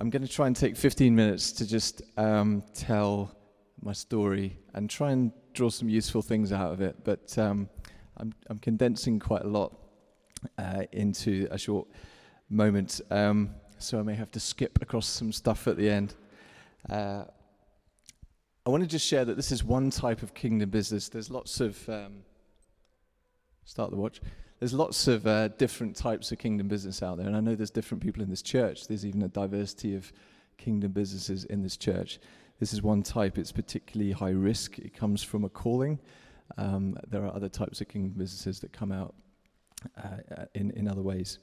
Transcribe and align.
I'm 0.00 0.08
going 0.08 0.22
to 0.22 0.28
try 0.28 0.46
and 0.46 0.56
take 0.56 0.78
15 0.78 1.14
minutes 1.14 1.52
to 1.52 1.66
just 1.66 2.00
um, 2.16 2.62
tell 2.72 3.36
my 3.82 3.92
story 3.92 4.58
and 4.72 4.88
try 4.88 5.10
and 5.10 5.30
draw 5.52 5.68
some 5.68 5.90
useful 5.90 6.22
things 6.22 6.52
out 6.52 6.72
of 6.72 6.80
it. 6.80 7.04
But 7.04 7.36
um, 7.36 7.68
I'm, 8.16 8.32
I'm, 8.48 8.58
condensing 8.60 9.18
quite 9.18 9.42
a 9.42 9.46
lot 9.46 9.76
uh, 10.56 10.84
into 10.92 11.46
a 11.50 11.58
short 11.58 11.86
moment, 12.48 13.02
um, 13.10 13.50
so 13.76 13.98
I 13.98 14.02
may 14.02 14.14
have 14.14 14.30
to 14.30 14.40
skip 14.40 14.80
across 14.80 15.06
some 15.06 15.32
stuff 15.32 15.68
at 15.68 15.76
the 15.76 15.90
end. 15.90 16.14
Uh, 16.88 17.24
I 18.64 18.70
want 18.70 18.82
to 18.82 18.88
just 18.88 19.06
share 19.06 19.26
that 19.26 19.36
this 19.36 19.52
is 19.52 19.62
one 19.62 19.90
type 19.90 20.22
of 20.22 20.32
kingdom 20.32 20.70
business. 20.70 21.10
There's 21.10 21.30
lots 21.30 21.60
of 21.60 21.86
um, 21.90 22.24
start 23.66 23.90
the 23.90 23.98
watch. 23.98 24.22
There's 24.60 24.74
lots 24.74 25.08
of 25.08 25.26
uh, 25.26 25.48
different 25.48 25.96
types 25.96 26.32
of 26.32 26.38
kingdom 26.38 26.68
business 26.68 27.02
out 27.02 27.16
there, 27.16 27.26
and 27.26 27.34
I 27.34 27.40
know 27.40 27.54
there's 27.54 27.70
different 27.70 28.02
people 28.02 28.22
in 28.22 28.28
this 28.28 28.42
church. 28.42 28.88
There's 28.88 29.06
even 29.06 29.22
a 29.22 29.28
diversity 29.28 29.94
of 29.94 30.12
kingdom 30.58 30.92
businesses 30.92 31.44
in 31.46 31.62
this 31.62 31.78
church. 31.78 32.20
This 32.58 32.74
is 32.74 32.82
one 32.82 33.02
type. 33.02 33.38
It's 33.38 33.52
particularly 33.52 34.12
high 34.12 34.32
risk. 34.32 34.78
It 34.78 34.92
comes 34.94 35.22
from 35.22 35.44
a 35.44 35.48
calling. 35.48 35.98
Um, 36.58 36.98
there 37.08 37.24
are 37.24 37.34
other 37.34 37.48
types 37.48 37.80
of 37.80 37.88
kingdom 37.88 38.12
businesses 38.18 38.60
that 38.60 38.70
come 38.70 38.92
out 38.92 39.14
uh, 39.96 40.44
in 40.54 40.72
in 40.72 40.88
other 40.88 41.00
ways. 41.00 41.38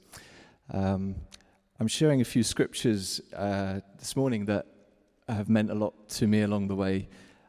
Um, 0.72 1.16
I'm 1.80 1.88
sharing 1.88 2.20
a 2.20 2.24
few 2.24 2.44
scriptures 2.44 3.20
uh, 3.34 3.80
this 3.98 4.14
morning 4.14 4.44
that 4.44 4.66
have 5.28 5.48
meant 5.48 5.72
a 5.72 5.74
lot 5.74 6.08
to 6.10 6.28
me 6.28 6.42
along 6.42 6.68
the 6.68 6.76
way. 6.76 7.08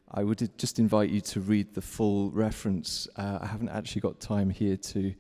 I 0.10 0.24
would 0.24 0.50
just 0.58 0.80
invite 0.80 1.12
you 1.12 1.22
to 1.22 1.42
read 1.42 1.76
the 1.76 1.82
full 1.84 2.32
reference. 2.32 3.08
Uh, 3.16 3.38
I 3.40 3.46
haven't 3.46 3.70
actually 3.70 4.02
got 4.02 4.20
time 4.20 4.50
here 4.50 4.76
to 4.76 5.14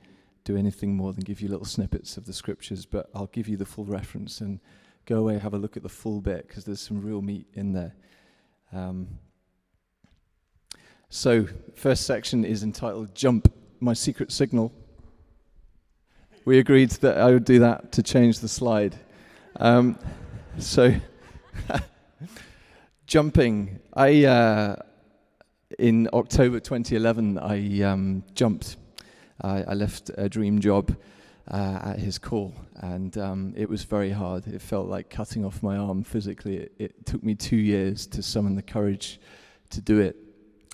do 0.44 0.58
anything 0.58 0.96
more 0.96 1.14
than 1.14 1.24
give 1.24 1.42
you 1.42 1.48
little 1.48 1.66
snippets 1.66 2.18
of 2.18 2.26
the 2.26 2.34
scriptures, 2.34 2.86
but 2.86 3.10
I'll 3.14 3.28
give 3.28 3.48
you 3.48 3.58
the 3.58 3.66
full 3.66 3.86
reference 3.86 4.42
and 4.42 4.60
go 5.06 5.18
away, 5.18 5.38
have 5.38 5.54
a 5.54 5.58
look 5.58 5.78
at 5.78 5.84
the 5.84 5.90
full 5.90 6.22
bit 6.22 6.48
because 6.48 6.66
there's 6.66 6.82
some 6.82 7.02
real 7.02 7.22
meat 7.22 7.48
in 7.54 7.74
there. 7.74 7.96
Um, 8.72 9.08
so, 11.10 11.48
first 11.76 12.06
section 12.06 12.46
is 12.46 12.62
entitled 12.62 13.16
Jump 13.16 13.52
My 13.80 13.94
Secret 13.94 14.32
Signal. 14.32 14.72
We 16.46 16.60
agreed 16.60 16.92
that 17.02 17.18
I 17.18 17.32
would 17.32 17.46
do 17.46 17.60
that 17.60 17.92
to 17.94 18.04
change 18.04 18.40
the 18.40 18.48
slide. 18.48 18.98
Um, 19.56 19.98
so, 20.60 20.94
jumping. 23.08 23.80
I 23.94 24.26
uh, 24.26 24.76
in 25.80 26.08
October 26.14 26.60
2011, 26.60 27.38
I 27.40 27.82
um, 27.82 28.24
jumped. 28.36 28.78
I, 29.42 29.64
I, 29.64 29.74
left 29.74 30.12
a 30.18 30.28
dream 30.28 30.60
job 30.60 30.96
uh, 31.50 31.80
at 31.84 32.00
his 32.00 32.18
call, 32.18 32.54
and 32.76 33.18
um, 33.18 33.54
it 33.56 33.70
was 33.70 33.84
very 33.84 34.12
hard. 34.12 34.48
It 34.48 34.62
felt 34.62 34.88
like 34.88 35.10
cutting 35.10 35.46
off 35.46 35.64
my 35.64 35.78
arm 35.78 36.04
physically. 36.04 36.58
It, 36.58 36.74
it, 36.78 37.06
took 37.06 37.24
me 37.24 37.36
two 37.36 37.56
years 37.56 38.06
to 38.08 38.22
summon 38.22 38.56
the 38.56 38.62
courage 38.62 39.20
to 39.70 39.82
do 39.82 40.00
it, 40.00 40.18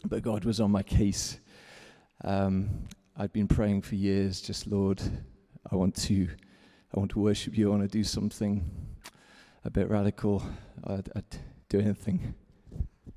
but 0.03 0.23
God 0.23 0.45
was 0.45 0.59
on 0.59 0.71
my 0.71 0.83
case. 0.83 1.37
Um, 2.23 2.87
I'd 3.17 3.31
been 3.31 3.47
praying 3.47 3.83
for 3.83 3.95
years, 3.95 4.41
just 4.41 4.67
Lord, 4.67 5.01
I 5.71 5.75
want 5.75 5.95
to, 5.95 6.27
I 6.93 6.99
want 6.99 7.11
to 7.11 7.19
worship 7.19 7.57
you. 7.57 7.67
I 7.67 7.77
want 7.77 7.89
to 7.89 7.97
do 7.97 8.03
something 8.03 8.69
a 9.63 9.69
bit 9.69 9.89
radical. 9.89 10.43
I'd, 10.85 11.09
I'd 11.15 11.37
do 11.69 11.79
anything, 11.79 12.33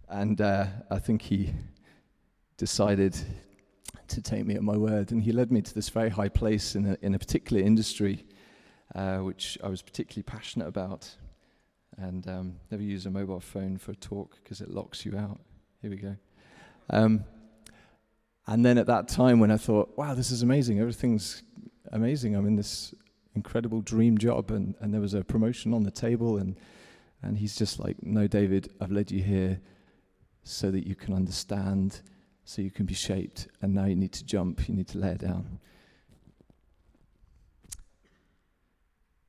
and 0.09 0.41
uh, 0.41 0.67
I 0.91 0.99
think 0.99 1.23
He 1.23 1.55
decided 2.57 3.17
to 4.09 4.21
take 4.21 4.47
me 4.47 4.55
at 4.55 4.63
my 4.63 4.77
word. 4.77 5.13
And 5.13 5.23
he 5.23 5.33
led 5.33 5.53
me 5.53 5.63
to 5.63 5.75
this 5.75 5.89
very 5.89 6.11
high 6.11 6.29
place 6.29 6.75
in 6.75 6.87
a, 6.87 6.99
in 7.03 7.15
a 7.15 7.19
particular 7.19 7.63
industry, 7.63 8.25
uh, 8.95 9.19
which 9.19 9.59
I 9.63 9.69
was 9.69 9.83
particularly 9.83 10.25
passionate 10.25 10.69
about. 10.69 11.17
And 11.97 12.27
um, 12.29 12.57
never 12.71 12.83
use 12.83 13.07
a 13.07 13.11
mobile 13.11 13.41
phone 13.41 13.77
for 13.77 13.93
a 13.93 13.97
talk 13.97 14.39
because 14.43 14.61
it 14.61 14.71
locks 14.71 15.05
you 15.05 15.17
out. 15.17 15.41
Here 15.83 15.91
we 15.91 15.97
go. 15.97 16.17
Um, 16.91 17.25
and 18.47 18.65
then 18.65 18.79
at 18.79 18.87
that 18.87 19.09
time, 19.09 19.41
when 19.41 19.51
I 19.51 19.59
thought, 19.59 19.97
wow, 19.97 20.15
this 20.15 20.31
is 20.31 20.43
amazing, 20.43 20.81
everything's 20.81 21.43
amazing, 21.93 22.35
I'm 22.35 22.47
in 22.47 22.57
this 22.57 22.95
incredible 23.35 23.83
dream 23.83 24.17
job, 24.17 24.51
and, 24.51 24.75
and 24.81 24.93
there 24.93 25.03
was 25.03 25.13
a 25.13 25.23
promotion 25.23 25.75
on 25.75 25.83
the 25.83 25.91
table, 25.91 26.39
and, 26.39 26.57
and 27.23 27.37
he's 27.37 27.57
just 27.57 27.79
like, 27.79 28.03
no, 28.03 28.27
David, 28.27 28.73
I've 28.81 28.91
led 28.91 29.11
you 29.11 29.23
here 29.23 29.61
so 30.45 30.71
that 30.71 30.87
you 30.87 30.95
can 30.95 31.13
understand 31.13 32.01
so 32.49 32.63
you 32.63 32.71
can 32.71 32.87
be 32.87 32.95
shaped. 32.95 33.47
And 33.61 33.75
now 33.75 33.85
you 33.85 33.95
need 33.95 34.13
to 34.13 34.25
jump, 34.25 34.71
you 34.71 34.75
need 34.75 34.89
to 34.89 34.99
lay 34.99 35.15
down. 35.17 35.59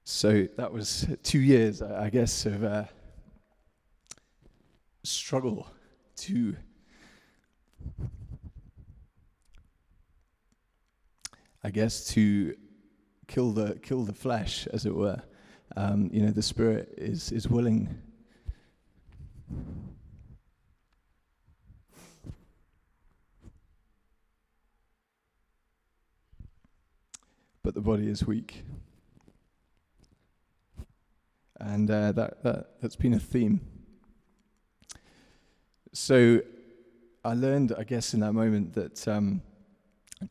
So 0.05 0.47
that 0.55 0.71
was 0.71 1.05
two 1.21 1.41
years, 1.41 1.81
I 1.81 2.09
guess, 2.09 2.45
of 2.45 2.63
uh, 2.63 2.85
struggle 5.03 5.67
to 6.15 6.55
I 11.61 11.71
guess 11.71 12.05
to 12.13 12.55
kill 13.27 13.51
the 13.51 13.77
kill 13.83 14.05
the 14.05 14.13
flesh, 14.13 14.65
as 14.67 14.85
it 14.85 14.95
were. 14.95 15.21
Um, 15.75 16.09
you 16.13 16.21
know, 16.21 16.31
the 16.31 16.41
spirit 16.41 16.93
is 16.97 17.33
is 17.33 17.49
willing. 17.49 18.01
But 27.69 27.75
the 27.75 27.81
body 27.81 28.07
is 28.07 28.25
weak. 28.25 28.63
And 31.59 31.91
uh, 31.91 32.13
that, 32.13 32.41
that, 32.41 32.81
that's 32.81 32.95
been 32.95 33.13
a 33.13 33.19
theme. 33.19 33.61
So 35.93 36.41
I 37.23 37.35
learned, 37.35 37.75
I 37.77 37.83
guess, 37.83 38.15
in 38.15 38.21
that 38.21 38.33
moment 38.33 38.73
that 38.73 39.07
um, 39.07 39.43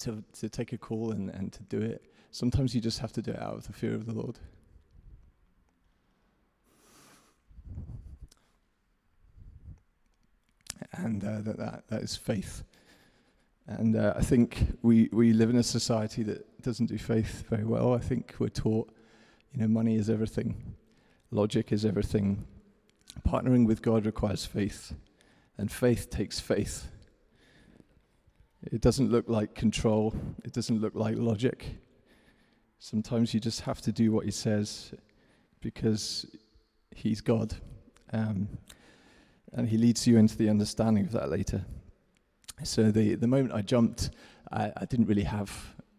to, 0.00 0.25
to 0.41 0.49
take 0.49 0.72
a 0.72 0.78
call 0.78 1.12
and, 1.12 1.31
and 1.31 1.53
to 1.53 1.62
do 1.62 1.81
it, 1.81 2.12
sometimes 2.32 2.75
you 2.75 2.81
just 2.81 2.99
have 2.99 3.12
to 3.12 3.22
do 3.22 3.31
it 3.31 3.41
out 3.41 3.55
of 3.55 3.69
the 3.69 3.72
fear 3.72 3.94
of 3.94 4.06
the 4.06 4.15
Lord. 4.15 4.41
And 10.91 11.22
uh, 11.22 11.43
that, 11.43 11.56
that, 11.56 11.84
that 11.87 12.03
is 12.03 12.16
faith. 12.16 12.65
And 13.69 13.97
uh, 13.97 14.15
I 14.17 14.23
think 14.23 14.79
we, 14.81 15.11
we 15.12 15.34
live 15.34 15.51
in 15.51 15.56
a 15.56 15.62
society 15.62 16.23
that 16.23 16.62
doesn't 16.62 16.87
do 16.87 16.97
faith 16.97 17.45
very 17.51 17.65
well. 17.65 17.93
I 17.93 17.99
think 17.99 18.34
we're 18.39 18.49
taught, 18.49 18.91
you 19.53 19.61
know, 19.61 19.69
money 19.69 19.97
is 19.97 20.09
everything, 20.09 20.75
logic 21.31 21.71
is 21.71 21.84
everything. 21.84 22.47
Partnering 23.29 23.67
with 23.67 23.83
God 23.83 24.06
requires 24.06 24.47
faith, 24.47 24.95
and 25.59 25.71
faith 25.71 26.09
takes 26.09 26.41
faith. 26.41 26.89
It 28.62 28.81
doesn't 28.81 29.11
look 29.11 29.29
like 29.29 29.55
control, 29.55 30.15
it 30.45 30.55
doesn't 30.55 30.81
look 30.81 30.95
like 30.95 31.17
logic. 31.19 31.67
Sometimes 32.79 33.35
you 33.35 33.41
just 33.41 33.62
have 33.62 33.83
to 33.83 33.93
do 33.93 34.12
what 34.12 34.25
He 34.25 34.31
says 34.31 34.95
because 35.61 36.25
He's 36.95 37.21
God. 37.21 37.55
Um, 38.15 38.49
and 39.53 39.69
He 39.69 39.77
leads 39.77 40.06
you 40.06 40.17
into 40.17 40.39
the 40.39 40.49
understanding 40.49 41.05
of 41.05 41.12
that 41.12 41.29
later. 41.29 41.67
So 42.64 42.91
the, 42.91 43.14
the 43.14 43.26
moment 43.26 43.52
I 43.54 43.62
jumped, 43.62 44.10
I, 44.50 44.72
I 44.76 44.84
didn't 44.84 45.06
really 45.06 45.24
have 45.24 45.50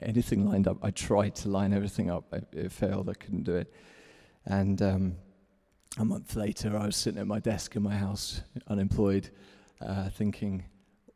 anything 0.01 0.45
lined 0.45 0.67
up. 0.67 0.77
I 0.81 0.91
tried 0.91 1.35
to 1.35 1.49
line 1.49 1.73
everything 1.73 2.09
up. 2.09 2.33
It, 2.33 2.47
it 2.51 2.71
failed. 2.71 3.09
I 3.09 3.13
couldn't 3.13 3.43
do 3.43 3.55
it. 3.55 3.73
And 4.45 4.81
um, 4.81 5.15
a 5.97 6.05
month 6.05 6.35
later, 6.35 6.77
I 6.77 6.85
was 6.85 6.95
sitting 6.95 7.19
at 7.19 7.27
my 7.27 7.39
desk 7.39 7.75
in 7.75 7.83
my 7.83 7.95
house, 7.95 8.41
unemployed, 8.67 9.29
uh, 9.81 10.09
thinking, 10.09 10.65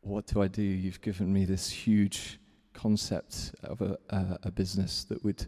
what 0.00 0.26
do 0.26 0.42
I 0.42 0.48
do? 0.48 0.62
You've 0.62 1.00
given 1.00 1.32
me 1.32 1.44
this 1.44 1.70
huge 1.70 2.38
concept 2.72 3.54
of 3.62 3.80
a, 3.80 3.98
a 4.42 4.50
business 4.50 5.04
that 5.04 5.24
would 5.24 5.46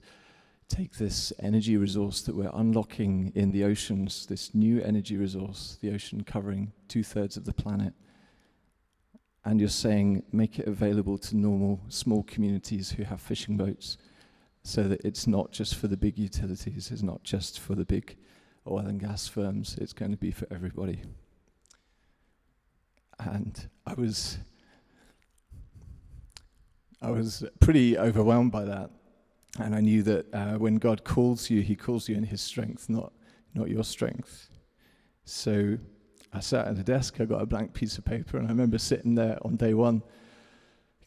take 0.68 0.96
this 0.96 1.32
energy 1.40 1.76
resource 1.76 2.22
that 2.22 2.34
we're 2.34 2.50
unlocking 2.54 3.32
in 3.34 3.52
the 3.52 3.64
oceans, 3.64 4.26
this 4.26 4.54
new 4.54 4.80
energy 4.82 5.16
resource, 5.16 5.78
the 5.81 5.92
ocean 5.92 6.25
covering 6.25 6.72
two 6.88 7.02
thirds 7.02 7.37
of 7.37 7.44
the 7.44 7.52
planet, 7.52 7.92
and 9.46 9.60
you're 9.60 9.69
saying 9.69 10.25
make 10.32 10.58
it 10.58 10.66
available 10.66 11.16
to 11.16 11.37
normal 11.37 11.81
small 11.88 12.25
communities 12.25 12.90
who 12.90 13.04
have 13.04 13.20
fishing 13.20 13.56
boats 13.56 13.96
so 14.64 14.82
that 14.82 15.00
it's 15.04 15.28
not 15.28 15.52
just 15.52 15.76
for 15.76 15.87
the 15.87 15.96
big 15.96 16.19
utilities, 16.19 16.90
it's 16.90 17.02
not 17.02 17.22
just 17.22 17.60
for 17.60 17.76
the 17.76 17.84
big 17.84 18.16
oil 18.66 18.81
and 18.81 18.98
gas 18.98 19.28
firms, 19.28 19.78
it's 19.81 19.93
going 19.93 20.10
to 20.10 20.16
be 20.16 20.32
for 20.32 20.48
everybody. 20.50 21.00
And 23.20 23.69
I 23.87 23.94
was 23.94 24.38
I 27.00 27.12
was 27.12 27.44
pretty 27.60 27.96
overwhelmed 27.96 28.50
by 28.50 28.64
that. 28.64 28.90
And 29.60 29.76
I 29.76 29.81
knew 29.81 30.02
that 30.02 30.34
uh, 30.34 30.58
when 30.58 30.75
God 30.75 31.04
calls 31.04 31.50
you, 31.50 31.62
He 31.62 31.76
calls 31.76 32.08
you 32.08 32.16
in 32.16 32.25
His 32.25 32.40
strength, 32.40 32.88
not, 32.88 33.12
not 33.54 33.69
your 33.69 33.84
strength. 33.84 34.49
So 35.25 35.78
I 36.32 36.40
sat 36.40 36.67
at 36.67 36.78
a 36.78 36.82
desk, 36.82 37.20
I 37.20 37.25
got 37.25 37.43
a 37.43 37.46
blank 37.46 37.73
piece 37.73 37.99
of 37.99 38.05
paper, 38.05 38.37
and 38.37 38.46
I 38.46 38.50
remember 38.50 38.78
sitting 38.78 39.14
there 39.14 39.38
on 39.43 39.56
day 39.56 39.75
one 39.75 40.02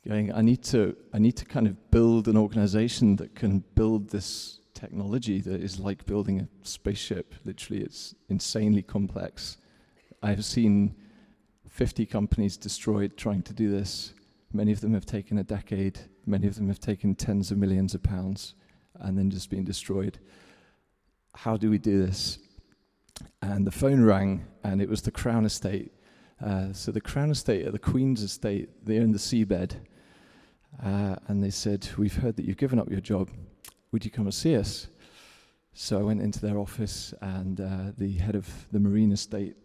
going, 0.07 0.33
I 0.33 0.41
need 0.41 0.63
to, 0.65 0.95
I 1.13 1.19
need 1.19 1.35
to 1.37 1.45
kind 1.45 1.67
of 1.67 1.91
build 1.91 2.27
an 2.27 2.37
organization 2.37 3.15
that 3.17 3.35
can 3.35 3.63
build 3.75 4.09
this 4.09 4.59
technology 4.73 5.41
that 5.41 5.61
is 5.61 5.79
like 5.79 6.05
building 6.05 6.39
a 6.39 6.47
spaceship. 6.65 7.35
Literally, 7.43 7.83
it's 7.83 8.15
insanely 8.29 8.81
complex. 8.81 9.57
I've 10.23 10.45
seen 10.45 10.95
50 11.67 12.05
companies 12.05 12.57
destroyed 12.57 13.17
trying 13.17 13.41
to 13.43 13.53
do 13.53 13.69
this. 13.69 14.13
Many 14.51 14.71
of 14.71 14.81
them 14.81 14.93
have 14.93 15.05
taken 15.05 15.37
a 15.37 15.43
decade, 15.43 15.99
many 16.25 16.47
of 16.47 16.55
them 16.55 16.67
have 16.67 16.79
taken 16.79 17.13
tens 17.13 17.51
of 17.51 17.57
millions 17.57 17.93
of 17.93 18.01
pounds 18.01 18.55
and 18.95 19.17
then 19.17 19.29
just 19.29 19.49
been 19.49 19.63
destroyed. 19.63 20.17
How 21.35 21.55
do 21.57 21.69
we 21.69 21.77
do 21.77 22.05
this? 22.05 22.39
And 23.41 23.65
the 23.65 23.71
phone 23.71 24.03
rang, 24.03 24.45
and 24.63 24.81
it 24.81 24.89
was 24.89 25.01
the 25.01 25.11
Crown 25.11 25.45
Estate. 25.45 25.91
Uh, 26.43 26.71
so, 26.73 26.91
the 26.91 27.01
Crown 27.01 27.31
Estate 27.31 27.65
at 27.65 27.73
the 27.73 27.79
Queen's 27.79 28.23
Estate, 28.23 28.69
they're 28.85 29.01
in 29.01 29.11
the 29.11 29.17
seabed. 29.17 29.75
Uh, 30.83 31.15
and 31.27 31.43
they 31.43 31.49
said, 31.49 31.87
We've 31.97 32.15
heard 32.15 32.35
that 32.37 32.45
you've 32.45 32.57
given 32.57 32.79
up 32.79 32.89
your 32.89 33.01
job. 33.01 33.29
Would 33.91 34.05
you 34.05 34.11
come 34.11 34.25
and 34.25 34.33
see 34.33 34.55
us? 34.55 34.87
So 35.73 35.99
I 35.99 36.03
went 36.03 36.21
into 36.21 36.39
their 36.39 36.57
office, 36.57 37.13
and 37.21 37.59
uh, 37.59 37.91
the 37.97 38.13
head 38.13 38.35
of 38.35 38.47
the 38.71 38.79
Marine 38.79 39.11
Estate 39.11 39.55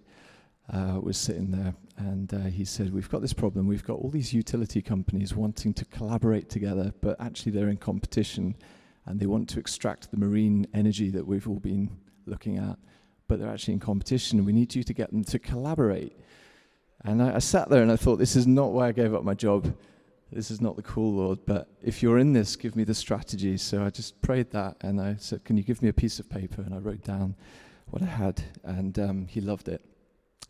uh, 0.72 0.98
was 1.02 1.16
sitting 1.16 1.50
there, 1.50 1.74
and 1.98 2.32
uh, 2.32 2.38
he 2.44 2.64
said, 2.64 2.92
We've 2.92 3.08
got 3.08 3.20
this 3.20 3.32
problem. 3.32 3.66
We've 3.66 3.84
got 3.84 3.98
all 3.98 4.10
these 4.10 4.32
utility 4.32 4.80
companies 4.80 5.34
wanting 5.34 5.74
to 5.74 5.84
collaborate 5.84 6.48
together, 6.48 6.92
but 7.00 7.20
actually 7.20 7.52
they're 7.52 7.68
in 7.68 7.76
competition, 7.76 8.56
and 9.06 9.20
they 9.20 9.26
want 9.26 9.48
to 9.50 9.60
extract 9.60 10.10
the 10.10 10.16
marine 10.16 10.66
energy 10.72 11.10
that 11.10 11.26
we've 11.26 11.48
all 11.48 11.60
been 11.60 11.90
looking 12.26 12.58
at, 12.58 12.78
but 13.28 13.38
they're 13.38 13.50
actually 13.50 13.74
in 13.74 13.80
competition. 13.80 14.44
We 14.44 14.52
need 14.52 14.74
you 14.74 14.82
to 14.82 14.92
get 14.92 15.10
them 15.10 15.24
to 15.24 15.38
collaborate. 15.38 16.18
And 17.04 17.22
I, 17.22 17.36
I 17.36 17.38
sat 17.38 17.68
there 17.68 17.82
and 17.82 17.92
I 17.92 17.96
thought, 17.96 18.18
This 18.18 18.36
is 18.36 18.46
not 18.46 18.72
why 18.72 18.88
I 18.88 18.92
gave 18.92 19.14
up 19.14 19.24
my 19.24 19.34
job. 19.34 19.74
This 20.32 20.50
is 20.50 20.60
not 20.60 20.74
the 20.74 20.82
call, 20.82 21.14
Lord, 21.14 21.38
but 21.46 21.68
if 21.82 22.02
you're 22.02 22.18
in 22.18 22.32
this, 22.32 22.56
give 22.56 22.74
me 22.74 22.82
the 22.82 22.94
strategy. 22.94 23.56
So 23.56 23.84
I 23.84 23.90
just 23.90 24.20
prayed 24.20 24.50
that, 24.50 24.76
and 24.80 25.00
I 25.00 25.16
said, 25.18 25.44
Can 25.44 25.56
you 25.56 25.62
give 25.62 25.82
me 25.82 25.88
a 25.88 25.92
piece 25.92 26.18
of 26.18 26.28
paper? 26.28 26.62
And 26.62 26.74
I 26.74 26.78
wrote 26.78 27.04
down 27.04 27.36
what 27.90 28.02
I 28.02 28.06
had, 28.06 28.42
and 28.64 28.98
um, 28.98 29.26
he 29.28 29.40
loved 29.40 29.68
it. 29.68 29.84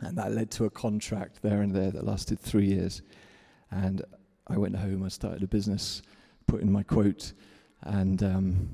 And 0.01 0.17
that 0.17 0.33
led 0.33 0.51
to 0.53 0.65
a 0.65 0.71
contract 0.71 1.43
there 1.43 1.61
and 1.61 1.75
there 1.75 1.91
that 1.91 2.05
lasted 2.05 2.41
three 2.41 2.67
years. 2.67 3.03
And 3.71 4.03
I 4.47 4.57
went 4.57 4.77
home, 4.77 5.03
I 5.03 5.09
started 5.09 5.43
a 5.43 5.47
business, 5.47 6.03
put 6.47 6.61
in 6.61 6.71
my 6.71 6.83
quote, 6.83 7.33
and 7.83 8.23
um, 8.23 8.71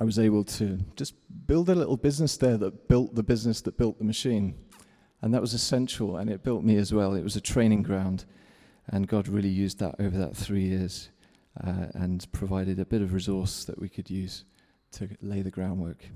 I 0.00 0.04
was 0.04 0.18
able 0.18 0.44
to 0.44 0.78
just 0.96 1.14
build 1.46 1.68
a 1.68 1.74
little 1.74 1.98
business 1.98 2.38
there 2.38 2.56
that 2.56 2.88
built 2.88 3.14
the 3.14 3.22
business 3.22 3.60
that 3.60 3.76
built 3.76 3.98
the 3.98 4.04
machine. 4.04 4.54
And 5.20 5.34
that 5.34 5.42
was 5.42 5.52
essential, 5.52 6.16
and 6.16 6.30
it 6.30 6.42
built 6.42 6.64
me 6.64 6.76
as 6.76 6.94
well. 6.94 7.12
It 7.14 7.22
was 7.22 7.36
a 7.36 7.40
training 7.42 7.82
ground, 7.82 8.24
and 8.88 9.06
God 9.06 9.28
really 9.28 9.50
used 9.50 9.78
that 9.80 9.96
over 9.98 10.16
that 10.16 10.34
three 10.34 10.62
years 10.62 11.10
uh, 11.62 11.88
and 11.92 12.26
provided 12.32 12.80
a 12.80 12.86
bit 12.86 13.02
of 13.02 13.12
resource 13.12 13.64
that 13.64 13.78
we 13.78 13.90
could 13.90 14.08
use 14.08 14.46
to 14.92 15.10
lay 15.20 15.42
the 15.42 15.50
groundwork. 15.50 16.06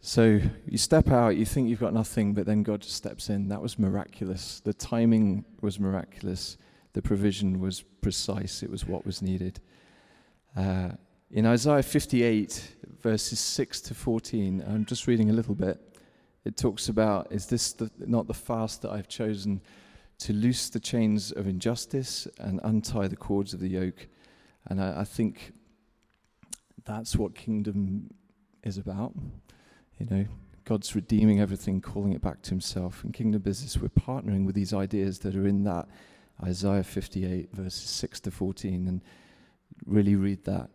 So 0.00 0.40
you 0.64 0.78
step 0.78 1.10
out, 1.10 1.36
you 1.36 1.44
think 1.44 1.68
you've 1.68 1.80
got 1.80 1.92
nothing, 1.92 2.34
but 2.34 2.46
then 2.46 2.62
God 2.62 2.82
just 2.82 2.94
steps 2.94 3.30
in. 3.30 3.48
That 3.48 3.60
was 3.60 3.80
miraculous. 3.80 4.60
The 4.60 4.72
timing 4.72 5.44
was 5.60 5.80
miraculous. 5.80 6.56
The 6.92 7.02
provision 7.02 7.58
was 7.58 7.82
precise. 8.00 8.62
It 8.62 8.70
was 8.70 8.86
what 8.86 9.04
was 9.04 9.22
needed. 9.22 9.58
Uh, 10.56 10.90
in 11.30 11.44
Isaiah 11.44 11.82
58, 11.82 12.76
verses 13.02 13.38
6 13.38 13.82
to 13.82 13.94
14, 13.94 14.64
I'm 14.66 14.86
just 14.86 15.06
reading 15.06 15.28
a 15.28 15.34
little 15.34 15.54
bit. 15.54 15.78
It 16.44 16.56
talks 16.56 16.88
about, 16.88 17.30
Is 17.30 17.46
this 17.46 17.72
the, 17.72 17.90
not 17.98 18.26
the 18.26 18.34
fast 18.34 18.82
that 18.82 18.92
I've 18.92 19.08
chosen 19.08 19.60
to 20.20 20.32
loose 20.32 20.70
the 20.70 20.80
chains 20.80 21.30
of 21.30 21.46
injustice 21.46 22.26
and 22.38 22.60
untie 22.64 23.08
the 23.08 23.16
cords 23.16 23.52
of 23.52 23.60
the 23.60 23.68
yoke? 23.68 24.08
And 24.68 24.80
I, 24.80 25.00
I 25.00 25.04
think 25.04 25.52
that's 26.84 27.16
what 27.16 27.34
kingdom 27.34 28.10
is 28.64 28.78
about. 28.78 29.12
You 29.98 30.06
know, 30.06 30.26
God's 30.64 30.94
redeeming 30.94 31.40
everything, 31.40 31.82
calling 31.82 32.14
it 32.14 32.22
back 32.22 32.40
to 32.42 32.50
Himself. 32.50 33.04
In 33.04 33.12
kingdom 33.12 33.42
business, 33.42 33.76
we're 33.76 33.88
partnering 33.88 34.46
with 34.46 34.54
these 34.54 34.72
ideas 34.72 35.18
that 35.20 35.36
are 35.36 35.46
in 35.46 35.64
that 35.64 35.88
Isaiah 36.42 36.84
58, 36.84 37.50
verses 37.52 37.90
6 37.90 38.20
to 38.20 38.30
14, 38.30 38.88
and 38.88 39.02
really 39.84 40.16
read 40.16 40.44
that. 40.44 40.70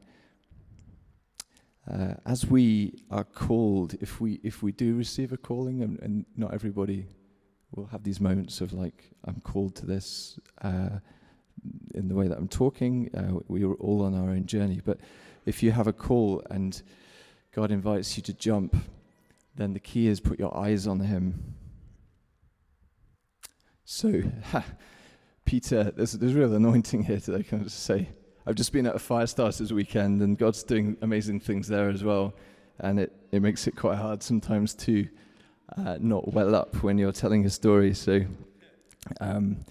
Uh, 1.92 2.14
as 2.26 2.46
we 2.46 2.94
are 3.12 3.26
called, 3.26 3.96
if 4.00 4.22
we 4.22 4.40
if 4.44 4.64
we 4.64 4.72
do 4.72 4.96
receive 4.96 5.34
a 5.34 5.38
calling, 5.38 5.82
and, 5.82 6.00
and, 6.00 6.26
not 6.38 6.54
everybody 6.54 7.06
will 7.76 7.88
have 7.88 8.04
these 8.04 8.22
moments 8.22 8.62
of 8.62 8.72
like, 8.72 9.12
I'm 9.26 9.42
called 9.42 9.76
to 9.76 9.86
this 9.86 10.40
uh, 10.62 11.00
in 11.94 12.08
the 12.08 12.16
way 12.16 12.28
that 12.28 12.38
I'm 12.38 12.48
talking. 12.48 13.10
Uh, 13.14 13.40
we 13.48 13.64
are 13.66 13.74
all 13.76 14.04
on 14.04 14.16
our 14.16 14.30
own 14.30 14.46
journey, 14.46 14.82
but 14.84 15.00
if 15.46 15.62
you 15.62 15.72
have 15.72 15.88
a 15.88 15.94
call 15.94 16.42
and 16.50 16.82
God 17.52 17.72
invites 17.72 18.16
you 18.16 18.24
to 18.24 18.34
jump 18.34 18.76
then 19.56 19.74
the 19.74 19.80
key 19.80 20.08
is 20.08 20.20
put 20.20 20.40
your 20.40 20.56
eyes 20.58 20.88
on 20.88 21.00
him. 21.00 21.56
So, 23.86 24.24
ha, 24.46 24.64
Peter, 25.46 25.92
there's, 25.96 26.14
there's 26.14 26.34
real 26.34 26.54
anointing 26.54 27.04
here 27.04 27.20
today, 27.20 27.44
can 27.44 27.62
I 27.62 27.64
just 27.64 27.84
say? 27.84 28.10
I've 28.46 28.56
just 28.56 28.74
been 28.74 28.86
at 28.86 28.96
a 28.96 29.00
fire 29.00 29.28
starters 29.28 29.72
weekend, 29.72 30.22
and 30.22 30.38
God's 30.38 30.64
doing 30.64 30.98
amazing 31.02 31.40
things 31.40 31.68
there 31.68 31.90
as 31.90 32.04
well. 32.04 32.34
And 32.80 33.00
it, 33.00 33.14
it 33.32 33.42
makes 33.42 33.68
it 33.68 33.76
quite 33.76 33.98
hard 33.98 34.22
sometimes 34.22 34.74
to 34.76 35.08
uh, 35.78 35.98
not 36.00 36.34
well 36.34 36.54
up 36.54 36.84
when 36.84 36.98
you're 36.98 37.14
telling 37.14 37.46
a 37.46 37.50
story. 37.50 37.94
So, 37.94 38.22
um, 39.22 39.64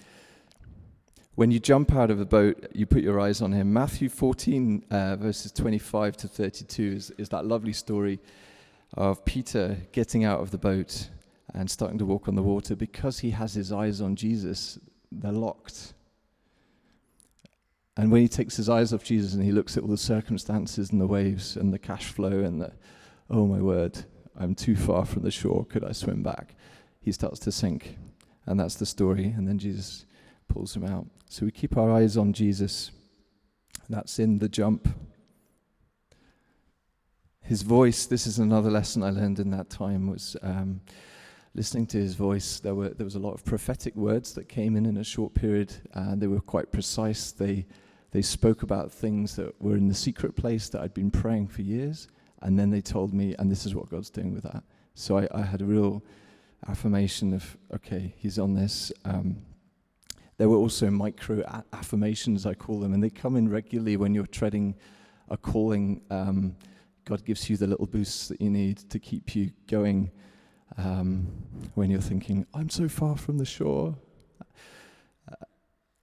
when 1.35 1.51
you 1.51 1.59
jump 1.59 1.93
out 1.93 2.11
of 2.11 2.19
the 2.19 2.25
boat, 2.25 2.67
you 2.73 2.85
put 2.85 3.03
your 3.03 3.19
eyes 3.19 3.41
on 3.41 3.51
him. 3.51 3.73
Matthew 3.73 4.09
14, 4.09 4.85
uh, 4.89 5.15
verses 5.15 5.51
25 5.51 6.17
to 6.17 6.27
32, 6.27 6.83
is, 6.83 7.11
is 7.17 7.29
that 7.29 7.45
lovely 7.45 7.73
story 7.73 8.19
of 8.95 9.25
Peter 9.25 9.77
getting 9.91 10.23
out 10.23 10.41
of 10.41 10.51
the 10.51 10.57
boat 10.57 11.09
and 11.53 11.69
starting 11.69 11.97
to 11.97 12.05
walk 12.05 12.27
on 12.27 12.35
the 12.35 12.43
water 12.43 12.75
because 12.75 13.19
he 13.19 13.31
has 13.31 13.53
his 13.53 13.71
eyes 13.71 14.01
on 14.01 14.15
Jesus, 14.15 14.79
they're 15.11 15.31
locked. 15.31 15.93
And 17.95 18.11
when 18.11 18.21
he 18.21 18.27
takes 18.27 18.55
his 18.55 18.69
eyes 18.69 18.91
off 18.91 19.03
Jesus 19.03 19.33
and 19.33 19.43
he 19.43 19.51
looks 19.51 19.77
at 19.77 19.83
all 19.83 19.89
the 19.89 19.97
circumstances 19.97 20.89
and 20.91 20.99
the 20.99 21.07
waves 21.07 21.55
and 21.55 21.71
the 21.71 21.79
cash 21.79 22.05
flow 22.05 22.39
and 22.39 22.61
the, 22.61 22.71
oh 23.29 23.45
my 23.45 23.59
word, 23.59 24.03
I'm 24.35 24.55
too 24.55 24.75
far 24.75 25.05
from 25.05 25.21
the 25.21 25.31
shore, 25.31 25.65
could 25.65 25.83
I 25.83 25.91
swim 25.91 26.23
back? 26.23 26.55
He 26.99 27.11
starts 27.11 27.39
to 27.41 27.51
sink. 27.51 27.97
And 28.45 28.59
that's 28.59 28.75
the 28.75 28.85
story. 28.85 29.25
And 29.25 29.47
then 29.47 29.59
Jesus 29.59 30.05
pulls 30.47 30.75
him 30.75 30.85
out. 30.85 31.05
So 31.29 31.45
we 31.45 31.51
keep 31.51 31.77
our 31.77 31.91
eyes 31.91 32.17
on 32.17 32.33
Jesus. 32.33 32.91
That's 33.89 34.17
in 34.17 34.39
the 34.39 34.49
jump 34.49 34.87
his 37.43 37.61
voice, 37.61 38.05
this 38.05 38.25
is 38.25 38.39
another 38.39 38.71
lesson 38.71 39.03
I 39.03 39.09
learned 39.09 39.39
in 39.39 39.49
that 39.51 39.69
time, 39.69 40.07
was 40.07 40.37
um, 40.41 40.79
listening 41.53 41.85
to 41.87 41.97
his 41.97 42.15
voice. 42.15 42.59
There, 42.61 42.73
were, 42.73 42.89
there 42.89 43.03
was 43.03 43.15
a 43.15 43.19
lot 43.19 43.33
of 43.33 43.43
prophetic 43.43 43.95
words 43.97 44.33
that 44.35 44.47
came 44.47 44.77
in 44.77 44.85
in 44.85 44.97
a 44.97 45.03
short 45.03 45.33
period, 45.33 45.73
and 45.93 46.21
they 46.21 46.27
were 46.27 46.39
quite 46.39 46.71
precise. 46.71 47.31
They, 47.31 47.65
they 48.13 48.21
spoke 48.21 48.61
about 48.61 48.91
things 48.91 49.35
that 49.35 49.59
were 49.59 49.75
in 49.75 49.87
the 49.87 49.95
secret 49.95 50.35
place 50.35 50.69
that 50.69 50.81
I'd 50.81 50.93
been 50.93 51.09
praying 51.09 51.47
for 51.47 51.63
years, 51.63 52.07
and 52.43 52.59
then 52.59 52.69
they 52.69 52.79
told 52.79 53.11
me, 53.11 53.35
and 53.39 53.51
this 53.51 53.65
is 53.65 53.73
what 53.73 53.89
God's 53.89 54.11
doing 54.11 54.33
with 54.33 54.43
that. 54.43 54.63
So 54.93 55.17
I, 55.17 55.27
I 55.33 55.41
had 55.41 55.61
a 55.61 55.65
real 55.65 56.03
affirmation 56.67 57.33
of, 57.33 57.57
okay, 57.73 58.13
he's 58.15 58.37
on 58.37 58.53
this. 58.53 58.91
Um, 59.03 59.37
there 60.37 60.47
were 60.47 60.57
also 60.57 60.91
micro 60.91 61.41
a- 61.41 61.63
affirmations, 61.73 62.45
I 62.45 62.53
call 62.53 62.79
them, 62.79 62.93
and 62.93 63.03
they 63.03 63.09
come 63.09 63.35
in 63.35 63.49
regularly 63.49 63.97
when 63.97 64.13
you're 64.13 64.27
treading 64.27 64.75
a 65.29 65.35
calling. 65.35 66.01
Um, 66.11 66.55
God 67.05 67.25
gives 67.25 67.49
you 67.49 67.57
the 67.57 67.65
little 67.65 67.87
boosts 67.87 68.27
that 68.27 68.39
you 68.39 68.51
need 68.51 68.77
to 68.91 68.99
keep 68.99 69.35
you 69.35 69.49
going 69.67 70.11
um, 70.77 71.27
when 71.73 71.89
you're 71.89 71.99
thinking, 71.99 72.45
I'm 72.53 72.69
so 72.69 72.87
far 72.87 73.17
from 73.17 73.39
the 73.39 73.45
shore. 73.45 73.97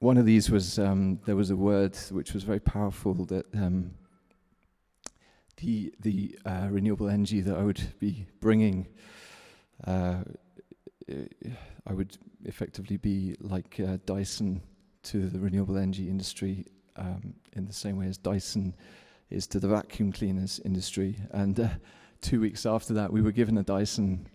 One 0.01 0.17
of 0.17 0.25
these 0.25 0.51
was 0.51 0.79
um, 0.79 1.21
there 1.27 1.37
was 1.37 1.51
a 1.51 1.57
word 1.57 1.95
which 2.11 2.33
was 2.33 2.43
very 2.43 2.59
powerful 2.59 3.13
that 3.27 3.45
um, 3.55 3.91
the 5.59 5.93
the 6.01 6.39
uh, 6.47 6.69
renewable 6.71 7.11
energy 7.11 7.43
that 7.43 7.55
I 7.55 7.63
would 7.63 7.83
be 7.99 8.25
bringing, 8.41 8.89
uh, 9.87 10.21
I 11.87 11.93
would 11.93 12.17
effectively 12.47 12.97
be 12.97 13.37
like 13.41 13.79
uh, 13.79 13.99
Dyson 14.07 14.63
to 15.03 15.29
the 15.29 15.39
renewable 15.39 15.77
energy 15.77 16.09
industry 16.09 16.65
um, 16.97 17.35
in 17.53 17.67
the 17.67 17.75
same 17.75 17.99
way 17.99 18.07
as 18.07 18.17
Dyson 18.17 18.75
is 19.29 19.47
to 19.49 19.61
the 19.61 19.69
vacuum 19.69 20.13
cleaners 20.13 20.63
industry. 20.65 21.19
And 21.33 21.61
uh, 21.61 21.69
two 22.23 22.41
weeks 22.41 22.65
after 22.65 22.95
that, 22.95 23.13
we 23.13 23.21
were 23.21 23.33
given 23.33 23.59
a 23.59 23.63
Dyson 23.63 24.27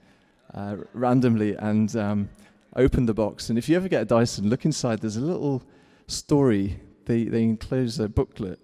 uh, 0.54 0.76
randomly 0.94 1.56
and 1.56 1.96
opened 2.76 3.08
the 3.08 3.14
box. 3.14 3.50
And 3.50 3.58
if 3.58 3.70
you 3.70 3.76
ever 3.76 3.88
get 3.88 4.02
a 4.02 4.06
Dyson, 4.06 4.50
look 4.50 4.66
inside. 4.66 5.00
There's 5.00 5.18
a 5.18 5.22
little 5.22 5.64
story. 6.08 6.80
They, 7.06 7.26
they 7.26 7.44
enclose 7.44 8.00
a 8.00 8.10
booklet 8.10 8.60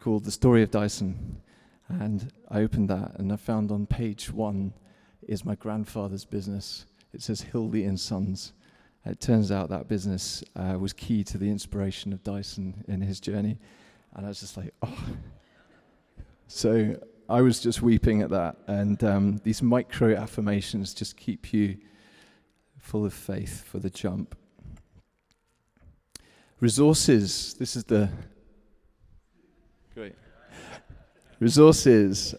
called 0.00 0.24
The 0.24 0.30
Story 0.30 0.62
of 0.62 0.70
Dyson. 0.70 1.40
And 1.88 2.32
I 2.50 2.60
opened 2.60 2.90
that 2.90 3.18
and 3.18 3.32
I 3.32 3.36
found 3.36 3.70
on 3.70 3.86
page 3.86 4.30
one 4.30 4.72
is 5.22 5.44
my 5.44 5.54
grandfather's 5.54 6.24
business. 6.24 6.86
It 7.12 7.22
says 7.22 7.40
Hildy 7.40 7.84
and 7.84 7.98
Sons. 7.98 8.52
It 9.06 9.20
turns 9.20 9.52
out 9.52 9.68
that 9.68 9.88
business 9.88 10.42
uh, 10.56 10.76
was 10.78 10.92
key 10.92 11.24
to 11.24 11.38
the 11.38 11.50
inspiration 11.50 12.12
of 12.12 12.22
Dyson 12.22 12.84
in 12.88 13.02
his 13.02 13.20
journey. 13.20 13.58
And 14.14 14.24
I 14.24 14.28
was 14.28 14.40
just 14.40 14.56
like, 14.56 14.72
oh, 14.82 15.06
So 16.46 16.96
I 17.28 17.40
was 17.40 17.60
just 17.60 17.82
weeping 17.82 18.22
at 18.22 18.30
that. 18.30 18.56
And 18.66 19.02
um, 19.02 19.40
these 19.44 19.62
micro 19.62 20.14
affirmations 20.14 20.94
just 20.94 21.16
keep 21.16 21.52
you 21.52 21.76
full 22.84 23.06
of 23.06 23.14
faith 23.14 23.64
for 23.64 23.78
the 23.78 23.88
jump. 23.88 24.36
Resources. 26.60 27.54
This 27.54 27.76
is 27.76 27.84
the. 27.84 28.10
Great. 29.94 30.14
Resources. 31.40 32.34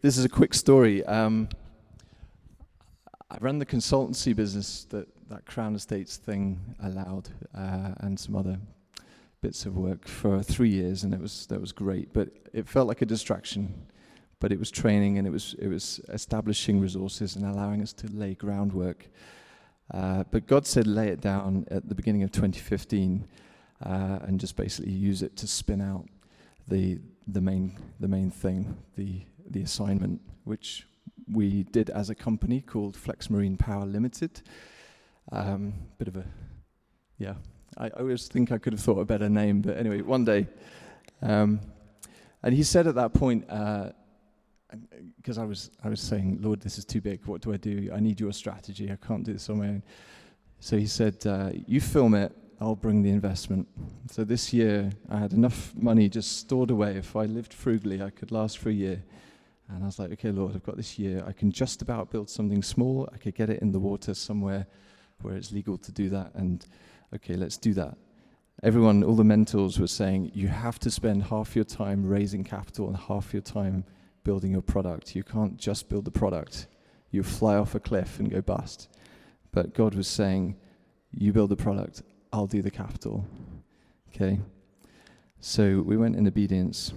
This 0.00 0.16
is 0.16 0.24
a 0.24 0.28
quick 0.28 0.54
story. 0.54 1.04
Um, 1.04 1.48
I 3.30 3.36
ran 3.40 3.58
the 3.58 3.66
consultancy 3.66 4.34
business 4.34 4.84
that 4.90 5.08
that 5.28 5.44
Crown 5.44 5.74
Estates 5.74 6.16
thing 6.16 6.58
allowed, 6.82 7.28
uh, 7.54 7.92
and 7.98 8.18
some 8.18 8.36
other 8.36 8.58
bits 9.42 9.66
of 9.66 9.76
work 9.76 10.06
for 10.06 10.42
three 10.42 10.70
years, 10.70 11.02
and 11.02 11.12
it 11.12 11.20
was 11.20 11.46
that 11.48 11.60
was 11.60 11.72
great. 11.72 12.12
But 12.12 12.28
it 12.52 12.68
felt 12.68 12.86
like 12.86 13.02
a 13.02 13.06
distraction. 13.06 13.74
But 14.40 14.52
it 14.52 14.58
was 14.58 14.70
training, 14.70 15.18
and 15.18 15.26
it 15.26 15.30
was 15.30 15.56
it 15.58 15.66
was 15.66 16.00
establishing 16.10 16.80
resources 16.80 17.34
and 17.34 17.44
allowing 17.44 17.82
us 17.82 17.92
to 17.94 18.06
lay 18.12 18.34
groundwork. 18.34 19.08
Uh, 19.92 20.24
but 20.30 20.46
God 20.46 20.66
said, 20.66 20.86
lay 20.86 21.08
it 21.08 21.20
down 21.20 21.66
at 21.70 21.88
the 21.88 21.94
beginning 21.94 22.22
of 22.22 22.30
2015, 22.30 23.26
uh, 23.84 24.18
and 24.22 24.38
just 24.38 24.56
basically 24.56 24.92
use 24.92 25.22
it 25.22 25.36
to 25.36 25.46
spin 25.46 25.80
out 25.80 26.06
the 26.66 26.98
the 27.26 27.40
main 27.40 27.76
the 28.00 28.08
main 28.08 28.30
thing, 28.30 28.76
the 28.96 29.22
the 29.50 29.62
assignment, 29.62 30.20
which 30.44 30.86
we 31.30 31.64
did 31.64 31.90
as 31.90 32.10
a 32.10 32.14
company 32.14 32.60
called 32.60 32.96
Flex 32.96 33.30
Marine 33.30 33.56
Power 33.56 33.86
Limited. 33.86 34.42
Um, 35.30 35.74
bit 35.98 36.08
of 36.08 36.16
a, 36.16 36.24
yeah. 37.18 37.34
I, 37.76 37.88
always 37.90 38.26
think 38.28 38.50
I 38.50 38.58
could 38.58 38.72
have 38.72 38.80
thought 38.80 38.98
a 38.98 39.04
better 39.04 39.28
name, 39.28 39.60
but 39.60 39.76
anyway, 39.76 40.00
one 40.00 40.24
day. 40.24 40.46
Um, 41.20 41.60
and 42.42 42.54
he 42.54 42.62
said 42.62 42.86
at 42.86 42.94
that 42.94 43.12
point, 43.12 43.44
because 45.16 45.38
uh, 45.38 45.42
I 45.42 45.44
was 45.44 45.70
I 45.82 45.88
was 45.88 46.00
saying, 46.00 46.38
Lord, 46.40 46.60
this 46.60 46.78
is 46.78 46.84
too 46.84 47.00
big. 47.00 47.24
What 47.26 47.40
do 47.40 47.52
I 47.52 47.56
do? 47.56 47.90
I 47.94 48.00
need 48.00 48.20
your 48.20 48.32
strategy. 48.32 48.90
I 48.90 48.96
can't 48.96 49.24
do 49.24 49.32
this 49.32 49.48
on 49.48 49.58
my 49.58 49.68
own. 49.68 49.82
So 50.60 50.76
he 50.76 50.86
said, 50.86 51.24
uh, 51.26 51.50
you 51.66 51.80
film 51.80 52.14
it. 52.14 52.32
I'll 52.60 52.74
bring 52.74 53.02
the 53.02 53.10
investment. 53.10 53.68
So 54.10 54.24
this 54.24 54.52
year, 54.52 54.90
I 55.08 55.18
had 55.18 55.32
enough 55.32 55.72
money 55.76 56.08
just 56.08 56.38
stored 56.38 56.70
away. 56.70 56.96
If 56.96 57.14
I 57.14 57.24
lived 57.26 57.54
frugally, 57.54 58.02
I 58.02 58.10
could 58.10 58.32
last 58.32 58.58
for 58.58 58.68
a 58.68 58.72
year. 58.72 59.04
And 59.68 59.84
I 59.84 59.86
was 59.86 59.98
like, 59.98 60.10
okay, 60.12 60.32
Lord, 60.32 60.56
I've 60.56 60.64
got 60.64 60.76
this 60.76 60.98
year. 60.98 61.22
I 61.26 61.32
can 61.32 61.52
just 61.52 61.82
about 61.82 62.10
build 62.10 62.28
something 62.28 62.62
small. 62.62 63.08
I 63.12 63.18
could 63.18 63.36
get 63.36 63.48
it 63.48 63.62
in 63.62 63.70
the 63.70 63.78
water 63.78 64.12
somewhere 64.14 64.66
where 65.22 65.36
it's 65.36 65.52
legal 65.52 65.78
to 65.78 65.92
do 65.92 66.08
that. 66.10 66.34
And 66.34 66.66
okay, 67.14 67.34
let's 67.34 67.56
do 67.56 67.74
that. 67.74 67.96
Everyone, 68.64 69.04
all 69.04 69.14
the 69.14 69.22
mentors 69.22 69.78
were 69.78 69.86
saying, 69.86 70.32
you 70.34 70.48
have 70.48 70.80
to 70.80 70.90
spend 70.90 71.22
half 71.24 71.54
your 71.54 71.64
time 71.64 72.04
raising 72.04 72.42
capital 72.42 72.88
and 72.88 72.96
half 72.96 73.32
your 73.32 73.42
time 73.42 73.84
building 74.28 74.52
your 74.52 74.60
product. 74.60 75.16
You 75.16 75.24
can't 75.24 75.56
just 75.56 75.88
build 75.88 76.04
the 76.04 76.10
product. 76.10 76.66
You 77.10 77.22
fly 77.22 77.56
off 77.56 77.74
a 77.74 77.80
cliff 77.80 78.18
and 78.18 78.30
go 78.30 78.42
bust. 78.42 78.90
But 79.52 79.72
God 79.72 79.94
was 79.94 80.06
saying, 80.06 80.54
you 81.12 81.32
build 81.32 81.48
the 81.48 81.56
product, 81.56 82.02
I'll 82.30 82.46
do 82.46 82.60
the 82.60 82.70
capital. 82.70 83.24
Okay? 84.10 84.38
So 85.40 85.80
we 85.80 85.96
went 85.96 86.14
in 86.14 86.26
obedience. 86.26 86.92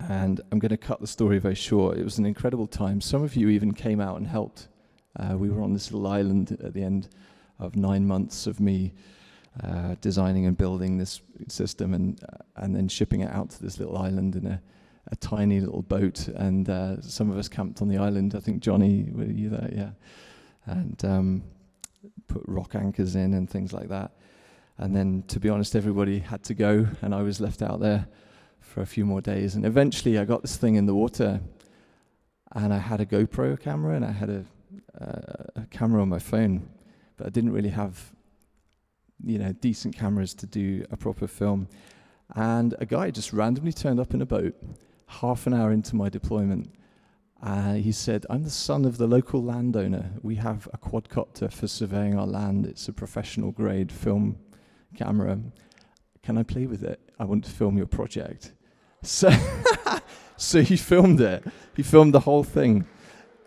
And 0.00 0.40
I'm 0.50 0.58
going 0.58 0.70
to 0.70 0.76
cut 0.76 1.00
the 1.00 1.06
story 1.06 1.38
very 1.38 1.54
short. 1.54 1.96
It 1.96 2.02
was 2.02 2.18
an 2.18 2.26
incredible 2.26 2.66
time. 2.66 3.00
Some 3.00 3.22
of 3.22 3.36
you 3.36 3.48
even 3.48 3.72
came 3.72 4.00
out 4.00 4.16
and 4.16 4.26
helped. 4.26 4.66
Uh, 5.14 5.36
we 5.38 5.48
were 5.48 5.62
on 5.62 5.74
this 5.74 5.92
little 5.92 6.08
island 6.08 6.58
at 6.60 6.74
the 6.74 6.82
end 6.82 7.08
of 7.60 7.76
nine 7.76 8.04
months 8.04 8.48
of 8.48 8.58
me 8.58 8.94
uh, 9.62 9.94
designing 10.00 10.44
and 10.44 10.56
building 10.56 10.98
this 10.98 11.20
system 11.46 11.94
and, 11.94 12.20
uh, 12.24 12.38
and 12.56 12.74
then 12.74 12.88
shipping 12.88 13.20
it 13.20 13.30
out 13.30 13.50
to 13.50 13.62
this 13.62 13.78
little 13.78 13.96
island 13.96 14.34
in 14.34 14.44
a, 14.44 14.60
a 15.10 15.16
tiny 15.16 15.60
little 15.60 15.82
boat. 15.82 16.28
And 16.28 16.68
uh, 16.68 17.00
some 17.00 17.30
of 17.30 17.38
us 17.38 17.48
camped 17.48 17.82
on 17.82 17.88
the 17.88 17.98
island. 17.98 18.34
I 18.34 18.40
think 18.40 18.62
Johnny, 18.62 19.08
were 19.12 19.24
you 19.24 19.50
there? 19.50 19.70
Yeah. 19.74 19.90
And 20.66 21.04
um, 21.04 21.42
put 22.28 22.42
rock 22.46 22.74
anchors 22.74 23.16
in 23.16 23.34
and 23.34 23.48
things 23.48 23.72
like 23.72 23.88
that. 23.88 24.12
And 24.76 24.94
then, 24.94 25.24
to 25.28 25.40
be 25.40 25.48
honest, 25.48 25.74
everybody 25.74 26.20
had 26.20 26.44
to 26.44 26.54
go, 26.54 26.86
and 27.02 27.12
I 27.12 27.22
was 27.22 27.40
left 27.40 27.62
out 27.62 27.80
there 27.80 28.06
for 28.60 28.80
a 28.80 28.86
few 28.86 29.04
more 29.04 29.20
days. 29.20 29.56
And 29.56 29.66
eventually, 29.66 30.18
I 30.18 30.24
got 30.24 30.42
this 30.42 30.56
thing 30.56 30.76
in 30.76 30.86
the 30.86 30.94
water, 30.94 31.40
and 32.52 32.72
I 32.72 32.78
had 32.78 33.00
a 33.00 33.06
GoPro 33.06 33.58
camera 33.60 33.94
and 33.94 34.04
I 34.04 34.12
had 34.12 34.30
a, 34.30 34.44
uh, 35.00 35.62
a 35.62 35.66
camera 35.70 36.00
on 36.02 36.08
my 36.08 36.18
phone, 36.18 36.68
but 37.16 37.26
I 37.26 37.30
didn't 37.30 37.52
really 37.52 37.68
have, 37.70 38.12
you 39.24 39.38
know, 39.38 39.52
decent 39.52 39.96
cameras 39.96 40.34
to 40.34 40.46
do 40.46 40.84
a 40.90 40.96
proper 40.96 41.26
film. 41.26 41.68
And 42.34 42.74
a 42.78 42.86
guy 42.86 43.10
just 43.10 43.32
randomly 43.32 43.72
turned 43.72 44.00
up 44.00 44.14
in 44.14 44.22
a 44.22 44.26
boat 44.26 44.54
half 45.08 45.46
an 45.46 45.54
hour 45.54 45.72
into 45.72 45.96
my 45.96 46.08
deployment. 46.08 46.70
Uh, 47.42 47.74
he 47.74 47.92
said, 47.92 48.26
I'm 48.28 48.42
the 48.42 48.50
son 48.50 48.84
of 48.84 48.98
the 48.98 49.06
local 49.06 49.42
landowner. 49.42 50.10
We 50.22 50.36
have 50.36 50.68
a 50.72 50.78
quadcopter 50.78 51.52
for 51.52 51.66
surveying 51.66 52.18
our 52.18 52.26
land. 52.26 52.66
It's 52.66 52.88
a 52.88 52.92
professional 52.92 53.52
grade 53.52 53.90
film 53.92 54.38
camera. 54.96 55.38
Can 56.22 56.36
I 56.36 56.42
play 56.42 56.66
with 56.66 56.82
it? 56.82 57.00
I 57.18 57.24
want 57.24 57.44
to 57.44 57.50
film 57.50 57.76
your 57.76 57.86
project. 57.86 58.52
So, 59.02 59.30
so 60.36 60.62
he 60.62 60.76
filmed 60.76 61.20
it. 61.20 61.44
He 61.76 61.82
filmed 61.82 62.12
the 62.12 62.20
whole 62.20 62.44
thing. 62.44 62.86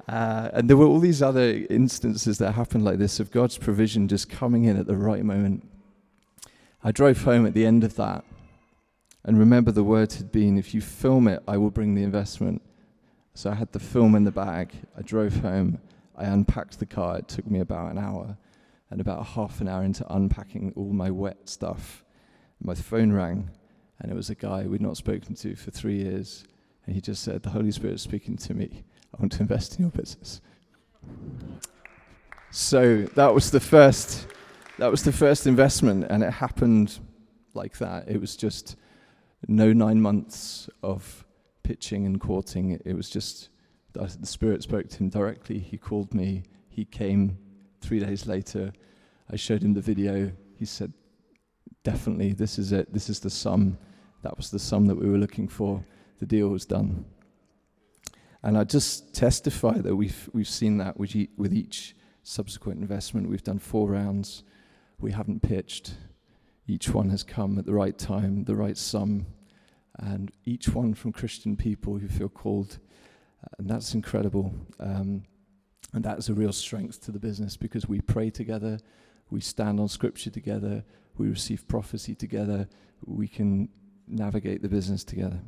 Uh, 0.08 0.50
and 0.54 0.70
there 0.70 0.78
were 0.78 0.86
all 0.86 1.00
these 1.00 1.22
other 1.22 1.66
instances 1.70 2.38
that 2.38 2.54
happened 2.54 2.84
like 2.84 2.98
this 2.98 3.20
of 3.20 3.30
God's 3.30 3.58
provision 3.58 4.08
just 4.08 4.30
coming 4.30 4.64
in 4.64 4.78
at 4.78 4.88
the 4.88 4.98
right 4.98 5.24
moment. 5.24 5.68
I 6.84 6.92
drove 6.92 7.24
home 7.24 7.46
at 7.46 7.54
the 7.54 7.66
end 7.66 7.84
of 7.84 7.96
that 7.98 8.26
and 9.24 9.38
remember 9.38 9.72
the 9.72 9.84
words 9.84 10.18
had 10.18 10.32
been, 10.32 10.58
if 10.58 10.74
you 10.74 10.82
film 10.82 11.28
it, 11.28 11.44
I 11.48 11.58
will 11.58 11.72
bring 11.72 11.96
the 11.96 12.04
investment. 12.04 12.62
So 13.34 13.52
I 13.52 13.56
had 13.56 13.72
the 13.72 13.80
film 13.80 14.16
in 14.16 14.24
the 14.24 14.32
bag. 14.32 14.74
I 14.98 15.02
drove 15.02 15.38
home. 15.38 15.80
I 16.18 16.26
unpacked 16.26 16.80
the 16.80 16.86
car. 16.86 17.20
It 17.20 17.28
took 17.28 17.50
me 17.50 17.60
about 17.60 17.92
an 17.92 17.98
hour. 17.98 18.38
And 18.90 19.00
about 19.00 19.26
half 19.26 19.62
an 19.62 19.70
hour 19.70 19.84
into 19.84 20.06
unpacking 20.14 20.74
all 20.76 20.92
my 20.92 21.10
wet 21.12 21.48
stuff, 21.48 22.04
my 22.62 22.76
phone 22.76 23.14
rang 23.14 23.50
and 24.02 24.12
it 24.12 24.16
was 24.16 24.30
a 24.30 24.36
guy 24.36 24.64
we'd 24.64 24.82
not 24.82 24.98
spoken 24.98 25.36
to 25.36 25.56
for 25.56 25.70
three 25.70 25.98
years. 25.98 26.44
And 26.86 26.96
he 26.96 27.02
just 27.02 27.24
said, 27.24 27.44
The 27.44 27.52
Holy 27.52 27.72
Spirit 27.72 27.96
is 27.96 28.02
speaking 28.02 28.36
to 28.38 28.54
me. 28.54 28.84
I 29.14 29.22
want 29.22 29.34
to 29.34 29.42
invest 29.42 29.78
in 29.78 29.84
your 29.84 29.92
business. 29.92 30.42
So 32.50 33.04
that 33.16 33.34
was 33.34 33.52
the 33.52 33.60
first 33.60 34.28
that 34.80 34.90
was 34.90 35.04
the 35.04 35.12
first 35.12 35.46
investment 35.46 36.08
and 36.10 36.24
it 36.24 36.32
happened 36.32 37.00
like 37.54 37.78
that. 37.78 38.08
It 38.08 38.20
was 38.20 38.36
just 38.36 38.76
no 39.48 39.74
nine 39.74 40.02
months 40.02 40.70
of 40.84 41.26
pitching 41.64 42.06
and 42.06 42.20
courting. 42.20 42.80
It 42.86 42.94
was 42.94 43.10
just 43.10 43.50
the 43.94 44.26
Spirit 44.26 44.64
spoke 44.64 44.90
to 44.90 44.98
him 44.98 45.10
directly. 45.10 45.60
He 45.60 45.78
called 45.78 46.14
me. 46.14 46.44
He 46.70 46.86
came 46.86 47.38
three 47.82 48.00
days 48.00 48.26
later. 48.26 48.72
I 49.30 49.36
showed 49.36 49.64
him 49.64 49.74
the 49.74 49.82
video. 49.82 50.32
He 50.56 50.66
said, 50.66 50.94
Definitely, 51.84 52.34
this 52.34 52.60
is 52.60 52.72
it. 52.72 52.94
This 52.94 53.10
is 53.10 53.20
the 53.20 53.30
sum. 53.30 53.78
That 54.22 54.38
was 54.38 54.52
the 54.52 54.60
sum 54.60 54.86
that 54.86 54.96
we 54.96 55.10
were 55.10 55.18
looking 55.18 55.48
for. 55.48 55.84
The 56.20 56.28
deal 56.28 56.50
was 56.50 56.66
done. 56.66 57.06
And 58.44 58.58
I 58.58 58.64
just 58.64 59.16
testify 59.16 59.80
that 59.80 59.96
we've, 59.96 60.30
we've 60.34 60.48
seen 60.48 60.78
that 60.78 61.00
with, 61.00 61.16
with 61.38 61.54
each 61.54 61.96
subsequent 62.24 62.82
investment. 62.82 63.30
We've 63.30 63.44
done 63.44 63.60
four 63.60 63.90
rounds. 63.90 64.44
We 65.00 65.12
haven't 65.12 65.42
pitched. 65.42 65.96
Each 66.72 66.90
one 66.90 67.10
has 67.10 67.22
come 67.22 67.60
at 67.60 67.66
the 67.66 67.74
right 67.74 67.98
time, 67.98 68.46
the 68.46 68.56
right 68.56 68.78
sum, 68.78 69.26
and 70.00 70.32
each 70.46 70.70
one 70.70 70.94
from 70.94 71.12
Christian 71.12 71.58
people 71.58 71.98
who 71.98 72.08
feel 72.08 72.30
called. 72.30 72.80
And 73.58 73.70
that's 73.70 73.94
incredible. 73.94 74.54
Um, 74.80 75.24
and 75.92 76.02
that 76.06 76.18
is 76.18 76.30
a 76.30 76.34
real 76.34 76.54
strength 76.54 77.04
to 77.04 77.12
the 77.12 77.20
business 77.20 77.58
because 77.58 77.90
we 77.90 78.00
pray 78.00 78.30
together, 78.30 78.80
we 79.30 79.42
stand 79.42 79.82
on 79.82 79.90
scripture 79.90 80.30
together, 80.30 80.86
we 81.18 81.28
receive 81.28 81.68
prophecy 81.68 82.16
together, 82.16 82.70
we 83.06 83.28
can 83.28 83.68
navigate 84.08 84.62
the 84.62 84.70
business 84.70 85.04
together. 85.04 85.42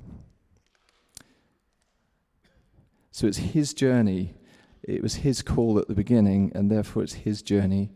So 3.12 3.28
it's 3.28 3.38
his 3.38 3.74
journey. 3.74 4.34
It 4.84 5.02
was 5.02 5.16
his 5.16 5.42
call 5.42 5.80
at 5.80 5.88
the 5.88 5.96
beginning, 5.96 6.52
and 6.54 6.70
therefore 6.70 7.04
it's 7.04 7.14
his 7.14 7.42
journey. 7.42 7.94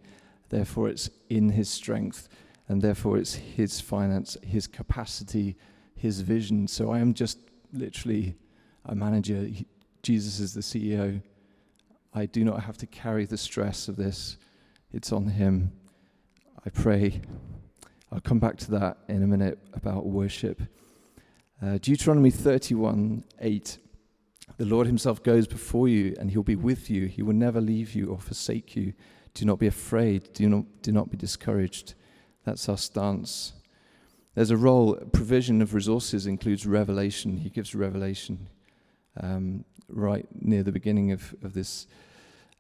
Therefore 0.48 0.88
it's 0.88 1.10
in 1.30 1.50
his 1.50 1.70
strength, 1.70 2.30
and 2.68 2.82
therefore 2.82 3.18
it's 3.18 3.36
his 3.36 3.80
finance, 3.80 4.38
his 4.44 4.68
capacity, 4.68 5.56
his 5.96 6.22
vision. 6.22 6.68
So 6.68 6.92
I 6.92 7.00
am 7.00 7.14
just 7.14 7.40
literally 7.74 8.36
a 8.86 8.96
manager. 8.96 9.42
He, 9.42 9.66
Jesus 10.04 10.40
is 10.40 10.54
the 10.54 10.62
CEO. 10.62 11.22
I 12.14 12.26
do 12.26 12.44
not 12.44 12.64
have 12.64 12.78
to 12.78 12.86
carry 12.88 13.26
the 13.26 13.38
stress 13.38 13.88
of 13.88 13.96
this, 13.96 14.38
it's 14.92 15.12
on 15.12 15.28
him. 15.28 15.72
I 16.66 16.70
pray. 16.70 17.22
I'll 18.12 18.22
come 18.22 18.40
back 18.40 18.58
to 18.58 18.72
that 18.72 18.98
in 19.08 19.24
a 19.24 19.28
minute 19.28 19.60
about 19.74 20.06
worship. 20.06 20.62
Uh, 21.62 21.78
Deuteronomy 21.82 22.30
31 22.30 23.24
8. 23.40 23.78
The 24.58 24.66
Lord 24.66 24.88
Himself 24.88 25.22
goes 25.24 25.48
before 25.48 25.88
you, 25.88 26.16
and 26.20 26.32
He'll 26.32 26.44
be 26.44 26.56
with 26.56 26.90
you. 26.90 27.06
He 27.06 27.22
will 27.22 27.34
never 27.34 27.62
leave 27.62 27.94
you 27.94 28.08
or 28.08 28.20
forsake 28.20 28.76
you. 28.76 28.94
Do 29.34 29.46
not 29.46 29.60
be 29.60 29.68
afraid. 29.68 30.34
Do 30.34 30.50
not, 30.50 30.66
do 30.82 30.92
not 30.92 31.10
be 31.10 31.18
discouraged. 31.18 31.96
That's 32.48 32.70
our 32.70 32.78
stance. 32.78 33.52
there's 34.34 34.52
a 34.52 34.56
role, 34.56 34.96
provision 35.12 35.62
of 35.62 35.74
resources 35.74 36.28
includes 36.28 36.66
revelation. 36.66 37.36
He 37.36 37.50
gives 37.50 37.76
revelation 37.76 38.48
um, 39.22 39.66
right 39.90 40.26
near 40.34 40.64
the 40.64 40.72
beginning 40.72 41.12
of, 41.12 41.36
of 41.44 41.54
this 41.54 41.88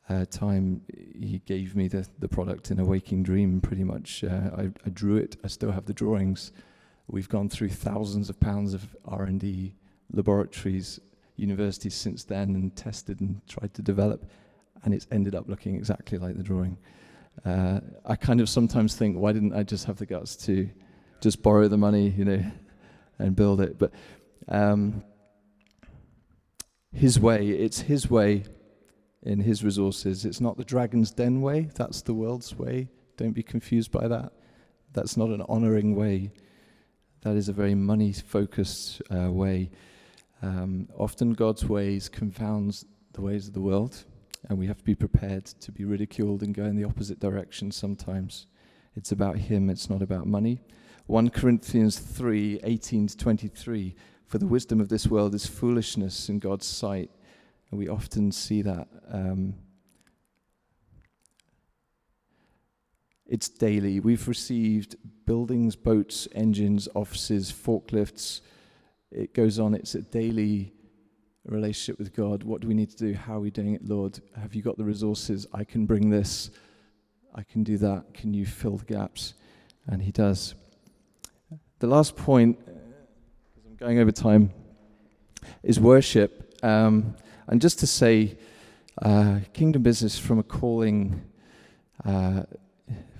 uh, 0.09 0.25
time. 0.29 0.81
He 0.93 1.41
gave 1.45 1.73
me 1.73 1.87
the, 1.87 2.05
the 2.19 2.27
product 2.27 2.69
in 2.69 2.81
a 2.81 2.83
waking 2.83 3.23
dream, 3.23 3.61
pretty 3.61 3.85
much. 3.85 4.25
Uh, 4.25 4.49
I, 4.57 4.71
I 4.85 4.89
drew 4.89 5.15
it. 5.15 5.37
I 5.41 5.47
still 5.47 5.71
have 5.71 5.85
the 5.85 5.93
drawings. 5.93 6.51
We've 7.07 7.29
gone 7.29 7.47
through 7.47 7.69
thousands 7.69 8.29
of 8.29 8.37
pounds 8.41 8.73
of 8.73 8.93
R&D, 9.05 9.73
laboratories, 10.11 10.99
universities 11.37 11.95
since 11.95 12.25
then, 12.25 12.55
and 12.55 12.75
tested 12.75 13.21
and 13.21 13.39
tried 13.47 13.73
to 13.75 13.81
develop, 13.81 14.29
and 14.83 14.93
it's 14.93 15.07
ended 15.13 15.33
up 15.33 15.47
looking 15.47 15.77
exactly 15.77 16.17
like 16.17 16.35
the 16.35 16.43
drawing. 16.43 16.77
Uh, 17.45 17.79
I 18.05 18.15
kind 18.15 18.41
of 18.41 18.49
sometimes 18.49 18.95
think, 18.95 19.17
why 19.17 19.31
didn't 19.31 19.53
I 19.53 19.63
just 19.63 19.85
have 19.85 19.97
the 19.97 20.05
guts 20.05 20.35
to 20.47 20.69
just 21.21 21.41
borrow 21.41 21.67
the 21.67 21.77
money, 21.77 22.09
you 22.09 22.25
know, 22.25 22.43
and 23.19 23.35
build 23.35 23.61
it. 23.61 23.77
But 23.77 23.91
um, 24.47 25.03
his 26.93 27.19
way, 27.19 27.49
it's 27.49 27.81
his 27.81 28.09
way 28.09 28.45
in 29.23 29.39
his 29.39 29.63
resources. 29.63 30.25
It's 30.25 30.41
not 30.41 30.57
the 30.57 30.63
dragon's 30.63 31.11
den 31.11 31.41
way, 31.41 31.69
that's 31.75 32.01
the 32.01 32.13
world's 32.13 32.55
way. 32.55 32.89
Don't 33.17 33.33
be 33.33 33.43
confused 33.43 33.91
by 33.91 34.07
that. 34.07 34.31
That's 34.93 35.17
not 35.17 35.29
an 35.29 35.41
honoring 35.49 35.95
way. 35.95 36.31
That 37.21 37.35
is 37.35 37.49
a 37.49 37.53
very 37.53 37.75
money 37.75 38.13
focused 38.13 39.01
uh, 39.11 39.31
way. 39.31 39.71
Um, 40.41 40.87
often 40.95 41.33
God's 41.33 41.65
ways 41.65 42.09
confounds 42.09 42.85
the 43.13 43.21
ways 43.21 43.47
of 43.47 43.53
the 43.53 43.61
world, 43.61 44.05
and 44.47 44.57
we 44.57 44.67
have 44.67 44.77
to 44.77 44.83
be 44.83 44.95
prepared 44.95 45.45
to 45.45 45.71
be 45.71 45.85
ridiculed 45.85 46.43
and 46.43 46.53
go 46.53 46.65
in 46.65 46.75
the 46.75 46.83
opposite 46.83 47.19
direction 47.19 47.71
sometimes. 47.71 48.47
It's 48.95 49.11
about 49.11 49.37
Him, 49.37 49.69
it's 49.69 49.89
not 49.89 50.01
about 50.01 50.27
money. 50.27 50.61
1 51.07 51.29
Corinthians 51.29 51.99
3 51.99 52.59
18 52.63 53.07
to 53.07 53.17
23. 53.17 53.95
For 54.25 54.37
the 54.37 54.47
wisdom 54.47 54.81
of 54.81 54.89
this 54.89 55.07
world 55.07 55.33
is 55.33 55.45
foolishness 55.45 56.27
in 56.27 56.39
God's 56.39 56.65
sight. 56.65 57.09
And 57.71 57.79
we 57.79 57.87
often 57.87 58.31
see 58.31 58.61
that. 58.61 58.87
Um, 59.11 59.55
it's 63.25 63.49
daily. 63.49 63.99
We've 63.99 64.27
received 64.27 64.95
buildings, 65.25 65.75
boats, 65.75 66.27
engines, 66.33 66.87
offices, 66.93 67.51
forklifts. 67.51 68.41
It 69.11 69.33
goes 69.33 69.59
on. 69.59 69.73
It's 69.73 69.95
a 69.95 70.01
daily 70.01 70.73
relationship 71.51 71.97
with 71.99 72.13
God. 72.13 72.43
What 72.43 72.61
do 72.61 72.67
we 72.67 72.73
need 72.73 72.89
to 72.91 72.97
do? 72.97 73.13
How 73.13 73.35
are 73.35 73.39
we 73.39 73.51
doing 73.51 73.73
it, 73.73 73.87
Lord? 73.87 74.19
Have 74.39 74.53
you 74.53 74.61
got 74.61 74.77
the 74.77 74.83
resources? 74.83 75.47
I 75.53 75.63
can 75.63 75.85
bring 75.85 76.09
this. 76.09 76.51
I 77.33 77.43
can 77.43 77.63
do 77.63 77.77
that. 77.77 78.13
Can 78.13 78.33
you 78.33 78.45
fill 78.45 78.77
the 78.77 78.85
gaps? 78.85 79.33
And 79.87 80.01
He 80.01 80.11
does. 80.11 80.55
The 81.79 81.87
last 81.87 82.15
point, 82.15 82.57
because 82.59 83.65
I'm 83.69 83.75
going 83.75 83.99
over 83.99 84.11
time, 84.11 84.51
is 85.63 85.79
worship. 85.79 86.57
Um, 86.63 87.15
and 87.47 87.61
just 87.61 87.79
to 87.79 87.87
say, 87.87 88.37
uh, 89.01 89.39
kingdom 89.53 89.83
business 89.83 90.17
from 90.17 90.39
a 90.39 90.43
calling, 90.43 91.21
uh, 92.03 92.43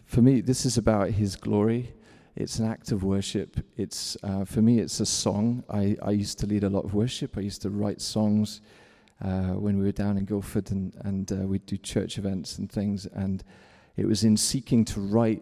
for 0.06 0.22
me, 0.22 0.42
this 0.42 0.66
is 0.66 0.78
about 0.78 1.12
His 1.12 1.36
glory. 1.36 1.94
It's 2.40 2.60
an 2.60 2.68
act 2.68 2.92
of 2.92 3.04
worship. 3.04 3.58
It's 3.78 4.16
uh, 4.22 4.46
for 4.46 4.62
me, 4.62 4.78
it's 4.78 5.00
a 5.00 5.08
song. 5.08 5.64
I, 5.72 5.98
I 6.04 6.12
used 6.12 6.38
to 6.40 6.46
lead 6.46 6.64
a 6.64 6.70
lot 6.70 6.86
of 6.86 6.94
worship. 6.94 7.36
I 7.36 7.42
used 7.42 7.64
to 7.64 7.72
write 7.72 8.00
songs 8.00 8.62
uh, 9.26 9.54
when 9.54 9.80
we 9.80 9.86
were 9.86 9.92
down 9.92 10.20
in 10.20 10.26
Guildford, 10.26 10.70
and 10.70 10.94
and 11.04 11.32
uh, 11.32 11.48
we'd 11.48 11.66
do 11.66 11.78
church 11.78 12.20
events 12.20 12.60
and 12.60 12.72
things. 12.72 13.08
And 13.08 13.44
it 13.96 14.06
was 14.06 14.24
in 14.24 14.38
seeking 14.38 14.86
to 14.86 15.00
write 15.00 15.42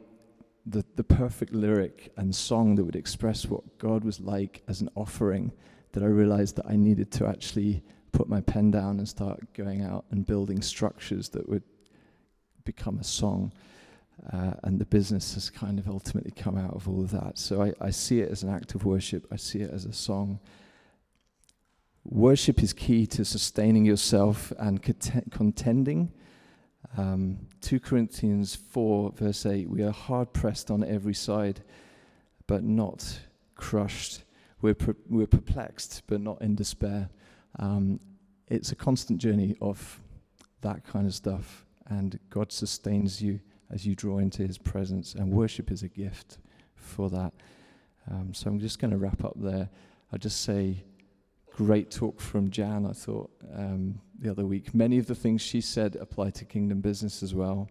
the, 0.66 0.86
the 0.96 1.04
perfect 1.04 1.54
lyric 1.54 2.14
and 2.16 2.34
song 2.34 2.76
that 2.76 2.86
would 2.86 2.96
express 2.96 3.46
what 3.46 3.78
God 3.78 4.06
was 4.06 4.22
like 4.22 4.64
as 4.70 4.80
an 4.80 4.90
offering 4.96 5.52
that 5.92 6.02
I 6.02 6.08
realized 6.08 6.56
that 6.56 6.66
I 6.66 6.78
needed 6.78 7.12
to 7.12 7.28
actually 7.28 7.84
put 8.14 8.30
my 8.30 8.40
pen 8.40 8.72
down 8.72 9.00
and 9.00 9.08
start 9.08 9.54
going 9.54 9.84
out 9.84 10.06
and 10.12 10.26
building 10.26 10.62
structures 10.62 11.28
that 11.30 11.50
would 11.50 11.64
become 12.64 13.00
a 13.00 13.04
song. 13.04 13.52
Uh, 14.32 14.54
and 14.64 14.80
the 14.80 14.86
business 14.86 15.34
has 15.34 15.50
kind 15.50 15.78
of 15.78 15.88
ultimately 15.88 16.32
come 16.32 16.58
out 16.58 16.74
of 16.74 16.88
all 16.88 17.02
of 17.02 17.12
that. 17.12 17.38
So 17.38 17.62
I, 17.62 17.74
I 17.80 17.90
see 17.92 18.22
it 18.22 18.32
as 18.32 18.44
an 18.44 18.50
act 18.50 18.74
of 18.74 18.86
worship, 18.86 19.28
I 19.32 19.36
see 19.36 19.60
it 19.60 19.72
as 19.72 19.86
a 19.86 19.94
song. 19.94 20.40
Worship 22.04 22.62
is 22.62 22.72
key 22.72 23.08
to 23.08 23.26
sustaining 23.26 23.84
yourself 23.84 24.54
and 24.60 24.82
contending 25.32 26.12
um, 26.98 27.40
2 27.62 27.80
Corinthians 27.80 28.56
4, 28.56 29.12
verse 29.12 29.46
8 29.46 29.70
We 29.70 29.84
are 29.84 29.92
hard 29.92 30.34
pressed 30.34 30.72
on 30.72 30.84
every 30.84 31.14
side, 31.14 31.64
but 32.48 32.64
not 32.64 33.20
crushed. 33.56 34.24
We're, 34.62 34.76
per- 34.76 34.96
we're 35.10 35.28
perplexed, 35.28 36.04
but 36.08 36.22
not 36.22 36.42
in 36.42 36.56
despair. 36.56 37.10
Um, 37.60 38.00
it's 38.48 38.72
a 38.72 38.76
constant 38.76 39.20
journey 39.20 39.56
of 39.62 40.00
that 40.62 40.86
kind 40.86 41.08
of 41.08 41.14
stuff, 41.14 41.66
and 41.88 42.20
God 42.30 42.52
sustains 42.52 43.22
you 43.22 43.40
as 43.72 43.86
you 43.86 43.96
draw 43.96 44.20
into 44.20 44.46
His 44.46 44.58
presence, 44.58 45.16
and 45.16 45.32
worship 45.32 45.72
is 45.72 45.84
a 45.84 45.88
gift 45.88 46.38
for 46.76 47.10
that. 47.10 47.34
Um, 48.10 48.34
so 48.34 48.50
I'm 48.50 48.60
just 48.60 48.80
going 48.80 48.92
to 48.92 48.98
wrap 48.98 49.24
up 49.24 49.34
there. 49.36 49.70
I'll 50.12 50.20
just 50.20 50.42
say, 50.42 50.84
great 51.56 51.90
talk 51.90 52.20
from 52.20 52.50
Jan, 52.50 52.86
I 52.86 52.92
thought, 52.92 53.32
um, 53.56 54.00
the 54.20 54.30
other 54.30 54.46
week. 54.46 54.76
Many 54.76 54.98
of 54.98 55.08
the 55.08 55.16
things 55.16 55.42
she 55.42 55.62
said 55.62 55.96
apply 55.96 56.32
to 56.32 56.46
kingdom 56.46 56.82
business 56.82 57.24
as 57.24 57.34
well. 57.34 57.70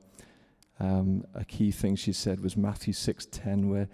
Um, 0.80 1.24
a 1.34 1.44
key 1.44 1.70
thing 1.70 1.94
she 1.94 2.12
said 2.12 2.40
was 2.40 2.56
Matthew 2.56 2.92
6:10, 2.92 3.68
where 3.68 3.88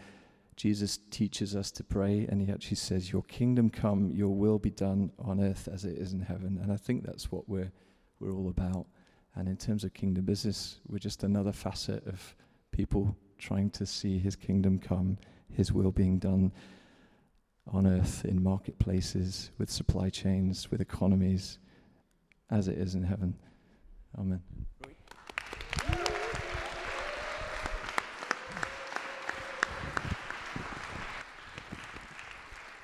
Jesus 0.57 0.99
teaches 1.11 1.55
us 1.55 1.71
to 1.73 1.85
pray, 1.85 2.27
and 2.27 2.41
he 2.41 2.51
actually 2.51 2.77
says, 2.77 3.13
"Your 3.13 3.23
kingdom 3.23 3.69
come, 3.69 4.11
your 4.11 4.35
will 4.35 4.59
be 4.59 4.71
done 4.71 5.11
on 5.19 5.41
earth 5.41 5.69
as 5.69 5.85
it 5.85 5.99
is 5.99 6.13
in 6.13 6.21
heaven." 6.21 6.59
And 6.63 6.73
I 6.73 6.77
think 6.77 7.05
that's 7.05 7.31
what 7.31 7.49
we're 7.49 7.73
we're 8.19 8.33
all 8.33 8.49
about. 8.49 8.87
And 9.37 9.49
in 9.49 9.57
terms 9.57 9.85
of 9.85 9.95
kingdom 9.95 10.25
business, 10.25 10.81
we're 10.89 10.99
just 10.99 11.23
another 11.23 11.53
facet 11.53 12.07
of 12.07 12.35
people 12.73 13.17
trying 13.39 13.71
to 13.71 13.87
see 13.87 14.19
His 14.19 14.37
kingdom 14.37 14.79
come, 14.79 15.19
His 15.51 15.73
will 15.73 15.91
being 15.91 16.19
done 16.19 16.53
on 17.73 17.87
earth 17.87 18.25
in 18.25 18.43
marketplaces, 18.43 19.51
with 19.59 19.71
supply 19.71 20.11
chains, 20.11 20.71
with 20.71 20.81
economies, 20.81 21.59
as 22.51 22.69
it 22.69 22.77
is 22.79 22.95
in 22.95 23.05
heaven. 23.05 23.35
Amen. 24.19 24.43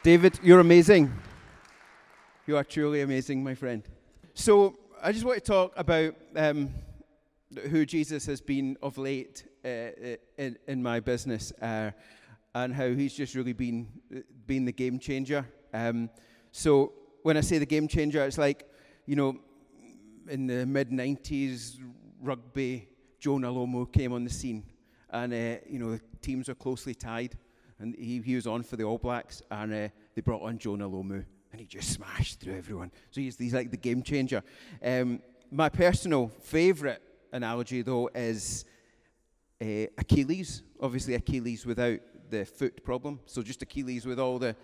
David, 0.03 0.39
you're 0.41 0.61
amazing. 0.61 1.13
You 2.47 2.57
are 2.57 2.63
truly 2.63 3.01
amazing, 3.01 3.43
my 3.43 3.57
friend. 3.57 3.83
So, 4.35 4.77
I 5.07 5.13
just 5.13 5.25
want 5.25 5.39
to 5.39 5.53
talk 5.53 5.73
about 5.77 6.17
um, 6.35 6.69
who 7.71 7.87
Jesus 7.87 8.27
has 8.27 8.41
been 8.41 8.77
of 8.83 8.99
late 8.99 9.45
uh, 9.65 10.17
in, 10.37 10.59
in 10.67 10.83
my 10.83 10.99
business. 10.99 11.53
Uh, 11.63 11.93
and 12.57 12.75
how 12.75 12.89
he's 12.89 13.15
just 13.15 13.37
really 13.37 13.53
been, 13.53 13.87
been 14.49 14.65
the 14.65 14.73
game 14.73 14.99
changer. 14.99 15.47
Um, 15.73 16.11
so 16.51 16.93
when 17.23 17.37
I 17.37 17.41
say 17.43 17.59
the 17.59 17.67
game 17.67 17.87
changer, 17.87 18.25
it's 18.25 18.37
like, 18.37 18.69
you 19.05 19.15
know, 19.15 19.39
in 20.29 20.49
the 20.49 20.67
mid 20.67 20.91
90s, 20.91 21.77
rugby, 22.21 22.89
Jonah 23.21 23.53
Lomu 23.53 23.93
came 23.93 24.13
on 24.13 24.25
the 24.25 24.31
scene. 24.31 24.65
And, 25.11 25.33
uh, 25.33 25.61
you 25.71 25.79
know, 25.79 25.93
the 25.93 26.01
teams 26.21 26.49
are 26.49 26.57
closely 26.57 26.97
tied. 26.97 27.39
And 27.79 27.95
he, 27.95 28.21
he 28.23 28.35
was 28.35 28.49
on 28.49 28.65
for 28.65 28.75
the 28.75 28.83
All 28.83 28.99
Blacks. 28.99 29.41
And 29.53 29.73
uh, 29.73 29.89
they 30.17 30.21
brought 30.21 30.43
on 30.43 30.59
Jonah 30.59 30.89
Lomu. 30.89 31.25
And 31.57 31.63
he 31.63 31.67
just 31.67 31.91
smashed 31.91 32.41
through 32.41 32.55
everyone. 32.55 32.93
So 33.11 33.23
he's, 33.23 33.39
he's 33.39 33.55
like 33.55 33.71
the 33.71 33.79
game 33.79 34.03
changer. 34.03 34.43
Um, 34.85 35.23
my 35.51 35.71
personal 35.71 36.31
favourite 36.43 36.99
analogy, 37.33 37.81
though, 37.81 38.11
is 38.15 38.67
uh, 39.63 39.87
Achilles. 39.97 40.63
Obviously, 40.83 41.15
Achilles 41.15 41.65
without 41.65 42.01
the 42.29 42.45
foot 42.45 42.85
problem. 42.85 43.21
So 43.25 43.41
just 43.41 43.63
Achilles 43.63 44.05
with 44.05 44.21
all 44.21 44.39
the 44.39 44.55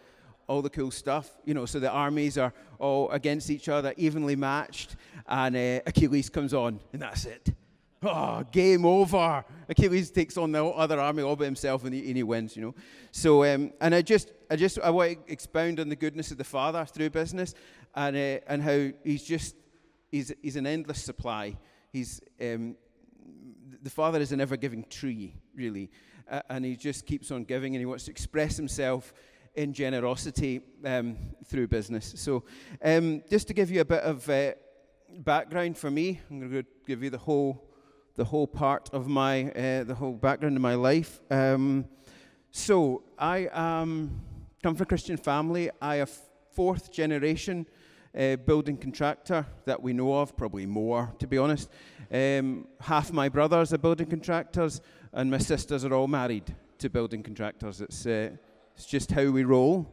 all 0.47 0.61
the 0.61 0.69
cool 0.69 0.91
stuff, 0.91 1.31
you 1.47 1.55
know. 1.55 1.65
So 1.65 1.81
the 1.81 1.91
armies 1.91 2.37
are 2.37 2.53
all 2.79 3.11
against 3.11 3.49
each 3.49 3.71
other, 3.71 3.95
evenly 3.97 4.37
matched, 4.37 4.97
and 5.27 5.57
uh, 5.57 5.81
Achilles 5.87 6.29
comes 6.29 6.53
on, 6.53 6.79
and 6.93 7.01
that's 7.01 7.25
it. 7.25 7.55
Oh, 8.03 8.45
game 8.51 8.85
over. 8.85 9.45
Achilles 9.69 10.11
takes 10.11 10.37
on 10.37 10.51
the 10.51 10.65
other 10.65 10.99
army 10.99 11.23
all 11.23 11.37
by 11.37 11.45
himself, 11.45 11.85
and 11.85 11.95
he, 11.95 12.07
and 12.09 12.17
he 12.17 12.23
wins, 12.23 12.57
you 12.57 12.63
know. 12.63 12.75
So, 13.13 13.45
um, 13.45 13.73
and 13.81 13.95
I 13.95 14.03
just, 14.03 14.33
I 14.53 14.57
just, 14.57 14.79
I 14.81 14.91
want 14.91 15.27
to 15.27 15.33
expound 15.33 15.81
on 15.81 15.89
the 15.89 15.97
goodness 15.97 16.31
of 16.31 16.39
the 16.39 16.45
Father 16.45 16.85
through 16.85 17.11
business, 17.11 17.55
and 17.95 18.17
uh, 18.17 18.41
and 18.47 18.63
how 18.63 18.91
he's 19.03 19.25
just, 19.25 19.57
he's, 20.11 20.33
he's 20.43 20.57
an 20.57 20.67
endless 20.67 21.03
supply. 21.03 21.57
He's 21.93 22.21
um, 22.41 22.77
the 23.83 23.91
Father 23.91 24.21
is 24.21 24.33
an 24.33 24.41
ever-giving 24.41 24.85
tree, 24.85 25.35
really 25.55 25.91
uh, 26.31 26.41
and 26.49 26.65
he 26.65 26.77
just 26.77 27.07
keeps 27.07 27.31
on 27.31 27.45
giving 27.45 27.75
and 27.75 27.81
he 27.81 27.87
wants 27.87 28.05
to 28.05 28.11
express 28.11 28.57
himself 28.57 29.13
in 29.55 29.73
generosity 29.73 30.63
um, 30.85 31.17
through 31.47 31.69
business. 31.69 32.15
So, 32.17 32.45
um, 32.83 33.23
just 33.31 33.49
to 33.49 33.55
give 33.55 33.71
you 33.71 33.83
a 33.83 33.85
bit 33.85 34.03
of 34.03 34.29
uh, 34.29 34.53
background 35.19 35.77
for 35.77 35.91
me, 35.91 36.21
I'm 36.31 36.41
going 36.41 36.51
to 36.51 36.65
give 36.87 37.03
you 37.03 37.11
the 37.11 37.19
whole, 37.19 37.63
the 38.17 38.25
whole 38.25 38.47
part 38.47 38.89
of 38.93 39.09
my, 39.09 39.51
uh, 39.53 39.85
the 39.85 39.95
whole 39.95 40.15
background 40.15 40.57
of 40.57 40.63
my 40.63 40.75
life. 40.75 41.21
Um, 41.31 41.85
so 42.51 43.03
I 43.19 43.47
um, 43.49 44.21
come 44.63 44.77
from 44.77 44.85
a 44.85 44.87
Christian 44.87 45.17
family. 45.17 45.71
I 45.81 45.97
am 45.97 46.07
fourth 46.53 46.93
generation 46.93 47.67
uh, 48.17 48.37
building 48.37 48.77
contractor 48.77 49.45
that 49.65 49.83
we 49.83 49.93
know 49.93 50.15
of, 50.15 50.37
probably 50.37 50.67
more, 50.67 51.13
to 51.19 51.27
be 51.27 51.37
honest. 51.37 51.69
Um, 52.13 52.69
half 52.81 53.13
my 53.13 53.29
brothers 53.29 53.73
are 53.73 53.79
building 53.79 54.07
contractors, 54.07 54.81
and 55.13 55.31
my 55.31 55.39
sisters 55.39 55.85
are 55.85 55.93
all 55.93 56.07
married 56.07 56.55
to 56.79 56.89
building 56.89 57.25
contractors. 57.25 57.81
It's, 57.81 58.07
uh, 58.07 58.31
it's 58.77 58.87
just 58.87 59.11
how 59.11 59.25
we 59.31 59.43
roll, 59.43 59.93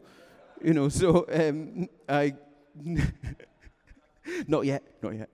you 0.64 0.74
know. 0.76 0.90
So 1.00 1.26
um, 1.32 1.90
I, 2.08 2.36
not 4.48 4.66
yet, 4.66 4.84
not 5.02 5.16
yet. 5.16 5.30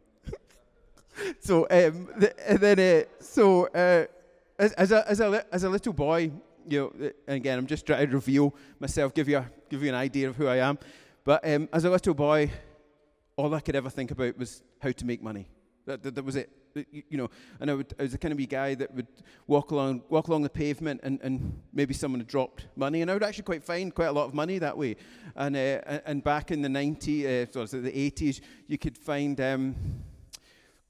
so 1.42 1.68
um, 1.70 2.08
and 2.48 2.60
then 2.60 2.80
uh, 2.80 3.04
so 3.20 3.66
uh, 3.68 4.06
as, 4.58 4.72
as, 4.74 4.92
a, 4.94 5.10
as, 5.10 5.20
a, 5.20 5.46
as 5.52 5.64
a 5.66 5.70
little 5.70 5.94
boy, 5.94 6.32
you 6.68 6.94
know, 7.00 7.12
again, 7.28 7.58
I'm 7.58 7.68
just 7.68 7.86
trying 7.86 8.08
to 8.08 8.14
reveal 8.14 8.54
myself, 8.80 9.14
give 9.14 9.30
you 9.30 9.38
a, 9.38 9.50
give 9.70 9.84
you 9.84 9.90
an 9.90 9.96
idea 9.96 10.30
of 10.30 10.36
who 10.36 10.48
I 10.48 10.58
am. 10.58 10.78
But 11.24 11.48
um, 11.48 11.70
as 11.74 11.86
a 11.86 11.90
little 11.90 12.14
boy, 12.14 12.52
all 13.36 13.54
I 13.54 13.60
could 13.60 13.76
ever 13.76 13.90
think 13.90 14.12
about 14.12 14.38
was 14.38 14.64
how 14.80 14.92
to 14.92 15.06
make 15.06 15.22
money. 15.22 15.48
That, 15.86 16.04
that, 16.04 16.16
that 16.16 16.26
was 16.26 16.36
it. 16.36 16.50
You 16.92 17.18
know, 17.18 17.30
and 17.62 17.72
I, 17.72 17.74
would, 17.74 17.94
I 17.98 18.04
was 18.04 18.12
the 18.12 18.18
kind 18.18 18.34
of 18.38 18.50
guy 18.50 18.76
that 18.76 18.94
would 18.94 19.08
walk 19.48 19.72
along, 19.72 20.04
walk 20.10 20.28
along 20.28 20.44
the 20.44 20.50
pavement, 20.50 21.00
and, 21.04 21.22
and 21.24 21.62
maybe 21.72 21.94
someone 21.94 22.20
had 22.20 22.28
dropped 22.28 22.68
money, 22.76 23.02
and 23.02 23.10
I 23.10 23.14
would 23.14 23.24
actually 23.24 23.46
quite 23.46 23.64
find 23.64 23.96
quite 23.96 24.08
a 24.08 24.12
lot 24.12 24.26
of 24.26 24.34
money 24.34 24.60
that 24.60 24.78
way. 24.78 24.98
And 25.38 25.56
uh, 25.56 26.02
and 26.06 26.22
back 26.22 26.52
in 26.52 26.62
the 26.62 26.68
90s, 26.68 27.56
uh, 27.56 27.82
the 27.82 28.12
80s, 28.12 28.42
you 28.68 28.78
could 28.78 28.98
find 28.98 29.40
um, 29.40 29.76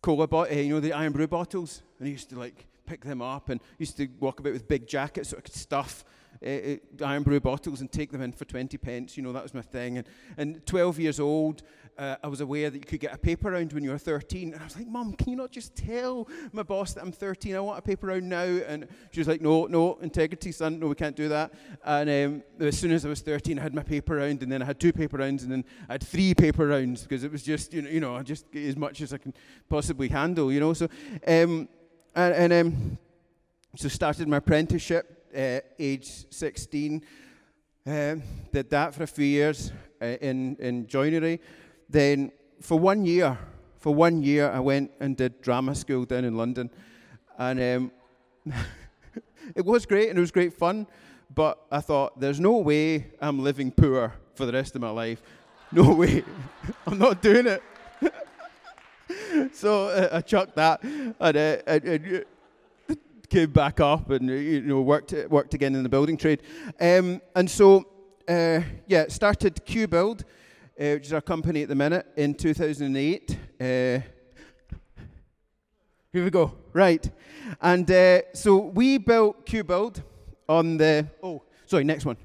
cola, 0.02 0.28
bo- 0.28 0.46
uh, 0.46 0.54
you 0.54 0.74
know, 0.74 0.80
the 0.80 0.92
Irn-Bru 0.92 1.28
bottles, 1.28 1.84
and 2.00 2.08
I 2.08 2.12
used 2.12 2.32
to 2.32 2.40
like 2.40 2.66
pick 2.86 3.04
them 3.04 3.22
up, 3.22 3.50
and 3.50 3.62
used 3.78 3.98
to 3.98 4.08
walk 4.20 4.40
about 4.40 4.54
with 4.54 4.68
big 4.68 4.88
jackets 4.88 5.30
so 5.30 5.38
I 5.38 5.42
could 5.42 5.54
stuff 5.54 6.06
uh, 6.44 6.50
uh, 6.50 6.78
Irn-Bru 7.02 7.40
bottles 7.40 7.82
and 7.82 7.92
take 7.92 8.12
them 8.12 8.22
in 8.22 8.32
for 8.32 8.46
20 8.46 8.78
pence. 8.78 9.18
You 9.18 9.24
know, 9.24 9.34
that 9.34 9.44
was 9.44 9.54
my 9.54 9.62
thing. 9.62 9.98
And, 9.98 10.08
and 10.38 10.66
12 10.66 11.00
years 11.00 11.20
old, 11.20 11.64
uh, 11.98 12.18
I 12.22 12.28
was 12.28 12.42
aware 12.42 12.70
that 12.70 12.78
you 12.78 12.84
could 12.84 13.00
get 13.00 13.14
a 13.14 13.18
paper 13.18 13.52
round 13.52 13.72
when 13.72 13.84
you 13.84 13.92
were 13.92 13.98
13. 13.98 14.54
And 14.54 14.62
I 14.62 14.66
was 14.66 14.76
like, 14.76 14.88
Mum, 14.88 15.14
can 15.14 15.30
you 15.30 15.36
not 15.38 15.52
just 15.52 15.76
tell 15.76 16.28
my 16.52 16.64
boss 16.64 16.94
that 16.94 17.04
I'm 17.04 17.12
13? 17.12 17.56
I 17.56 17.60
want 17.60 17.80
a 17.80 17.82
paper 17.82 18.08
round 18.08 18.28
now. 18.28 18.44
And 18.44 18.88
she 19.12 19.22
was 19.22 19.28
like, 19.28 19.42
No, 19.42 19.66
no, 19.66 19.96
integrity, 20.02 20.52
son. 20.52 20.80
No, 20.80 20.88
we 20.88 20.96
can't 20.96 21.16
do 21.16 21.30
that. 21.30 21.54
And 21.86 22.10
um, 22.10 22.68
as 22.68 22.78
soon 22.78 22.92
as 22.92 23.06
I 23.06 23.10
was 23.10 23.22
13, 23.22 23.58
I 23.58 23.62
had 23.62 23.74
my 23.74 23.84
paper 23.84 24.16
round. 24.16 24.44
And 24.44 24.52
then 24.52 24.62
I 24.62 24.66
had 24.66 24.80
two 24.80 24.92
paper 24.92 25.18
rounds. 25.18 25.44
And 25.44 25.52
then 25.52 25.64
I 25.88 25.94
had 25.94 26.04
three 26.04 26.34
paper 26.34 26.68
rounds 26.68 27.04
because 27.04 27.24
it 27.24 27.32
was 27.32 27.44
just, 27.44 27.74
you 27.74 27.82
know, 27.82 27.90
you 27.90 28.00
know 28.02 28.16
I 28.16 28.24
just 28.24 28.54
as 28.54 28.76
much 28.76 29.02
as 29.02 29.14
I 29.14 29.18
can 29.18 29.34
possibly 29.70 30.10
handle, 30.10 30.52
you 30.52 30.60
know. 30.60 30.74
So, 30.74 30.90
um, 31.26 31.70
and, 32.16 32.54
and 32.54 32.54
um, 32.54 32.98
so 33.76 33.90
started 33.90 34.28
my 34.28 34.38
apprenticeship 34.38 35.28
uh, 35.36 35.60
age 35.78 36.26
16. 36.30 37.04
Um, 37.86 38.24
did 38.52 38.70
that 38.70 38.96
for 38.96 39.04
a 39.04 39.08
few 39.08 39.26
years 39.26 39.72
uh, 40.02 40.06
in, 40.06 40.56
in 40.60 40.88
joinery. 40.88 41.42
Then 41.90 42.32
for 42.62 42.80
one 42.80 43.06
year, 43.06 43.38
for 43.78 43.94
one 43.94 44.24
year, 44.24 44.50
I 44.50 44.60
went 44.60 44.92
and 45.00 45.16
did 45.16 45.42
drama 45.42 45.76
school 45.76 46.06
down 46.06 46.24
in 46.24 46.38
London. 46.38 46.72
And 47.38 47.92
um, 48.46 48.54
it 49.56 49.66
was 49.66 49.86
great 49.86 50.10
and 50.10 50.18
it 50.18 50.22
was 50.22 50.32
great 50.32 50.54
fun. 50.54 50.88
But 51.34 51.60
I 51.70 51.82
thought, 51.82 52.20
there's 52.20 52.40
no 52.40 52.58
way 52.58 53.08
I'm 53.20 53.40
living 53.40 53.72
poor 53.72 54.14
for 54.36 54.46
the 54.46 54.54
rest 54.54 54.76
of 54.76 54.82
my 54.82 54.90
life. 54.90 55.22
No 55.72 55.94
way. 55.96 56.24
I'm 56.88 56.98
not 56.98 57.22
doing 57.22 57.46
it. 57.46 57.62
so 59.54 59.88
uh, 59.88 60.10
I 60.12 60.22
chucked 60.22 60.56
that. 60.56 60.84
And, 60.84 61.16
uh, 61.20 61.58
and, 61.68 61.84
and 61.84 62.26
came 63.26 63.52
back 63.52 63.80
up 63.80 64.10
and 64.12 64.30
you 64.30 64.62
know 64.62 64.82
worked 64.82 65.14
worked 65.30 65.54
again 65.54 65.76
in 65.76 65.84
the 65.84 65.90
building 65.90 66.18
trade, 66.18 66.42
um, 66.80 67.22
and 67.36 67.50
so 67.50 67.86
uh, 68.28 68.62
yeah, 68.88 69.06
started 69.08 69.64
Q 69.66 69.88
Build, 69.88 70.22
uh, 70.80 70.96
which 70.96 71.08
is 71.08 71.14
our 71.14 71.22
company 71.22 71.64
at 71.64 71.70
the 71.70 71.76
minute 71.76 72.06
in 72.16 72.34
2008. 72.34 73.38
Uh, 73.60 73.64
here 73.64 74.04
we 76.14 76.30
go. 76.30 76.54
Right, 76.74 77.10
and 77.62 77.90
uh, 77.90 78.22
so 78.34 78.58
we 78.58 78.98
built 78.98 79.46
Q 79.46 79.64
Build 79.64 80.04
on 80.48 80.78
the 80.78 81.08
oh 81.22 81.44
sorry 81.66 81.84
next 81.84 82.06
one. 82.06 82.18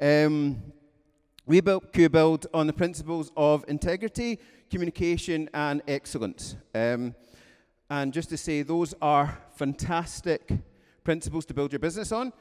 Um, 0.00 0.62
we 1.46 1.60
built 1.60 1.92
Q 1.92 2.08
Build 2.08 2.46
on 2.54 2.66
the 2.66 2.72
principles 2.72 3.32
of 3.36 3.64
integrity, 3.66 4.38
communication, 4.70 5.50
and 5.52 5.82
excellence. 5.88 6.56
Um, 6.74 7.14
and 7.90 8.12
just 8.12 8.28
to 8.30 8.36
say, 8.36 8.62
those 8.62 8.94
are 9.02 9.38
fantastic 9.56 10.52
principles 11.02 11.44
to 11.46 11.54
build 11.54 11.72
your 11.72 11.80
business 11.80 12.12
on. 12.12 12.32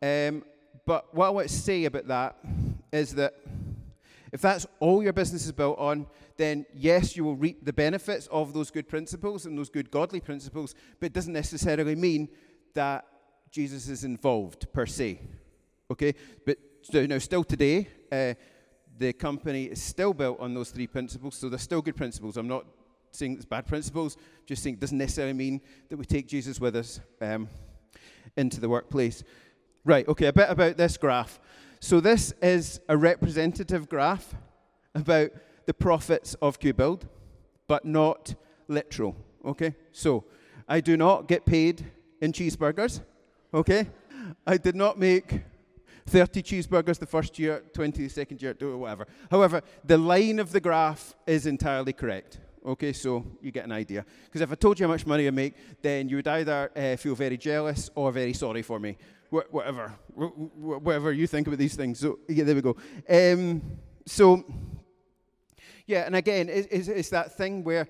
Um, 0.00 0.44
but 0.86 1.14
what 1.14 1.26
I 1.26 1.30
want 1.30 1.48
to 1.48 1.54
say 1.54 1.84
about 1.84 2.08
that 2.08 2.36
is 2.92 3.14
that 3.14 3.34
if 4.32 4.40
that's 4.40 4.66
all 4.80 5.02
your 5.02 5.12
business 5.12 5.44
is 5.46 5.52
built 5.52 5.78
on, 5.78 6.06
then 6.36 6.66
yes, 6.74 7.16
you 7.16 7.24
will 7.24 7.36
reap 7.36 7.64
the 7.64 7.72
benefits 7.72 8.26
of 8.28 8.52
those 8.52 8.70
good 8.70 8.88
principles 8.88 9.46
and 9.46 9.56
those 9.56 9.70
good 9.70 9.90
godly 9.90 10.20
principles, 10.20 10.74
but 10.98 11.06
it 11.06 11.12
doesn't 11.12 11.32
necessarily 11.32 11.94
mean 11.94 12.28
that 12.74 13.04
Jesus 13.50 13.88
is 13.88 14.02
involved 14.02 14.72
per 14.72 14.86
se. 14.86 15.20
Okay? 15.90 16.14
But 16.44 16.58
so, 16.82 17.06
now, 17.06 17.18
still 17.18 17.44
today, 17.44 17.88
uh, 18.10 18.34
the 18.98 19.12
company 19.12 19.64
is 19.64 19.82
still 19.82 20.14
built 20.14 20.38
on 20.40 20.54
those 20.54 20.70
three 20.70 20.86
principles, 20.86 21.34
so 21.36 21.48
they're 21.48 21.58
still 21.58 21.82
good 21.82 21.96
principles. 21.96 22.36
I'm 22.36 22.48
not 22.48 22.64
saying 23.10 23.34
it's 23.34 23.44
bad 23.44 23.66
principles, 23.66 24.16
just 24.46 24.62
saying 24.62 24.74
it 24.74 24.80
doesn't 24.80 24.98
necessarily 24.98 25.32
mean 25.32 25.60
that 25.88 25.96
we 25.96 26.04
take 26.04 26.26
Jesus 26.26 26.60
with 26.60 26.76
us 26.76 27.00
um, 27.20 27.48
into 28.36 28.60
the 28.60 28.68
workplace. 28.68 29.22
Right, 29.84 30.06
okay, 30.08 30.26
a 30.26 30.32
bit 30.32 30.48
about 30.48 30.76
this 30.76 30.96
graph. 30.96 31.38
So, 31.80 32.00
this 32.00 32.32
is 32.40 32.80
a 32.88 32.96
representative 32.96 33.88
graph 33.88 34.34
about 34.94 35.30
the 35.66 35.74
profits 35.74 36.34
of 36.34 36.58
QBuild, 36.58 37.02
but 37.66 37.84
not 37.84 38.34
literal, 38.68 39.16
okay? 39.44 39.74
So, 39.92 40.24
I 40.68 40.80
do 40.80 40.96
not 40.96 41.28
get 41.28 41.44
paid 41.44 41.84
in 42.20 42.32
cheeseburgers, 42.32 43.02
okay? 43.52 43.88
I 44.46 44.56
did 44.56 44.74
not 44.74 44.98
make 44.98 45.42
30 46.06 46.42
cheeseburgers 46.42 46.98
the 46.98 47.06
first 47.06 47.38
year, 47.38 47.62
20 47.72 48.02
the 48.02 48.08
second 48.08 48.42
year, 48.42 48.54
whatever. 48.76 49.06
However, 49.30 49.62
the 49.84 49.96
line 49.98 50.38
of 50.38 50.52
the 50.52 50.60
graph 50.60 51.14
is 51.26 51.46
entirely 51.46 51.92
correct. 51.92 52.40
Okay, 52.66 52.92
so 52.94 53.24
you 53.42 53.50
get 53.50 53.64
an 53.64 53.72
idea. 53.72 54.04
Because 54.24 54.40
if 54.40 54.50
I 54.50 54.54
told 54.54 54.80
you 54.80 54.86
how 54.86 54.92
much 54.92 55.06
money 55.06 55.26
I 55.26 55.30
make, 55.30 55.54
then 55.82 56.08
you 56.08 56.16
would 56.16 56.28
either 56.28 56.70
uh, 56.74 56.96
feel 56.96 57.14
very 57.14 57.36
jealous 57.36 57.90
or 57.94 58.10
very 58.10 58.32
sorry 58.32 58.62
for 58.62 58.80
me. 58.80 58.96
Wh- 59.30 59.52
whatever. 59.52 59.92
Wh- 60.14 60.58
whatever 60.82 61.12
you 61.12 61.26
think 61.26 61.46
about 61.46 61.58
these 61.58 61.74
things. 61.76 62.00
So, 62.00 62.20
yeah, 62.28 62.44
there 62.44 62.54
we 62.54 62.62
go. 62.62 62.76
Um, 63.08 63.60
so, 64.06 64.44
yeah, 65.86 66.06
and 66.06 66.16
again, 66.16 66.48
it's, 66.48 66.88
it's 66.88 67.10
that 67.10 67.36
thing 67.36 67.64
where 67.64 67.86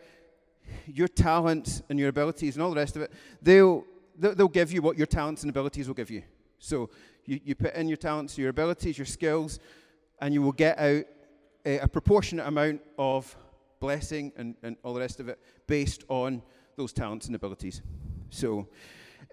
your 0.86 1.08
talents 1.08 1.82
and 1.88 1.98
your 1.98 2.08
abilities 2.08 2.56
and 2.56 2.62
all 2.62 2.70
the 2.70 2.76
rest 2.76 2.96
of 2.96 3.02
it, 3.02 3.12
they'll, 3.42 3.84
they'll 4.18 4.48
give 4.48 4.72
you 4.72 4.82
what 4.82 4.96
your 4.98 5.06
talents 5.06 5.42
and 5.42 5.50
abilities 5.50 5.86
will 5.86 5.94
give 5.94 6.10
you. 6.10 6.22
So, 6.58 6.90
you, 7.26 7.40
you 7.44 7.54
put 7.54 7.74
in 7.74 7.88
your 7.88 7.96
talents, 7.96 8.36
your 8.38 8.50
abilities, 8.50 8.98
your 8.98 9.06
skills, 9.06 9.58
and 10.20 10.32
you 10.32 10.42
will 10.42 10.52
get 10.52 10.78
out 10.78 11.04
a, 11.64 11.78
a 11.78 11.88
proportionate 11.88 12.46
amount 12.46 12.80
of 12.98 13.36
blessing 13.80 14.32
and, 14.36 14.54
and 14.62 14.76
all 14.82 14.94
the 14.94 15.00
rest 15.00 15.20
of 15.20 15.28
it 15.28 15.38
based 15.66 16.04
on 16.08 16.42
those 16.76 16.92
talents 16.92 17.26
and 17.26 17.34
abilities. 17.34 17.82
So, 18.30 18.68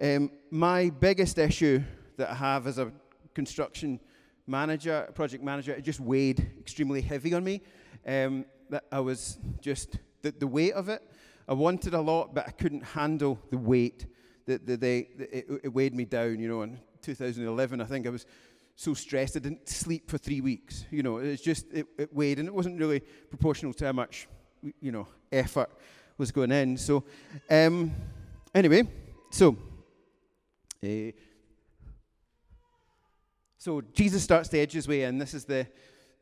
um, 0.02 0.32
my 0.50 0.90
biggest 0.90 1.38
issue 1.38 1.82
that 2.18 2.30
I 2.30 2.36
have 2.36 2.68
as 2.68 2.78
a 2.78 2.92
construction 3.34 4.00
manager, 4.48 5.10
project 5.14 5.44
manager, 5.44 5.74
it 5.74 5.84
just 5.84 6.00
weighed 6.00 6.52
extremely 6.60 7.02
heavy 7.02 7.34
on 7.34 7.44
me. 7.44 7.62
Um, 8.06 8.46
that 8.70 8.86
I 8.92 9.00
was 9.00 9.38
just 9.60 10.00
the, 10.22 10.32
the 10.32 10.48
weight 10.48 10.74
of 10.74 10.90
it. 10.90 11.02
I 11.48 11.54
wanted 11.54 11.94
a 11.94 12.02
lot, 12.02 12.34
but 12.34 12.48
I 12.48 12.52
couldn't 12.52 12.84
handle 12.84 13.40
the 13.50 13.58
weight. 13.58 14.06
That 14.46 14.66
the, 14.66 14.76
the, 14.76 14.98
it, 15.20 15.46
it 15.64 15.74
weighed 15.74 15.94
me 15.94 16.06
down. 16.06 16.40
You 16.40 16.48
know, 16.48 16.62
in 16.64 16.80
2011, 17.02 17.82
I 17.82 17.86
think 17.86 18.08
I 18.08 18.10
was 18.10 18.26
so 18.76 18.94
stressed 18.94 19.36
I 19.36 19.40
didn't 19.40 19.68
sleep 19.68 20.10
for 20.10 20.18
three 20.18 20.42
weeks. 20.42 20.86
You 20.90 21.04
know, 21.04 21.18
it's 21.18 21.42
just 21.42 21.72
it, 21.74 21.88
it 21.98 22.14
weighed, 22.14 22.40
and 22.40 22.48
it 22.48 22.54
wasn't 22.54 22.80
really 22.80 23.02
proportional 23.30 23.74
to 23.74 23.86
how 23.86 23.92
much 23.92 24.28
you 24.80 24.92
know, 24.92 25.08
effort 25.32 25.70
was 26.18 26.32
going 26.32 26.52
in. 26.52 26.78
So, 26.78 27.04
um, 27.50 27.92
anyway, 28.54 28.88
so, 29.32 29.58
uh, 30.84 31.12
so 33.58 33.82
Jesus 33.94 34.24
starts 34.24 34.50
to 34.50 34.60
edge 34.60 34.74
his 34.74 34.88
way 34.88 35.04
in. 35.04 35.18
This 35.18 35.34
is 35.34 35.46
the 35.46 35.68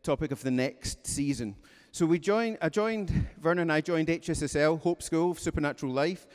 topic 0.03 0.31
of 0.31 0.41
the 0.41 0.51
next 0.51 1.05
season. 1.05 1.55
So 1.91 2.05
we 2.05 2.19
joined, 2.19 2.59
I 2.61 2.69
joined, 2.69 3.27
Vernon 3.39 3.63
and 3.63 3.71
I 3.71 3.81
joined 3.81 4.07
HSSL, 4.07 4.79
Hope 4.81 5.01
School 5.01 5.31
of 5.31 5.39
Supernatural 5.39 5.91
Life, 5.91 6.27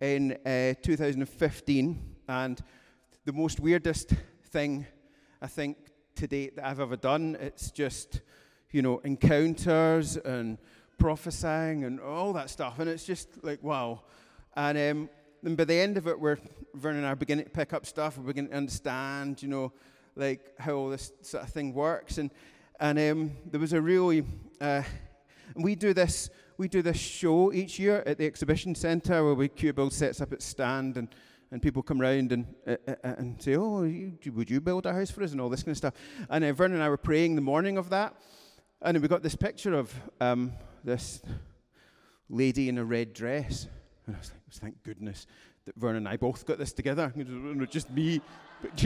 in 0.00 0.32
uh, 0.44 0.74
2015. 0.82 2.16
And 2.28 2.62
the 3.26 3.32
most 3.32 3.58
weirdest 3.58 4.12
thing 4.50 4.86
I 5.42 5.48
think 5.48 5.76
to 6.14 6.28
date 6.28 6.54
that 6.54 6.64
I've 6.64 6.78
ever 6.78 6.94
done, 6.94 7.36
it's 7.40 7.72
just, 7.72 8.20
you 8.70 8.82
know, 8.82 8.98
encounters 8.98 10.16
and 10.16 10.58
prophesying 10.96 11.82
and 11.84 11.98
all 11.98 12.32
that 12.34 12.50
stuff. 12.50 12.78
And 12.78 12.88
it's 12.88 13.04
just 13.04 13.42
like, 13.42 13.60
wow. 13.64 14.02
And 14.54 15.10
um, 15.42 15.56
by 15.56 15.64
the 15.64 15.74
end 15.74 15.96
of 15.96 16.06
it, 16.06 16.18
we're 16.18 16.38
Vernon 16.74 16.98
and 16.98 17.06
I 17.06 17.10
are 17.10 17.16
beginning 17.16 17.46
to 17.46 17.50
pick 17.50 17.72
up 17.72 17.84
stuff. 17.84 18.16
We're 18.16 18.28
beginning 18.28 18.52
to 18.52 18.56
understand, 18.58 19.42
you 19.42 19.48
know, 19.48 19.72
like 20.14 20.56
how 20.60 20.74
all 20.74 20.88
this 20.88 21.12
sort 21.22 21.42
of 21.42 21.50
thing 21.50 21.74
works. 21.74 22.18
And 22.18 22.30
and 22.78 22.96
um, 22.96 23.32
there 23.50 23.58
was 23.58 23.72
a 23.72 23.80
really, 23.80 24.24
uh, 24.60 24.82
we 25.56 25.74
do 25.74 25.92
this 25.92 26.30
we 26.58 26.68
do 26.68 26.80
this 26.80 26.96
show 26.96 27.52
each 27.52 27.78
year 27.78 28.02
at 28.06 28.18
the 28.18 28.24
exhibition 28.24 28.74
centre 28.74 29.24
where 29.24 29.34
we 29.34 29.48
Q 29.48 29.74
sets 29.90 30.20
up 30.20 30.32
its 30.32 30.44
stand 30.44 30.96
and 30.96 31.08
and 31.50 31.62
people 31.62 31.82
come 31.82 32.00
round 32.00 32.32
and, 32.32 32.46
uh, 32.66 32.76
uh, 32.88 32.94
uh, 33.04 33.14
and 33.18 33.40
say, 33.40 33.56
Oh, 33.56 33.84
you, 33.84 34.18
would 34.32 34.50
you 34.50 34.60
build 34.60 34.86
a 34.86 34.92
house 34.92 35.10
for 35.10 35.22
us? 35.22 35.32
And 35.32 35.40
all 35.40 35.48
this 35.48 35.62
kind 35.62 35.72
of 35.72 35.76
stuff. 35.76 35.94
And 36.28 36.44
uh, 36.44 36.52
Vernon 36.52 36.76
and 36.76 36.82
I 36.82 36.88
were 36.88 36.96
praying 36.96 37.34
the 37.34 37.40
morning 37.40 37.78
of 37.78 37.90
that. 37.90 38.14
And 38.82 39.00
we 39.00 39.08
got 39.08 39.22
this 39.22 39.36
picture 39.36 39.74
of 39.74 39.94
um, 40.20 40.52
this 40.84 41.22
lady 42.28 42.68
in 42.68 42.78
a 42.78 42.84
red 42.84 43.12
dress. 43.12 43.68
And 44.06 44.16
I 44.16 44.18
was 44.18 44.32
like, 44.32 44.42
Thank 44.52 44.82
goodness 44.82 45.26
that 45.66 45.76
Vernon 45.76 45.98
and 45.98 46.08
I 46.08 46.16
both 46.16 46.46
got 46.46 46.58
this 46.58 46.72
together. 46.72 47.12
Just 47.68 47.90
me, 47.90 48.20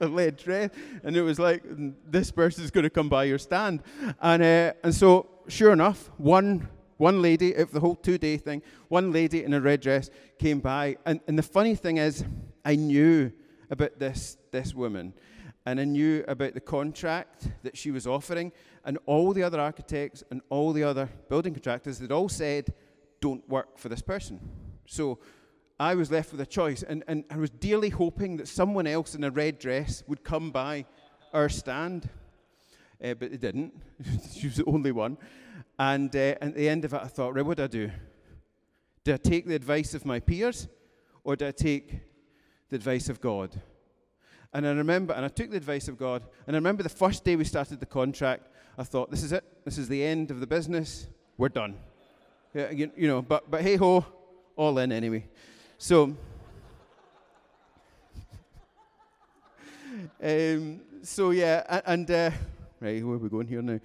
a 0.00 0.08
red 0.08 0.36
dress. 0.36 0.70
And 1.04 1.16
it 1.16 1.22
was 1.22 1.38
like, 1.38 1.62
This 2.10 2.30
person's 2.30 2.70
going 2.70 2.84
to 2.84 2.90
come 2.90 3.08
by 3.08 3.24
your 3.24 3.38
stand. 3.38 3.82
And, 4.20 4.42
uh, 4.42 4.72
and 4.82 4.94
so, 4.94 5.28
sure 5.48 5.72
enough, 5.72 6.10
one 6.18 6.68
one 7.02 7.20
lady, 7.20 7.48
if 7.48 7.72
the 7.72 7.80
whole 7.80 7.96
two 7.96 8.16
day 8.16 8.36
thing, 8.36 8.62
one 8.86 9.10
lady 9.10 9.42
in 9.42 9.52
a 9.54 9.60
red 9.60 9.80
dress 9.80 10.08
came 10.38 10.60
by. 10.60 10.96
And, 11.04 11.18
and 11.26 11.36
the 11.36 11.42
funny 11.42 11.74
thing 11.74 11.96
is, 11.96 12.24
I 12.64 12.76
knew 12.76 13.32
about 13.70 13.98
this, 13.98 14.38
this 14.52 14.72
woman. 14.72 15.12
And 15.66 15.80
I 15.80 15.84
knew 15.84 16.24
about 16.28 16.54
the 16.54 16.60
contract 16.60 17.48
that 17.64 17.76
she 17.76 17.90
was 17.90 18.06
offering. 18.06 18.52
And 18.84 18.98
all 19.06 19.32
the 19.32 19.42
other 19.42 19.58
architects 19.58 20.22
and 20.30 20.42
all 20.48 20.72
the 20.72 20.84
other 20.84 21.08
building 21.28 21.54
contractors, 21.54 21.98
they'd 21.98 22.12
all 22.12 22.28
said, 22.28 22.72
don't 23.20 23.48
work 23.48 23.78
for 23.78 23.88
this 23.88 24.00
person. 24.00 24.38
So 24.86 25.18
I 25.80 25.96
was 25.96 26.08
left 26.08 26.30
with 26.30 26.40
a 26.40 26.46
choice. 26.46 26.84
And, 26.84 27.02
and 27.08 27.24
I 27.32 27.36
was 27.36 27.50
dearly 27.50 27.88
hoping 27.88 28.36
that 28.36 28.46
someone 28.46 28.86
else 28.86 29.16
in 29.16 29.24
a 29.24 29.30
red 29.32 29.58
dress 29.58 30.04
would 30.06 30.22
come 30.22 30.52
by 30.52 30.86
our 31.32 31.48
stand. 31.48 32.08
Uh, 33.02 33.14
but 33.14 33.32
it 33.32 33.40
didn't. 33.40 33.74
she 34.36 34.46
was 34.46 34.56
the 34.58 34.64
only 34.66 34.92
one. 34.92 35.18
And 35.78 36.14
uh, 36.14 36.36
at 36.40 36.54
the 36.54 36.68
end 36.68 36.84
of 36.84 36.94
it, 36.94 37.00
I 37.02 37.08
thought, 37.08 37.34
right, 37.34 37.44
what 37.44 37.56
do 37.56 37.64
I 37.64 37.68
do? 37.68 37.90
Do 39.04 39.14
I 39.14 39.16
take 39.16 39.46
the 39.46 39.54
advice 39.54 39.94
of 39.94 40.04
my 40.06 40.20
peers 40.20 40.68
or 41.24 41.36
do 41.36 41.46
I 41.48 41.50
take 41.50 42.00
the 42.68 42.76
advice 42.76 43.08
of 43.08 43.20
God? 43.20 43.60
And 44.54 44.66
I 44.66 44.72
remember, 44.72 45.14
and 45.14 45.24
I 45.24 45.28
took 45.28 45.50
the 45.50 45.56
advice 45.56 45.88
of 45.88 45.98
God, 45.98 46.24
and 46.46 46.54
I 46.54 46.58
remember 46.58 46.82
the 46.82 46.90
first 46.90 47.24
day 47.24 47.36
we 47.36 47.44
started 47.44 47.80
the 47.80 47.86
contract, 47.86 48.48
I 48.76 48.84
thought, 48.84 49.10
this 49.10 49.22
is 49.22 49.32
it. 49.32 49.44
This 49.64 49.78
is 49.78 49.88
the 49.88 50.04
end 50.04 50.30
of 50.30 50.40
the 50.40 50.46
business. 50.46 51.06
We're 51.38 51.48
done. 51.48 51.76
Yeah, 52.54 52.70
you, 52.70 52.90
you 52.96 53.08
know, 53.08 53.22
but, 53.22 53.50
but 53.50 53.62
hey 53.62 53.76
ho, 53.76 54.04
all 54.56 54.78
in 54.78 54.92
anyway. 54.92 55.24
So, 55.78 56.04
um, 60.22 60.80
so 61.02 61.30
yeah, 61.30 61.80
and, 61.86 62.10
uh, 62.10 62.30
right, 62.80 63.02
where 63.04 63.14
are 63.14 63.18
we 63.18 63.30
going 63.30 63.46
here 63.46 63.62
now? 63.62 63.80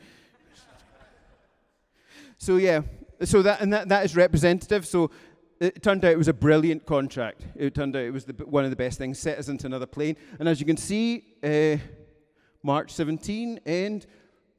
So 2.38 2.58
yeah, 2.58 2.82
so 3.24 3.42
that 3.42 3.62
and 3.62 3.74
that, 3.74 3.90
that 3.90 4.06
is 4.06 4.16
representative. 4.16 4.86
So 4.86 5.12
it 5.60 5.82
turned 5.82 6.06
out 6.06 6.12
it 6.12 6.18
was 6.18 6.28
a 6.28 6.34
brilliant 6.34 6.86
contract. 6.86 7.46
It 7.56 7.74
turned 7.74 7.96
out 7.96 8.04
it 8.04 8.12
was 8.12 8.26
the, 8.26 8.34
one 8.46 8.64
of 8.64 8.70
the 8.70 8.76
best 8.76 8.98
things. 8.98 9.20
Set 9.20 9.38
us 9.38 9.48
into 9.48 9.66
another 9.66 9.88
plane, 9.88 10.16
and 10.40 10.48
as 10.48 10.60
you 10.60 10.66
can 10.66 10.78
see, 10.78 11.26
uh, 11.44 11.78
March 12.64 12.92
17 12.92 13.60
and 13.66 14.06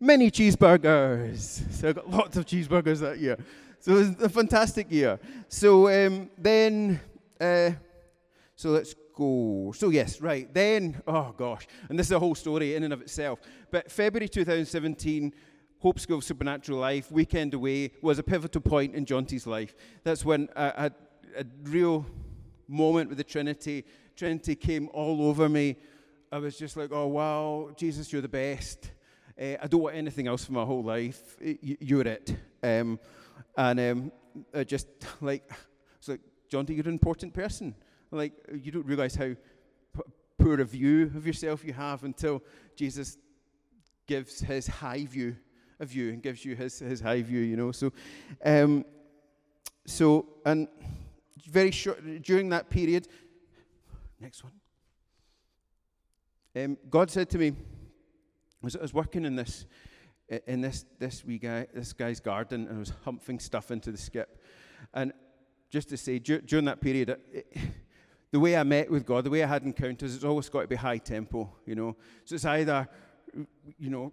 many 0.01 0.31
cheeseburgers. 0.31 1.63
So 1.79 1.91
I 1.91 1.93
got 1.93 2.11
lots 2.11 2.37
of 2.37 2.47
cheeseburgers 2.47 2.99
that 3.01 3.19
year. 3.19 3.39
So 3.81 3.93
it 3.93 3.95
was 3.95 4.23
a 4.23 4.29
fantastic 4.29 4.91
year. 4.91 5.21
So 5.49 5.89
um, 5.89 6.31
then, 6.37 7.01
uh, 7.41 7.71
so 8.57 8.71
let's 8.71 8.95
go. 9.15 9.73
So 9.77 9.91
yes, 9.91 10.21
right 10.21 10.53
then. 10.53 11.01
Oh 11.07 11.33
gosh, 11.37 11.69
and 11.89 11.97
this 11.97 12.07
is 12.07 12.13
a 12.13 12.19
whole 12.19 12.35
story 12.35 12.75
in 12.75 12.83
and 12.83 12.93
of 12.93 13.01
itself. 13.01 13.41
But 13.71 13.91
February 13.91 14.29
2017 14.29 15.33
Hope 15.81 16.01
School 16.01 16.19
of 16.19 16.25
Supernatural 16.25 16.79
Life, 16.79 17.13
weekend 17.13 17.55
away, 17.55 17.93
was 18.03 18.19
a 18.19 18.23
pivotal 18.25 18.61
point 18.61 18.97
in 18.97 19.07
Jonty's 19.07 19.47
life. 19.47 19.77
That's 20.03 20.25
when 20.25 20.49
I 20.57 20.73
had 20.77 20.95
a 21.37 21.45
real 21.63 22.05
moment 22.67 23.09
with 23.09 23.19
the 23.19 23.25
Trinity. 23.25 23.85
Trinity 24.17 24.57
came 24.57 24.89
all 24.93 25.23
over 25.29 25.49
me. 25.49 25.77
I 26.33 26.39
was 26.39 26.59
just 26.59 26.77
like, 26.77 26.91
oh, 26.93 27.07
wow, 27.07 27.71
Jesus, 27.77 28.13
you're 28.13 28.23
the 28.23 28.29
best. 28.29 28.91
Uh, 29.41 29.55
I 29.63 29.69
don't 29.69 29.83
want 29.83 29.95
anything 29.95 30.27
else 30.27 30.45
for 30.45 30.53
my 30.53 30.65
whole 30.65 30.83
life. 30.83 31.37
You're 31.41 32.09
it. 32.09 32.37
Um, 32.61 32.99
and 33.57 33.79
um, 33.79 34.13
I 34.53 34.65
just 34.65 34.89
like, 35.21 35.49
it's 35.97 36.09
like, 36.09 36.21
Jonty, 36.51 36.71
you're 36.71 36.87
an 36.87 36.93
important 36.93 37.33
person. 37.33 37.77
Like, 38.11 38.33
you 38.53 38.73
don't 38.73 38.87
realize 38.87 39.15
how 39.15 39.37
poor 40.39 40.61
a 40.61 40.65
view 40.65 41.05
of 41.15 41.25
yourself 41.25 41.65
you 41.65 41.73
have 41.73 42.03
until 42.03 42.43
Jesus 42.75 43.17
gives 44.09 44.41
his 44.41 44.67
high 44.67 45.05
view 45.05 45.37
a 45.81 45.87
view 45.87 46.11
and 46.11 46.23
gives 46.23 46.45
you 46.45 46.57
his, 46.57 46.79
his 46.79 47.01
high 47.01 47.23
view, 47.23 47.41
you 47.41 47.57
know. 47.57 47.73
So, 47.73 47.93
um, 48.45 48.85
so 49.87 50.27
and 50.45 50.69
very 51.51 51.71
short 51.71 52.23
during 52.23 52.49
that 52.51 52.69
period. 52.69 53.09
Next 54.21 54.43
one. 54.45 54.53
Um, 56.57 56.77
God 56.91 57.11
said 57.11 57.31
to 57.31 57.39
me, 57.39 57.49
I 57.49 57.55
was, 58.63 58.77
I 58.77 58.83
was 58.83 58.95
working 58.95 59.25
in 59.25 59.37
this 59.37 59.67
in 60.47 60.61
this 60.61 60.85
this 60.99 61.25
wee 61.25 61.39
guy 61.39 61.67
this 61.73 61.95
guy's 61.95 62.21
garden 62.21 62.67
and 62.67 62.77
I 62.77 62.79
was 62.79 62.93
humping 63.05 63.39
stuff 63.39 63.71
into 63.71 63.91
the 63.91 63.97
skip, 63.97 64.43
and 64.93 65.13
just 65.71 65.89
to 65.91 65.97
say 65.97 66.19
dur- 66.19 66.41
during 66.41 66.65
that 66.67 66.81
period. 66.81 67.17
It, 67.33 67.57
the 68.31 68.41
way 68.41 68.57
I 68.57 68.63
met 68.63 68.91
with 68.91 69.07
God, 69.07 69.25
the 69.25 69.31
way 69.31 69.43
I 69.43 69.47
had 69.47 69.63
encounters, 69.63 70.15
it's 70.15 70.25
always 70.25 70.49
got 70.49 70.63
to 70.63 70.67
be 70.67 70.77
high 70.77 70.99
tempo, 70.99 71.51
you 71.65 71.75
know. 71.75 71.97
So 72.25 72.35
it's 72.35 72.45
either, 72.45 72.87
you 73.79 73.89
know, 73.91 74.13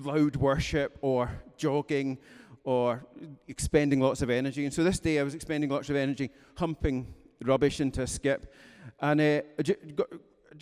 loud 0.00 0.36
worship 0.36 0.98
or 1.00 1.30
jogging 1.56 2.18
or 2.64 3.04
expending 3.48 4.00
lots 4.00 4.22
of 4.22 4.30
energy. 4.30 4.64
And 4.64 4.72
so 4.72 4.84
this 4.84 4.98
day 4.98 5.18
I 5.18 5.22
was 5.22 5.34
expending 5.34 5.70
lots 5.70 5.90
of 5.90 5.96
energy 5.96 6.30
humping 6.56 7.12
rubbish 7.44 7.80
into 7.80 8.02
a 8.02 8.06
skip. 8.06 8.52
And 9.00 9.20
uh, 9.20 9.40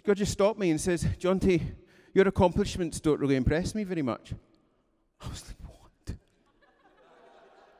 God 0.04 0.16
just 0.16 0.32
stopped 0.32 0.58
me 0.58 0.70
and 0.70 0.80
says, 0.80 1.04
Jonty, 1.18 1.62
your 2.14 2.26
accomplishments 2.28 3.00
don't 3.00 3.20
really 3.20 3.36
impress 3.36 3.74
me 3.74 3.84
very 3.84 4.02
much. 4.02 4.32
I 5.20 5.28
was 5.28 5.44
like, 5.46 5.56
what? 5.70 6.16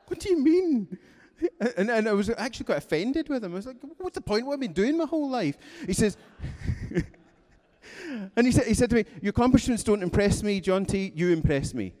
what 0.07 0.19
do 0.19 0.29
you 0.29 0.43
mean? 0.43 0.97
And, 1.75 1.89
and 1.89 2.07
I 2.07 2.13
was 2.13 2.29
actually 2.29 2.65
quite 2.65 2.77
offended 2.77 3.27
with 3.27 3.43
him. 3.43 3.53
I 3.53 3.55
was 3.55 3.65
like, 3.65 3.77
what's 3.97 4.15
the 4.15 4.21
point? 4.21 4.45
What 4.45 4.53
have 4.53 4.59
I 4.59 4.67
been 4.67 4.73
doing 4.73 4.97
my 4.97 5.05
whole 5.05 5.29
life? 5.29 5.57
He 5.87 5.93
says, 5.93 6.15
and 8.35 8.45
he 8.45 8.51
said, 8.51 8.65
he 8.65 8.73
said 8.73 8.89
to 8.89 8.97
me, 8.97 9.05
Your 9.21 9.31
accomplishments 9.31 9.83
don't 9.83 10.03
impress 10.03 10.43
me, 10.43 10.61
Jonty 10.61 11.15
you 11.15 11.31
impress 11.31 11.73
me. 11.73 11.93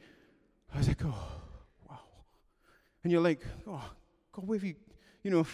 I 0.73 0.77
was 0.77 0.87
like, 0.87 1.03
Oh, 1.03 1.27
wow. 1.89 1.99
And 3.03 3.11
you're 3.11 3.21
like, 3.21 3.41
Oh, 3.67 3.83
God, 4.31 4.47
where 4.47 4.57
have 4.57 4.63
you, 4.63 4.75
you 5.23 5.31
know, 5.31 5.45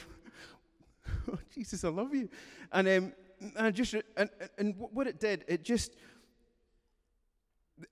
oh, 1.32 1.39
Jesus, 1.54 1.84
I 1.84 1.89
love 1.89 2.13
you. 2.13 2.30
And, 2.72 2.88
um, 2.88 3.13
and 3.56 3.67
I 3.67 3.72
just, 3.72 3.96
and, 4.15 4.30
and 4.58 4.76
what 4.78 5.08
it 5.08 5.20
did, 5.20 5.46
it 5.48 5.63
just, 5.63 5.96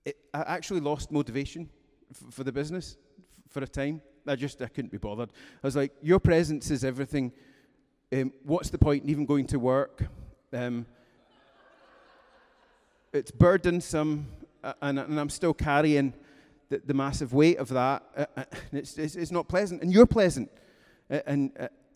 it, 0.04 0.16
I 0.34 0.40
actually 0.40 0.80
lost 0.80 1.12
motivation 1.12 1.68
f- 2.10 2.34
for 2.34 2.44
the 2.44 2.52
business 2.52 2.96
f- 3.18 3.52
for 3.52 3.62
a 3.62 3.68
time. 3.68 4.02
I 4.26 4.34
just, 4.34 4.60
I 4.60 4.66
couldn't 4.66 4.90
be 4.90 4.98
bothered. 4.98 5.30
I 5.30 5.66
was 5.66 5.76
like, 5.76 5.92
Your 6.02 6.18
presence 6.18 6.70
is 6.70 6.84
everything. 6.84 7.32
Um, 8.12 8.32
what's 8.44 8.70
the 8.70 8.78
point 8.78 9.04
in 9.04 9.10
even 9.10 9.26
going 9.26 9.46
to 9.48 9.58
work? 9.58 10.04
Um, 10.52 10.86
it's 13.16 13.30
burdensome, 13.30 14.28
uh, 14.62 14.74
and, 14.82 14.98
and, 14.98 15.18
I'm 15.18 15.30
still 15.30 15.54
carrying 15.54 16.12
the, 16.68 16.82
the 16.84 16.94
massive 16.94 17.32
weight 17.32 17.58
of 17.58 17.68
that. 17.70 18.02
Uh, 18.16 18.26
uh 18.36 18.44
it's, 18.72 18.96
it's, 18.98 19.16
it's, 19.16 19.30
not 19.30 19.48
pleasant, 19.48 19.82
and 19.82 19.92
you're 19.92 20.06
pleasant. 20.06 20.50
And 21.08 21.52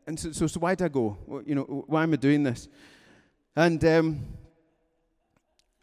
and 0.06 0.18
so, 0.18 0.32
so, 0.32 0.46
so, 0.46 0.60
why 0.60 0.74
did 0.74 0.84
I 0.84 0.88
go? 0.88 1.16
You 1.46 1.54
know, 1.54 1.84
why 1.86 2.02
am 2.02 2.12
I 2.12 2.16
doing 2.16 2.42
this? 2.42 2.68
And 3.54 3.84
um, 3.84 4.20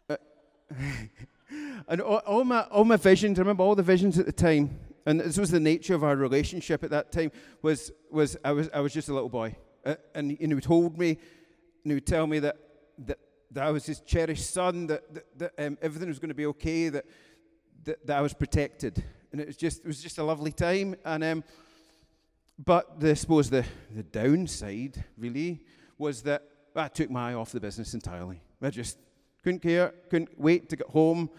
and 1.88 2.00
all, 2.00 2.18
all, 2.18 2.44
my 2.44 2.62
all 2.64 2.84
my 2.84 2.96
visions. 2.96 3.38
I 3.38 3.42
remember 3.42 3.62
all 3.62 3.74
the 3.74 3.82
visions 3.82 4.18
at 4.18 4.26
the 4.26 4.32
time, 4.32 4.78
and 5.06 5.20
this 5.20 5.38
was 5.38 5.50
the 5.50 5.60
nature 5.60 5.94
of 5.94 6.04
our 6.04 6.16
relationship 6.16 6.84
at 6.84 6.90
that 6.90 7.12
time. 7.12 7.32
Was 7.62 7.90
was 8.10 8.36
I 8.44 8.52
was 8.52 8.68
I 8.72 8.80
was 8.80 8.92
just 8.92 9.08
a 9.08 9.14
little 9.14 9.28
boy, 9.28 9.56
and, 9.84 9.96
and 10.14 10.30
he 10.30 10.54
would 10.54 10.64
hold 10.64 10.98
me, 10.98 11.10
and 11.10 11.90
he 11.90 11.94
would 11.94 12.06
tell 12.06 12.26
me 12.26 12.38
that 12.40 12.56
that 13.06 13.18
that 13.50 13.64
I 13.64 13.70
was 13.70 13.86
his 13.86 14.00
cherished 14.00 14.52
son, 14.52 14.86
that, 14.88 15.14
that, 15.14 15.38
that 15.38 15.52
um, 15.58 15.78
everything 15.80 16.08
was 16.08 16.18
going 16.18 16.28
to 16.28 16.34
be 16.34 16.46
okay, 16.46 16.88
that, 16.88 17.06
that, 17.84 18.06
that, 18.06 18.18
I 18.18 18.20
was 18.20 18.34
protected. 18.34 19.02
And 19.32 19.40
it 19.40 19.46
was 19.46 19.56
just, 19.56 19.80
it 19.80 19.86
was 19.86 20.02
just 20.02 20.18
a 20.18 20.22
lovely 20.22 20.52
time. 20.52 20.96
And, 21.04 21.24
um, 21.24 21.44
but 22.62 23.00
the, 23.00 23.10
I 23.10 23.14
suppose 23.14 23.50
the, 23.50 23.64
the 23.94 24.02
downside, 24.02 25.04
really, 25.16 25.60
was 25.96 26.22
that 26.22 26.42
I 26.74 26.88
took 26.88 27.10
my 27.10 27.30
eye 27.30 27.34
off 27.34 27.52
the 27.52 27.60
business 27.60 27.94
entirely. 27.94 28.40
I 28.60 28.70
just 28.70 28.98
couldn't 29.42 29.60
care, 29.60 29.94
couldn't 30.10 30.38
wait 30.38 30.68
to 30.68 30.76
get 30.76 30.88
home, 30.88 31.30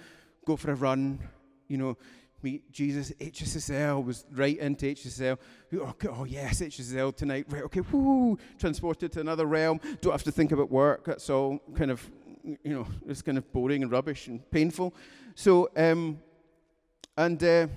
go 0.45 0.55
for 0.55 0.71
a 0.71 0.75
run, 0.75 1.19
you 1.67 1.77
know, 1.77 1.97
meet 2.43 2.71
Jesus. 2.71 3.11
HSSL 3.19 4.03
was 4.03 4.25
right 4.31 4.57
into 4.57 4.85
HSSL. 4.85 5.37
Oh, 5.75 5.93
oh, 6.09 6.23
yes, 6.23 6.61
HSSL 6.61 7.15
tonight. 7.15 7.45
Right, 7.49 7.63
okay, 7.63 7.81
whoo, 7.81 8.37
transported 8.57 9.11
to 9.13 9.21
another 9.21 9.45
realm. 9.45 9.79
Don't 10.01 10.11
have 10.11 10.23
to 10.23 10.31
think 10.31 10.51
about 10.51 10.71
work. 10.71 11.05
That's 11.05 11.29
all 11.29 11.59
kind 11.75 11.91
of, 11.91 12.09
you 12.43 12.73
know, 12.73 12.87
it's 13.07 13.21
kind 13.21 13.37
of 13.37 13.51
boring 13.51 13.83
and 13.83 13.91
rubbish 13.91 14.27
and 14.27 14.49
painful. 14.51 14.93
So, 15.35 15.69
um, 15.75 16.19
and, 17.17 17.41
uh, 17.43 17.67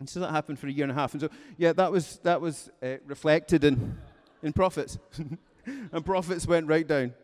and 0.00 0.08
so 0.08 0.20
that 0.20 0.30
happened 0.30 0.58
for 0.58 0.68
a 0.68 0.72
year 0.72 0.84
and 0.84 0.92
a 0.92 0.94
half. 0.94 1.12
And 1.12 1.20
so, 1.20 1.28
yeah, 1.56 1.72
that 1.72 1.90
was, 1.90 2.20
that 2.22 2.40
was 2.40 2.70
uh, 2.82 2.96
reflected 3.06 3.64
in, 3.64 3.98
in 4.42 4.52
profits. 4.52 4.98
and 5.66 6.04
profits 6.04 6.46
went 6.46 6.66
right 6.66 6.86
down. 6.86 7.14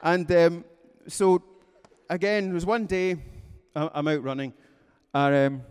And 0.00 0.30
um, 0.32 0.64
so, 1.08 1.42
again, 2.08 2.46
there 2.46 2.54
was 2.54 2.66
one 2.66 2.86
day 2.86 3.16
I'm 3.74 4.06
out 4.06 4.22
running 4.22 4.52
are 5.14 5.46
um, 5.46 5.62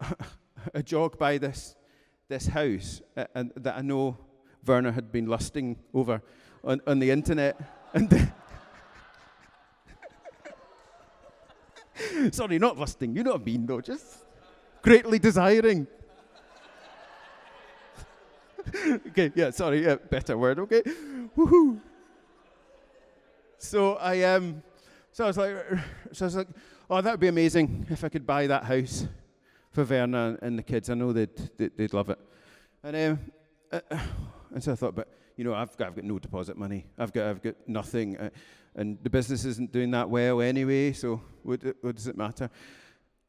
a 0.74 0.82
jog 0.82 1.18
by 1.18 1.38
this, 1.38 1.76
this 2.28 2.48
house 2.48 3.00
uh, 3.16 3.24
and 3.34 3.52
that 3.56 3.76
I 3.76 3.82
know 3.82 4.18
Werner 4.66 4.92
had 4.92 5.12
been 5.12 5.26
lusting 5.26 5.76
over 5.94 6.20
on, 6.64 6.80
on 6.86 6.98
the 6.98 7.10
internet. 7.10 7.60
And 7.92 8.32
Sorry, 12.32 12.58
not 12.60 12.78
lusting. 12.78 13.16
You 13.16 13.24
know 13.24 13.32
what 13.32 13.40
I 13.40 13.44
mean, 13.44 13.66
though. 13.66 13.80
Just 13.80 14.26
greatly 14.80 15.18
desiring. 15.18 15.88
okay, 19.08 19.32
yeah, 19.34 19.50
sorry, 19.50 19.84
yeah, 19.84 19.96
better 19.96 20.38
word, 20.38 20.60
okay. 20.60 20.82
Woohoo. 21.36 21.80
So 23.58 23.96
I 23.96 24.22
um 24.22 24.62
so 25.12 25.24
I 25.24 25.26
was 25.26 25.36
like 25.36 25.56
so 26.12 26.24
I 26.24 26.26
was 26.26 26.36
like 26.36 26.48
oh, 26.90 27.00
that 27.00 27.12
would 27.12 27.20
be 27.20 27.28
amazing 27.28 27.86
if 27.88 28.02
I 28.02 28.08
could 28.08 28.26
buy 28.26 28.48
that 28.48 28.64
house 28.64 29.06
for 29.70 29.84
Verna 29.84 30.36
and 30.42 30.58
the 30.58 30.62
kids. 30.62 30.90
I 30.90 30.94
know 30.94 31.12
they'd, 31.12 31.36
they'd, 31.56 31.94
love 31.94 32.10
it. 32.10 32.18
And, 32.82 32.96
um, 32.96 33.18
uh, 33.70 33.80
and 34.52 34.62
so 34.62 34.72
I 34.72 34.74
thought, 34.74 34.96
but, 34.96 35.08
you 35.36 35.44
know, 35.44 35.54
I've 35.54 35.76
got, 35.76 35.86
I've 35.86 35.94
got 35.94 36.04
no 36.04 36.18
deposit 36.18 36.56
money. 36.56 36.86
I've 36.98 37.12
got, 37.12 37.26
I've 37.26 37.42
got 37.42 37.54
nothing. 37.68 38.18
Uh, 38.18 38.30
and 38.74 38.98
the 39.04 39.10
business 39.10 39.44
isn't 39.44 39.70
doing 39.70 39.92
that 39.92 40.10
well 40.10 40.40
anyway, 40.40 40.92
so 40.92 41.22
what, 41.44 41.60
what 41.80 41.94
does 41.94 42.08
it 42.08 42.16
matter? 42.16 42.50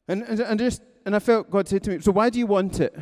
And, 0.08 0.22
and, 0.24 0.40
and, 0.40 0.58
just, 0.58 0.82
and 1.06 1.14
I 1.14 1.20
felt 1.20 1.48
God 1.48 1.68
said 1.68 1.84
to 1.84 1.90
me, 1.90 2.00
so 2.00 2.10
why 2.10 2.30
do 2.30 2.40
you 2.40 2.46
want 2.46 2.80
it? 2.80 2.94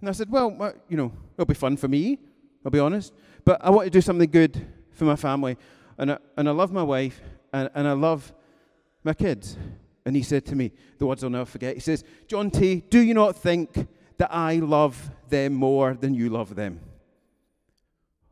And 0.00 0.08
I 0.08 0.12
said, 0.12 0.30
well, 0.30 0.72
you 0.88 0.96
know, 0.96 1.12
it'll 1.34 1.44
be 1.44 1.54
fun 1.54 1.76
for 1.76 1.88
me, 1.88 2.18
I'll 2.64 2.70
be 2.70 2.78
honest. 2.78 3.12
But 3.44 3.62
I 3.62 3.68
want 3.68 3.84
to 3.84 3.90
do 3.90 4.00
something 4.00 4.30
good 4.30 4.66
for 4.92 5.04
my 5.04 5.16
family. 5.16 5.58
And 5.98 6.12
I, 6.12 6.18
and 6.36 6.48
I 6.48 6.52
love 6.52 6.72
my 6.72 6.82
wife, 6.82 7.20
and, 7.52 7.68
and 7.74 7.86
I 7.86 7.92
love 7.92 8.32
my 9.04 9.12
kids. 9.12 9.58
And 10.08 10.16
he 10.16 10.22
said 10.22 10.46
to 10.46 10.56
me, 10.56 10.72
the 10.96 11.04
words 11.04 11.22
I'll 11.22 11.28
never 11.28 11.44
forget, 11.44 11.74
he 11.74 11.80
says, 11.80 12.02
Jonty, 12.28 12.88
do 12.88 12.98
you 12.98 13.12
not 13.12 13.36
think 13.36 13.86
that 14.16 14.32
I 14.32 14.54
love 14.54 15.10
them 15.28 15.52
more 15.52 15.92
than 15.92 16.14
you 16.14 16.30
love 16.30 16.54
them? 16.54 16.80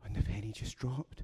And 0.03 0.15
the 0.15 0.23
penny 0.23 0.51
just 0.51 0.75
dropped. 0.75 1.19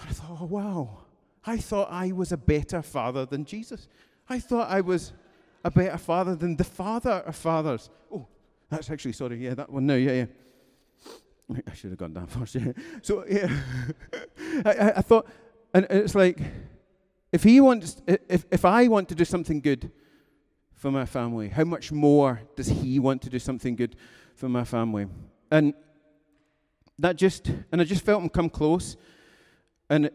And 0.00 0.10
I 0.10 0.12
thought, 0.12 0.38
oh, 0.40 0.46
wow. 0.46 0.98
I 1.46 1.58
thought 1.58 1.92
I 1.92 2.10
was 2.10 2.32
a 2.32 2.36
better 2.36 2.82
father 2.82 3.24
than 3.24 3.44
Jesus. 3.44 3.86
I 4.28 4.40
thought 4.40 4.68
I 4.68 4.80
was 4.80 5.12
a 5.62 5.70
better 5.70 5.96
father 5.96 6.34
than 6.34 6.56
the 6.56 6.64
father 6.64 7.22
of 7.24 7.36
fathers. 7.36 7.88
Oh, 8.12 8.26
that's 8.68 8.90
actually, 8.90 9.12
sorry, 9.12 9.36
yeah, 9.36 9.54
that 9.54 9.70
one, 9.70 9.86
no, 9.86 9.94
yeah, 9.94 10.26
yeah. 11.52 11.60
I 11.68 11.72
should 11.74 11.90
have 11.90 12.00
gone 12.00 12.14
down 12.14 12.26
first, 12.26 12.56
yeah. 12.56 12.72
So, 13.00 13.24
yeah, 13.30 13.48
I, 14.64 14.72
I, 14.72 14.92
I 14.96 15.02
thought, 15.02 15.28
and 15.72 15.86
it's 15.88 16.16
like, 16.16 16.40
if 17.36 17.42
he 17.42 17.60
wants, 17.60 18.00
if, 18.06 18.46
if 18.50 18.64
I 18.64 18.88
want 18.88 19.10
to 19.10 19.14
do 19.14 19.26
something 19.26 19.60
good 19.60 19.90
for 20.74 20.90
my 20.90 21.04
family, 21.04 21.50
how 21.50 21.64
much 21.64 21.92
more 21.92 22.40
does 22.56 22.68
he 22.68 22.98
want 22.98 23.20
to 23.22 23.28
do 23.28 23.38
something 23.38 23.76
good 23.76 23.94
for 24.34 24.48
my 24.48 24.64
family? 24.64 25.06
And 25.50 25.74
that 26.98 27.16
just, 27.16 27.52
and 27.70 27.82
I 27.82 27.84
just 27.84 28.02
felt 28.06 28.22
him 28.22 28.30
come 28.30 28.48
close, 28.48 28.96
and 29.90 30.10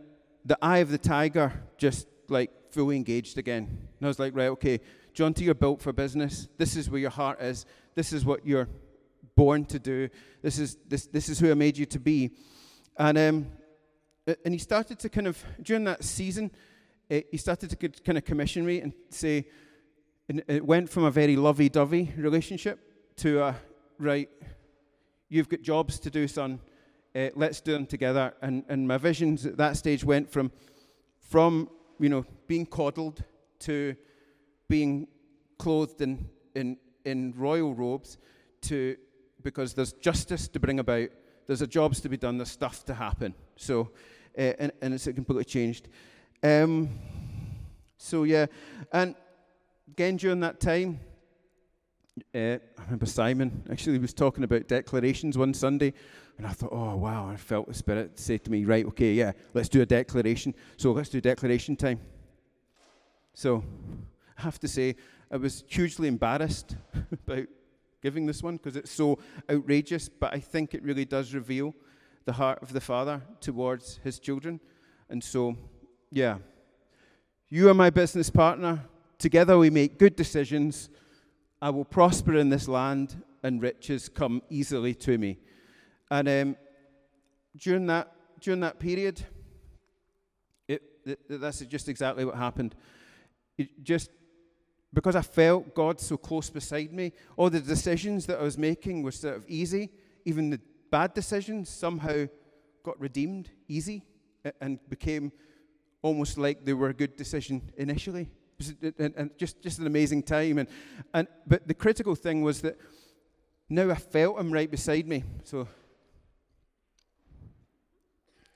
the 0.46 0.58
eye 0.64 0.80
of 0.80 0.90
the 0.90 0.98
tiger 0.98 1.54
just 1.78 2.08
like 2.28 2.50
fully 2.72 2.96
engaged 2.96 3.38
again. 3.38 3.66
And 3.68 4.02
I 4.02 4.08
was 4.08 4.18
like, 4.18 4.36
right, 4.36 4.50
okay, 4.58 4.80
John 5.14 5.36
you're 5.38 5.54
built 5.54 5.80
for 5.80 5.94
business. 5.94 6.48
This 6.58 6.76
is 6.76 6.90
where 6.90 7.02
your 7.02 7.12
heart 7.12 7.40
is. 7.40 7.68
This 7.94 8.14
is 8.14 8.26
what 8.26 8.48
you're 8.48 8.68
born 9.36 9.66
to 9.66 9.78
do. 9.78 10.10
This 10.42 10.58
is 10.58 10.76
this 10.88 11.06
this 11.06 11.30
is 11.30 11.38
who 11.40 11.52
I 11.52 11.54
made 11.54 11.78
you 11.78 11.86
to 11.86 12.00
be. 12.00 12.32
And 12.98 13.16
um, 13.20 13.48
and 14.44 14.56
he 14.56 14.58
started 14.58 14.98
to 14.98 15.10
kind 15.10 15.28
of 15.28 15.38
during 15.62 15.84
that 15.84 16.04
season 16.04 16.50
it, 17.12 17.28
he 17.30 17.38
started 17.38 17.70
to 17.70 17.90
kind 17.90 18.18
of 18.18 18.24
commission 18.24 18.66
me 18.66 18.80
and 18.80 18.94
say, 19.10 19.46
and 20.30 20.42
it 20.48 20.66
went 20.66 20.90
from 20.90 21.04
a 21.04 21.12
very 21.12 21.36
lovey 21.36 21.68
dovey 21.68 22.14
relationship 22.16 22.80
to 23.18 23.44
a, 23.44 23.56
right, 24.00 24.30
you've 25.28 25.50
got 25.50 25.62
jobs 25.62 26.00
to 26.00 26.10
do, 26.10 26.26
son. 26.26 26.62
Uh, 27.14 27.28
let's 27.36 27.60
do 27.60 27.74
them 27.74 27.86
together. 27.86 28.34
And, 28.42 28.64
and 28.70 28.88
my 28.88 28.98
visions 28.98 29.46
at 29.46 29.58
that 29.58 29.76
stage 29.76 30.06
went 30.06 30.32
from, 30.32 30.54
from 31.20 31.70
you 32.00 32.08
know, 32.08 32.26
being 32.48 32.66
coddled 32.66 33.22
to 33.60 33.94
being 34.70 35.08
clothed 35.58 36.02
in, 36.02 36.30
in, 36.56 36.78
in 37.04 37.34
royal 37.36 37.76
robes 37.76 38.18
to 38.62 38.96
because 39.44 39.74
there's 39.74 39.92
justice 39.94 40.48
to 40.48 40.62
bring 40.62 40.80
about, 40.80 41.10
there's 41.46 41.62
a 41.62 41.68
jobs 41.68 42.00
to 42.00 42.08
be 42.08 42.16
done, 42.16 42.38
there's 42.38 42.52
stuff 42.52 42.86
to 42.86 42.94
happen. 42.94 43.34
So, 43.58 43.90
uh, 44.38 44.54
and, 44.60 44.72
and 44.82 44.94
it's 44.94 45.04
completely 45.04 45.44
changed. 45.44 45.90
Um, 46.44 46.90
so, 47.98 48.24
yeah. 48.24 48.48
And 48.92 49.16
again, 49.88 50.18
during 50.18 50.40
that 50.40 50.60
time, 50.60 51.00
uh, 52.34 52.58
I 52.78 52.84
remember 52.84 53.06
Simon 53.06 53.64
actually 53.72 54.00
was 54.00 54.14
talking 54.14 54.44
about 54.44 54.68
declarations 54.68 55.38
one 55.38 55.54
Sunday, 55.54 55.94
and 56.38 56.48
I 56.48 56.50
thought, 56.50 56.72
oh, 56.72 56.96
wow, 56.96 57.30
I 57.30 57.36
felt 57.36 57.68
the 57.68 57.74
Spirit 57.74 58.20
say 58.20 58.38
to 58.40 58.52
me, 58.52 58.66
right, 58.66 58.86
okay, 58.88 59.14
yeah, 59.14 59.32
let's 59.54 59.70
do 59.70 59.82
a 59.82 59.86
declaration. 59.86 60.56
So 60.78 60.92
let's 60.92 61.10
do 61.10 61.22
declaration 61.22 61.76
time. 61.76 62.00
So 63.34 63.64
I 64.38 64.42
have 64.42 64.60
to 64.60 64.68
say, 64.68 64.96
I 65.32 65.38
was 65.38 65.64
hugely 65.68 66.08
embarrassed 66.08 66.76
about 67.12 67.48
giving 68.02 68.26
this 68.26 68.44
one 68.44 68.58
because 68.58 68.76
it's 68.76 68.92
so 68.92 69.20
outrageous, 69.50 70.10
but 70.10 70.34
I 70.34 70.40
think 70.40 70.74
it 70.74 70.84
really 70.84 71.06
does 71.06 71.34
reveal 71.34 71.74
the 72.26 72.34
heart 72.34 72.60
of 72.62 72.74
the 72.74 72.82
Father 72.82 73.22
towards 73.40 74.00
his 74.04 74.20
children. 74.20 74.60
And 75.10 75.24
so 75.24 75.56
yeah. 76.12 76.38
You 77.50 77.70
are 77.70 77.74
my 77.74 77.90
business 77.90 78.30
partner. 78.30 78.84
Together 79.18 79.58
we 79.58 79.70
make 79.70 79.98
good 79.98 80.16
decisions. 80.16 80.90
I 81.62 81.70
will 81.70 81.86
prosper 81.86 82.36
in 82.36 82.50
this 82.50 82.68
land, 82.68 83.24
and 83.44 83.62
riches 83.62 84.10
come 84.10 84.42
easily 84.50 84.94
to 84.96 85.18
me. 85.18 85.40
And 86.10 86.28
um, 86.28 86.58
during, 87.58 87.88
that, 87.88 88.12
during 88.40 88.60
that 88.60 88.80
period, 88.80 89.26
it, 90.68 90.82
it, 91.06 91.20
that's 91.30 91.60
just 91.60 91.88
exactly 91.88 92.26
what 92.26 92.36
happened. 92.36 92.76
It 93.58 93.84
just 93.84 94.12
because 94.94 95.16
I 95.16 95.22
felt 95.22 95.74
God 95.74 96.02
so 96.02 96.18
close 96.18 96.50
beside 96.50 96.92
me, 96.92 97.14
all 97.38 97.50
the 97.50 97.62
decisions 97.62 98.26
that 98.26 98.40
I 98.40 98.44
was 98.44 98.58
making 98.58 99.04
were 99.04 99.12
sort 99.12 99.38
of 99.38 99.46
easy. 99.48 99.90
Even 100.26 100.50
the 100.50 100.60
bad 100.90 101.14
decisions 101.14 101.70
somehow 101.70 102.26
got 102.84 103.00
redeemed 103.00 103.50
easy 103.70 104.04
and 104.60 104.80
became 104.90 105.32
almost 106.02 106.38
like 106.38 106.66
they 106.66 106.74
were 106.74 106.90
a 106.90 106.94
good 106.94 107.16
decision 107.16 107.62
initially. 107.78 108.30
And, 109.00 109.32
just, 109.38 109.62
just 109.62 109.80
an 109.80 109.88
amazing 109.88 110.24
time. 110.24 110.60
And, 110.60 110.70
and, 111.14 111.28
but 111.48 111.68
the 111.68 111.74
critical 111.74 112.16
thing 112.16 112.44
was 112.44 112.62
that 112.62 112.78
now 113.70 113.90
I 113.90 113.96
felt 113.96 114.40
him 114.40 114.52
right 114.52 114.70
beside 114.70 115.08
me. 115.08 115.24
So, 115.44 115.68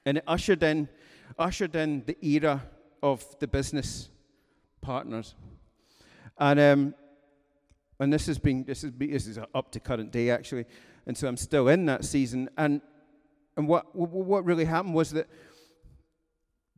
and 0.06 0.18
it 0.20 0.24
ushered 0.28 0.62
in, 0.62 0.88
ushered 1.40 1.76
in 1.76 2.04
the 2.06 2.18
era 2.24 2.62
of 3.02 3.24
the 3.40 3.48
business 3.48 4.10
partners. 4.82 5.34
And, 6.38 6.60
um, 6.60 6.96
and 8.00 8.14
this 8.14 8.28
has 8.28 8.38
been, 8.38 8.64
this 8.64 8.84
is, 8.84 8.92
this 8.96 9.28
is 9.28 9.40
up 9.56 9.72
to 9.72 9.80
current 9.80 10.12
day 10.12 10.30
actually. 10.30 10.66
And 11.08 11.18
so 11.18 11.28
I'm 11.28 11.38
still 11.38 11.70
in 11.70 11.86
that 11.86 12.06
season. 12.06 12.50
And, 12.58 12.82
and 13.58 13.68
what, 13.68 13.96
what 13.96 14.46
really 14.46 14.66
happened 14.66 14.94
was 14.94 15.12
that, 15.12 15.28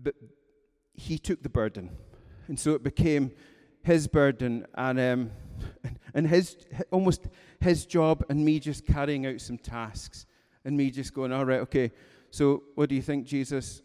that 0.04 0.16
he 0.98 1.18
took 1.18 1.42
the 1.44 1.50
burden. 1.50 1.92
And 2.48 2.60
so 2.60 2.74
it 2.74 2.84
became 2.84 3.32
his 3.84 4.08
burden 4.08 4.66
and, 4.76 5.00
um, 5.00 5.32
and 6.14 6.28
his, 6.28 6.58
almost 6.92 7.28
his 7.62 7.86
job, 7.86 8.26
and 8.30 8.44
me 8.44 8.60
just 8.60 8.86
carrying 8.86 9.26
out 9.26 9.40
some 9.40 9.58
tasks. 9.58 10.26
And 10.66 10.76
me 10.76 10.92
just 10.92 11.14
going, 11.14 11.32
all 11.32 11.46
right, 11.46 11.62
okay, 11.62 11.92
so 12.30 12.64
what 12.76 12.90
do 12.90 12.96
you 12.96 13.02
think, 13.02 13.26
Jesus? 13.26 13.82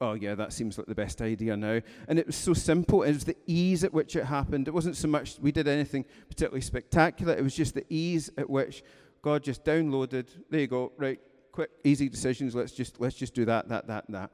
Oh, 0.00 0.14
yeah, 0.14 0.34
that 0.34 0.52
seems 0.52 0.78
like 0.78 0.86
the 0.86 0.94
best 0.94 1.20
idea 1.20 1.56
now. 1.56 1.80
And 2.08 2.18
it 2.18 2.26
was 2.26 2.36
so 2.36 2.54
simple. 2.54 3.02
It 3.02 3.12
was 3.12 3.24
the 3.24 3.36
ease 3.46 3.84
at 3.84 3.92
which 3.92 4.16
it 4.16 4.24
happened. 4.24 4.68
It 4.68 4.74
wasn't 4.74 4.96
so 4.96 5.08
much 5.08 5.38
we 5.40 5.52
did 5.52 5.68
anything 5.68 6.04
particularly 6.28 6.60
spectacular, 6.62 7.34
it 7.34 7.42
was 7.42 7.54
just 7.54 7.74
the 7.74 7.84
ease 7.90 8.30
at 8.38 8.48
which 8.48 8.82
God 9.20 9.42
just 9.42 9.64
downloaded. 9.64 10.28
There 10.48 10.60
you 10.60 10.66
go, 10.66 10.92
right, 10.96 11.18
quick, 11.52 11.70
easy 11.84 12.08
decisions. 12.08 12.54
Let's 12.54 12.72
just, 12.72 13.00
let's 13.00 13.16
just 13.16 13.34
do 13.34 13.44
that, 13.46 13.68
that, 13.68 13.86
that, 13.88 14.04
that. 14.10 14.30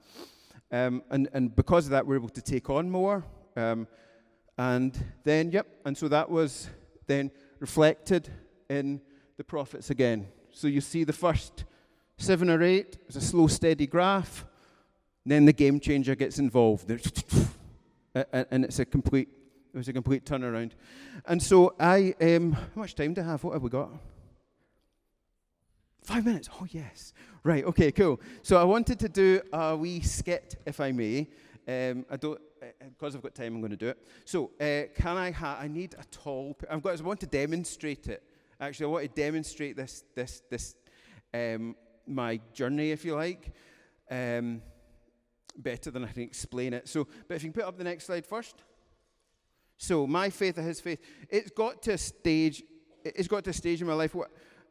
Um, 0.72 1.02
and, 1.10 1.28
and 1.32 1.54
because 1.54 1.84
of 1.84 1.90
that, 1.90 2.06
we're 2.06 2.16
able 2.16 2.30
to 2.30 2.42
take 2.42 2.70
on 2.70 2.90
more. 2.90 3.24
Um, 3.56 3.86
and 4.56 4.98
then, 5.22 5.52
yep, 5.52 5.66
and 5.84 5.96
so 5.96 6.08
that 6.08 6.30
was 6.30 6.68
then 7.06 7.30
reflected 7.60 8.30
in 8.68 9.00
the 9.36 9.44
profits 9.44 9.90
again. 9.90 10.26
So 10.50 10.66
you 10.66 10.80
see 10.80 11.04
the 11.04 11.12
first 11.12 11.64
seven 12.16 12.48
or 12.50 12.62
eight, 12.62 12.98
is 13.08 13.16
a 13.16 13.20
slow, 13.20 13.46
steady 13.46 13.86
graph. 13.86 14.46
Then 15.24 15.44
the 15.44 15.52
game 15.52 15.78
changer 15.78 16.14
gets 16.14 16.38
involved. 16.38 16.90
and 18.14 18.64
it's 18.64 18.78
a 18.78 18.84
complete 18.84 19.28
it 19.74 19.78
was 19.78 19.88
a 19.88 19.92
complete 19.92 20.26
turnaround. 20.26 20.72
And 21.24 21.42
so 21.42 21.74
I, 21.80 22.14
um, 22.20 22.52
how 22.52 22.66
much 22.74 22.94
time 22.94 23.14
do 23.14 23.22
I 23.22 23.24
have? 23.24 23.42
What 23.42 23.54
have 23.54 23.62
we 23.62 23.70
got? 23.70 23.90
Five 26.02 26.26
minutes. 26.26 26.50
Oh, 26.60 26.66
yes. 26.68 27.14
Right, 27.44 27.64
okay, 27.64 27.90
cool. 27.90 28.20
So 28.42 28.56
I 28.56 28.62
wanted 28.62 29.00
to 29.00 29.08
do 29.08 29.40
a 29.52 29.76
wee 29.76 30.00
skit, 30.00 30.54
if 30.64 30.78
I 30.78 30.92
may. 30.92 31.28
Um, 31.66 32.06
I 32.08 32.16
don't, 32.16 32.40
because 32.88 33.14
uh, 33.14 33.18
I've 33.18 33.22
got 33.22 33.34
time, 33.34 33.54
I'm 33.54 33.60
going 33.60 33.72
to 33.72 33.76
do 33.76 33.88
it. 33.88 33.98
So, 34.24 34.52
uh, 34.60 34.82
can 34.94 35.16
I 35.16 35.32
have, 35.32 35.58
I 35.58 35.66
need 35.66 35.96
a 35.98 36.04
tall, 36.04 36.56
I've 36.70 36.82
got, 36.82 37.00
I 37.00 37.02
want 37.02 37.18
to 37.20 37.26
demonstrate 37.26 38.06
it. 38.06 38.22
Actually, 38.60 38.86
I 38.86 38.88
want 38.90 39.14
to 39.14 39.20
demonstrate 39.20 39.76
this, 39.76 40.04
this, 40.14 40.42
this, 40.48 40.76
um, 41.34 41.74
my 42.06 42.40
journey, 42.52 42.92
if 42.92 43.04
you 43.04 43.16
like, 43.16 43.52
um, 44.08 44.62
better 45.56 45.90
than 45.90 46.04
I 46.04 46.12
can 46.12 46.22
explain 46.22 46.74
it. 46.74 46.88
So, 46.88 47.08
but 47.26 47.34
if 47.34 47.42
you 47.42 47.50
can 47.50 47.60
put 47.60 47.68
up 47.68 47.76
the 47.76 47.84
next 47.84 48.06
slide 48.06 48.24
first. 48.24 48.62
So 49.78 50.06
my 50.06 50.30
faith 50.30 50.58
or 50.58 50.62
his 50.62 50.80
faith, 50.80 51.00
it's 51.28 51.50
got 51.50 51.82
to 51.82 51.94
a 51.94 51.98
stage, 51.98 52.62
it's 53.04 53.26
got 53.26 53.42
to 53.44 53.50
a 53.50 53.52
stage 53.52 53.80
in 53.80 53.88
my 53.88 53.94
life 53.94 54.14
where 54.14 54.28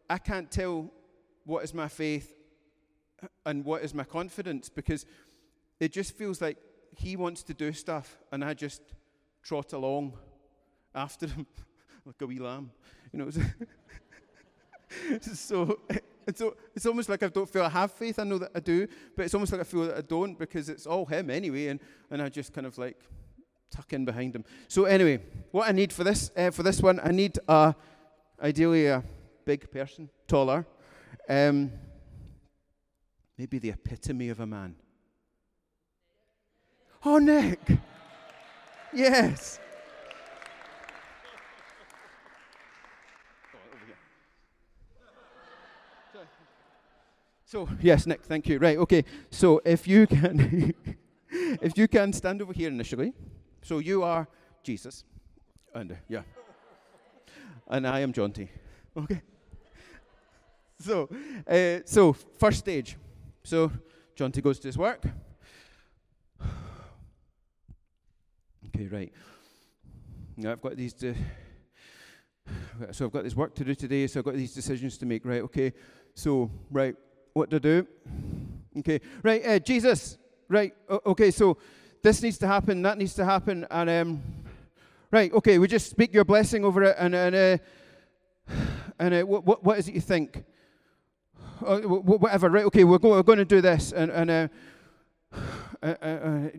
I 0.09 0.17
can't 0.19 0.49
tell 0.49 0.89
what 1.43 1.65
is 1.65 1.73
my 1.73 1.89
faith 1.89 2.33
and 3.45 3.65
what 3.65 3.83
is 3.83 3.93
my 3.93 4.03
confidence 4.03 4.69
because 4.69 5.05
it 5.79 5.91
just 5.91 6.15
feels 6.15 6.41
like 6.41 6.57
he 6.95 7.15
wants 7.15 7.43
to 7.43 7.53
do 7.53 7.71
stuff 7.73 8.17
and 8.31 8.43
I 8.43 8.53
just 8.53 8.81
trot 9.43 9.73
along 9.73 10.13
after 10.93 11.27
him 11.27 11.45
like 12.05 12.21
a 12.21 12.27
wee 12.27 12.39
lamb. 12.39 12.71
You 13.11 13.19
know, 13.19 13.29
so 15.21 15.79
it's, 16.27 16.41
it's 16.75 16.85
almost 16.85 17.09
like 17.09 17.23
I 17.23 17.27
don't 17.27 17.49
feel 17.49 17.63
I 17.63 17.69
have 17.69 17.91
faith. 17.91 18.19
I 18.19 18.23
know 18.23 18.37
that 18.37 18.51
I 18.55 18.59
do, 18.59 18.87
but 19.15 19.25
it's 19.25 19.33
almost 19.33 19.51
like 19.51 19.61
I 19.61 19.63
feel 19.63 19.85
that 19.87 19.97
I 19.97 20.01
don't 20.01 20.37
because 20.37 20.69
it's 20.69 20.85
all 20.85 21.05
him 21.05 21.29
anyway, 21.29 21.67
and, 21.67 21.79
and 22.09 22.21
I 22.21 22.29
just 22.29 22.53
kind 22.53 22.67
of 22.67 22.77
like 22.77 22.97
tuck 23.69 23.91
in 23.93 24.05
behind 24.05 24.35
him. 24.35 24.45
So 24.67 24.85
anyway, 24.85 25.19
what 25.51 25.67
I 25.67 25.71
need 25.71 25.91
for 25.91 26.03
this 26.03 26.31
uh, 26.37 26.51
for 26.51 26.63
this 26.63 26.81
one, 26.81 26.99
I 27.03 27.11
need 27.11 27.39
ideally 28.41 28.87
a 28.87 29.03
big 29.45 29.71
person, 29.71 30.09
taller, 30.27 30.65
um, 31.27 31.71
maybe 33.37 33.59
the 33.59 33.69
epitome 33.69 34.29
of 34.29 34.39
a 34.39 34.47
man. 34.47 34.75
Oh, 37.03 37.17
Nick. 37.17 37.59
yes. 38.93 39.59
So, 47.45 47.67
yes, 47.81 48.07
Nick, 48.07 48.23
thank 48.23 48.47
you. 48.47 48.59
Right, 48.59 48.77
okay. 48.77 49.03
So, 49.29 49.61
if 49.65 49.85
you 49.85 50.07
can 50.07 50.73
if 51.61 51.77
you 51.77 51.87
can 51.87 52.13
stand 52.13 52.41
over 52.41 52.53
here 52.53 52.69
initially. 52.69 53.13
So 53.61 53.79
you 53.79 54.03
are 54.03 54.27
Jesus. 54.63 55.03
And 55.73 55.91
uh, 55.91 55.95
yeah. 56.07 56.23
and 57.67 57.87
I 57.87 57.99
am 57.99 58.13
Jonty. 58.13 58.49
Okay. 58.95 59.21
So, 60.79 61.09
uh, 61.47 61.79
so 61.85 62.13
first 62.13 62.59
stage. 62.59 62.97
So 63.43 63.71
Jonty 64.15 64.41
goes 64.41 64.59
to 64.59 64.67
his 64.67 64.77
work. 64.77 65.03
Okay, 68.73 68.87
right. 68.87 69.11
Now 70.37 70.53
I've 70.53 70.61
got 70.61 70.77
these. 70.77 70.93
De- 70.93 71.13
so 72.91 73.05
I've 73.05 73.11
got 73.11 73.25
this 73.25 73.35
work 73.35 73.53
to 73.55 73.65
do 73.65 73.75
today. 73.75 74.07
So 74.07 74.21
I've 74.21 74.25
got 74.25 74.35
these 74.35 74.53
decisions 74.53 74.97
to 74.99 75.05
make. 75.05 75.25
Right. 75.25 75.41
Okay. 75.41 75.73
So 76.15 76.49
right, 76.71 76.95
what 77.33 77.49
to 77.49 77.59
do? 77.59 77.85
Okay. 78.77 79.01
Right. 79.23 79.45
Uh, 79.45 79.59
Jesus. 79.59 80.17
Right. 80.47 80.73
O- 80.87 81.01
okay. 81.07 81.31
So 81.31 81.57
this 82.01 82.21
needs 82.21 82.37
to 82.39 82.47
happen, 82.47 82.81
that 82.81 82.97
needs 82.97 83.13
to 83.15 83.25
happen, 83.25 83.65
and 83.69 83.89
um, 83.89 84.23
right, 85.11 85.31
okay, 85.33 85.59
we 85.59 85.67
just 85.67 85.89
speak 85.89 86.13
your 86.13 86.25
blessing 86.25 86.65
over 86.65 86.83
it, 86.83 86.95
and 86.97 87.13
and 87.13 87.35
uh, 87.35 87.57
and 88.99 89.13
uh, 89.13 89.21
what 89.23 89.63
what 89.63 89.77
is 89.77 89.87
it 89.87 89.93
you 89.93 90.01
think? 90.01 90.43
Uh, 91.65 91.79
whatever, 91.81 92.49
right? 92.49 92.65
Okay, 92.65 92.83
we're, 92.83 92.97
go- 92.97 93.11
we're 93.11 93.23
going 93.23 93.39
to 93.39 93.45
do 93.45 93.61
this, 93.61 93.91
and 93.91 94.11
and. 94.11 94.29
Uh, 94.31 94.47
uh, 95.83 95.95
uh, 96.01 96.49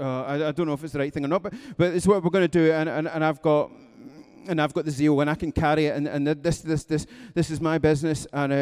uh, 0.00 0.22
I, 0.22 0.48
I, 0.48 0.52
don't 0.52 0.66
know 0.66 0.72
if 0.72 0.82
it's 0.82 0.94
the 0.94 0.98
right 0.98 1.12
thing 1.12 1.26
or 1.26 1.28
not, 1.28 1.42
but, 1.42 1.52
but 1.76 1.92
it's 1.92 2.06
what 2.06 2.24
we're 2.24 2.30
going 2.30 2.48
to 2.48 2.48
do, 2.48 2.72
and, 2.72 2.88
and, 2.88 3.06
and 3.06 3.22
I've 3.22 3.42
got 3.42 3.70
and 4.48 4.60
I've 4.60 4.72
got 4.72 4.84
the 4.84 4.90
zeal, 4.90 5.20
and 5.20 5.28
I 5.28 5.34
can 5.34 5.52
carry 5.52 5.86
it, 5.86 5.96
and, 5.96 6.06
and 6.08 6.26
this 6.26 6.60
this 6.60 6.84
this 6.84 7.06
this 7.34 7.50
is 7.50 7.60
my 7.60 7.78
business, 7.78 8.26
and 8.32 8.52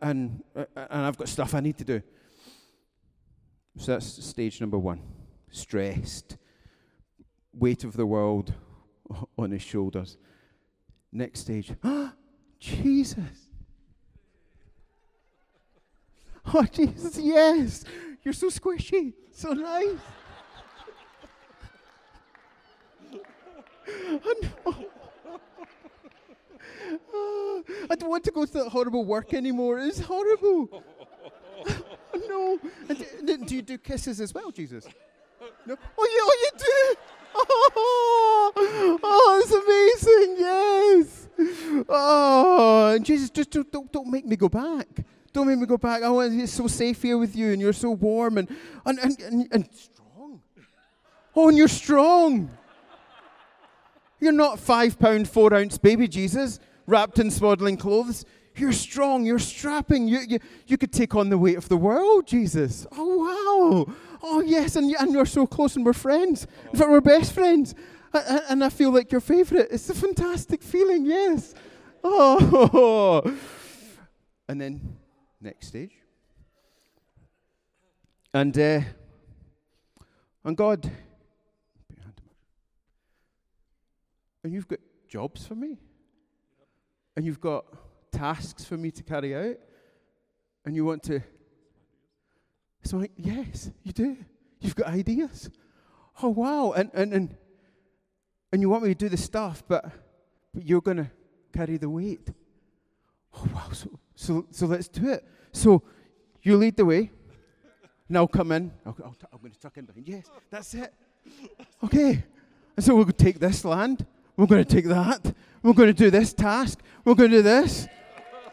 and 0.00 0.42
and 0.54 0.68
I've 0.76 1.16
got 1.16 1.28
stuff 1.28 1.54
I 1.54 1.60
need 1.60 1.78
to 1.78 1.84
do. 1.84 2.02
So 3.78 3.92
that's 3.92 4.24
stage 4.24 4.60
number 4.60 4.78
one 4.78 5.00
stressed, 5.50 6.36
weight 7.52 7.84
of 7.84 7.94
the 7.94 8.06
world 8.06 8.54
on 9.38 9.50
his 9.50 9.62
shoulders. 9.62 10.16
Next 11.12 11.40
stage, 11.40 11.72
Jesus. 12.58 13.41
Oh, 16.54 16.64
Jesus, 16.64 17.18
yes. 17.18 17.84
You're 18.22 18.34
so 18.34 18.48
squishy, 18.48 19.12
so 19.32 19.52
nice. 19.52 19.96
oh, 23.88 24.34
no. 24.42 24.74
oh, 27.12 27.64
I 27.90 27.94
don't 27.94 28.10
want 28.10 28.24
to 28.24 28.30
go 28.30 28.44
to 28.44 28.52
that 28.52 28.68
horrible 28.68 29.04
work 29.04 29.34
anymore. 29.34 29.78
It's 29.78 30.00
horrible. 30.00 30.82
no. 32.28 32.58
And 32.88 33.46
do 33.46 33.56
you 33.56 33.62
do 33.62 33.78
kisses 33.78 34.20
as 34.20 34.34
well, 34.34 34.50
Jesus? 34.50 34.86
No. 35.66 35.76
Oh, 35.98 36.04
you, 36.04 36.20
oh, 36.22 36.36
you 36.42 36.50
do? 36.58 36.96
Oh, 37.34 38.98
oh, 39.02 39.40
it's 39.42 39.52
amazing. 40.06 40.36
Yes. 40.38 41.84
Oh, 41.88 42.98
Jesus, 43.00 43.30
just 43.30 43.50
don't, 43.50 43.72
don't, 43.72 43.90
don't 43.90 44.08
make 44.08 44.26
me 44.26 44.36
go 44.36 44.50
back. 44.50 44.86
Don't 45.32 45.46
make 45.46 45.58
me 45.58 45.66
go 45.66 45.78
back. 45.78 46.02
I 46.02 46.10
want 46.10 46.38
it's 46.38 46.52
so 46.52 46.66
safe 46.66 47.02
here 47.02 47.16
with 47.16 47.34
you, 47.34 47.52
and 47.52 47.60
you're 47.60 47.72
so 47.72 47.90
warm 47.90 48.38
and 48.38 48.48
and, 48.84 48.98
and, 48.98 49.20
and, 49.20 49.48
and 49.50 49.68
strong. 49.74 50.42
Oh, 51.34 51.48
and 51.48 51.56
you're 51.56 51.68
strong. 51.68 52.50
You're 54.20 54.32
not 54.32 54.60
five 54.60 54.98
pound, 54.98 55.28
four 55.28 55.52
ounce 55.54 55.78
baby 55.78 56.06
Jesus 56.06 56.60
wrapped 56.86 57.18
in 57.18 57.30
swaddling 57.30 57.76
clothes. 57.76 58.24
You're 58.54 58.72
strong. 58.72 59.24
You're 59.24 59.38
strapping. 59.38 60.06
You, 60.06 60.20
you, 60.28 60.38
you 60.66 60.76
could 60.76 60.92
take 60.92 61.14
on 61.14 61.30
the 61.30 61.38
weight 61.38 61.56
of 61.56 61.68
the 61.68 61.76
world, 61.76 62.26
Jesus. 62.26 62.86
Oh, 62.92 63.16
wow. 63.86 63.94
Oh, 64.22 64.40
yes. 64.40 64.76
And, 64.76 64.94
and 64.94 65.12
you're 65.12 65.26
so 65.26 65.46
close 65.46 65.74
and 65.76 65.86
we're 65.86 65.94
friends. 65.94 66.46
In 66.72 66.78
fact, 66.78 66.90
we're 66.90 67.00
best 67.00 67.32
friends. 67.32 67.74
And, 68.12 68.42
and 68.48 68.64
I 68.64 68.68
feel 68.68 68.90
like 68.90 69.10
your 69.10 69.22
favorite. 69.22 69.68
It's 69.70 69.88
a 69.88 69.94
fantastic 69.94 70.62
feeling, 70.62 71.06
yes. 71.06 71.54
Oh. 72.04 73.36
And 74.48 74.60
then, 74.60 74.98
next 75.42 75.68
stage. 75.68 75.92
And, 78.34 78.56
uh, 78.58 78.80
and 80.44 80.56
God, 80.56 80.90
and 84.42 84.52
you've 84.52 84.68
got 84.68 84.78
jobs 85.08 85.46
for 85.46 85.54
me. 85.54 85.78
And 87.14 87.26
you've 87.26 87.40
got 87.40 87.66
tasks 88.10 88.64
for 88.64 88.78
me 88.78 88.90
to 88.90 89.02
carry 89.02 89.36
out, 89.36 89.56
and 90.64 90.74
you 90.74 90.84
want 90.84 91.02
to. 91.04 91.20
So, 92.84 92.96
like, 92.96 93.12
yes, 93.16 93.70
you 93.82 93.92
do. 93.92 94.16
You've 94.60 94.74
got 94.74 94.86
ideas. 94.86 95.50
Oh, 96.22 96.30
wow. 96.30 96.72
And, 96.72 96.90
and, 96.94 97.12
and, 97.12 97.36
and 98.52 98.62
you 98.62 98.70
want 98.70 98.84
me 98.84 98.88
to 98.90 98.94
do 98.94 99.08
the 99.08 99.16
stuff, 99.16 99.62
but, 99.68 99.84
but 100.54 100.64
you're 100.66 100.80
to 100.96 101.10
carry 101.52 101.76
the 101.76 101.90
weight. 101.90 102.28
Oh, 103.34 103.48
wow. 103.54 103.68
So, 103.72 103.90
so, 104.22 104.46
so 104.52 104.66
let's 104.66 104.86
do 104.86 105.10
it. 105.10 105.24
So 105.50 105.82
you 106.42 106.56
lead 106.56 106.76
the 106.76 106.84
way, 106.84 107.10
and 108.08 108.16
I'll 108.16 108.28
come 108.28 108.52
in. 108.52 108.70
I'll 108.86 108.92
t- 108.92 109.02
I'm 109.32 109.40
going 109.40 109.50
to 109.50 109.58
tuck 109.58 109.76
in 109.78 109.84
behind. 109.84 110.06
Yes, 110.06 110.26
that's 110.48 110.74
it. 110.74 110.94
Okay. 111.82 112.22
And 112.76 112.84
so 112.84 113.02
to 113.02 113.12
take 113.12 113.40
this 113.40 113.64
land. 113.64 114.06
We're 114.36 114.46
going 114.46 114.64
to 114.64 114.74
take 114.74 114.86
that. 114.86 115.34
We're 115.62 115.72
going 115.72 115.88
to 115.88 115.92
do 115.92 116.08
this 116.08 116.32
task. 116.32 116.78
We're 117.04 117.16
going 117.16 117.30
to 117.30 117.38
do 117.38 117.42
this. 117.42 117.88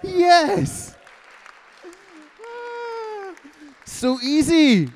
Yes. 0.03 0.95
Ah, 2.41 3.35
so 3.85 4.19
easy. 4.21 4.89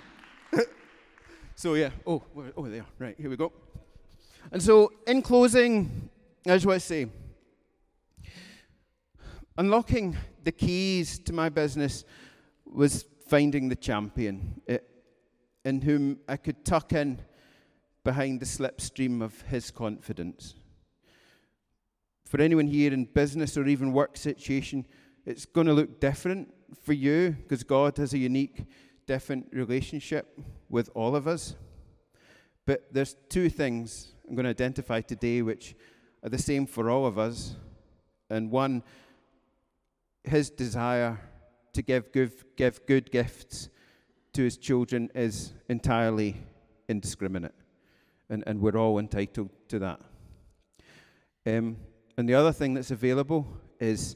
so 1.55 1.75
yeah. 1.75 1.91
Oh, 2.05 2.23
oh, 2.35 2.45
oh, 2.57 2.67
there. 2.67 2.85
Right 2.97 3.15
here 3.17 3.29
we 3.29 3.37
go. 3.37 3.51
And 4.51 4.61
so, 4.61 4.91
in 5.07 5.21
closing, 5.21 6.09
I 6.45 6.49
just 6.49 6.65
want 6.65 6.81
to 6.81 6.85
say, 6.85 7.07
unlocking 9.57 10.17
the 10.43 10.51
keys 10.51 11.19
to 11.19 11.33
my 11.33 11.49
business 11.49 12.05
was 12.65 13.05
finding 13.27 13.69
the 13.69 13.75
champion, 13.75 14.61
eh, 14.67 14.79
in 15.65 15.81
whom 15.81 16.19
I 16.27 16.37
could 16.37 16.65
tuck 16.65 16.93
in 16.93 17.19
behind 18.03 18.39
the 18.39 18.45
slipstream 18.45 19.21
of 19.21 19.41
his 19.43 19.71
confidence 19.71 20.55
for 22.33 22.41
anyone 22.41 22.65
here 22.65 22.91
in 22.91 23.05
business 23.05 23.55
or 23.57 23.67
even 23.67 23.93
work 23.93 24.17
situation, 24.17 24.87
it's 25.23 25.45
going 25.45 25.67
to 25.67 25.73
look 25.73 25.99
different 25.99 26.51
for 26.81 26.93
you 26.93 27.29
because 27.29 27.63
God 27.63 27.95
has 27.97 28.15
a 28.15 28.17
unique, 28.17 28.65
different 29.05 29.45
relationship 29.51 30.35
with 30.67 30.89
all 30.95 31.15
of 31.15 31.27
us. 31.27 31.53
But 32.65 32.91
there's 32.91 33.15
two 33.29 33.49
things 33.49 34.13
I'm 34.27 34.33
going 34.33 34.45
to 34.45 34.49
identify 34.49 35.01
today 35.01 35.43
which 35.43 35.75
are 36.23 36.29
the 36.29 36.39
same 36.39 36.65
for 36.65 36.89
all 36.89 37.05
of 37.05 37.19
us. 37.19 37.55
And 38.31 38.49
one, 38.49 38.81
his 40.23 40.49
desire 40.49 41.19
to 41.73 41.81
give, 41.81 42.11
give, 42.11 42.45
give 42.55 42.85
good 42.85 43.11
gifts 43.11 43.69
to 44.33 44.43
his 44.43 44.57
children 44.57 45.09
is 45.13 45.53
entirely 45.69 46.37
indiscriminate. 46.87 47.53
And, 48.29 48.43
and 48.47 48.61
we're 48.61 48.77
all 48.77 48.99
entitled 48.99 49.49
to 49.69 49.79
that. 49.79 49.99
Um, 51.45 51.77
and 52.17 52.27
the 52.27 52.35
other 52.35 52.51
thing 52.51 52.73
that's 52.73 52.91
available 52.91 53.47
is 53.79 54.15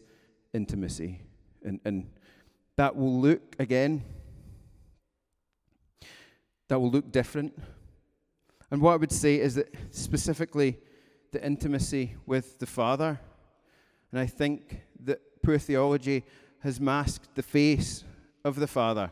intimacy. 0.54 1.22
And, 1.64 1.80
and 1.84 2.10
that 2.78 2.96
will 2.96 3.20
look, 3.20 3.56
again, 3.60 4.04
that 6.70 6.80
will 6.80 6.92
look 6.92 7.12
different. 7.12 7.58
And 8.72 8.82
what 8.82 8.94
I 8.94 8.98
would 8.98 9.12
say 9.12 9.40
is 9.40 9.56
that 9.56 9.74
specifically 9.92 10.78
the 11.32 11.46
intimacy 11.46 12.16
with 12.26 12.60
the 12.60 12.66
Father, 12.66 13.20
and 14.12 14.20
I 14.20 14.26
think 14.26 14.82
that 15.04 15.22
poor 15.48 15.58
theology 15.58 16.26
has 16.60 16.78
masked 16.78 17.34
the 17.36 17.42
face 17.42 18.04
of 18.44 18.58
the 18.58 18.68
Father 18.68 19.10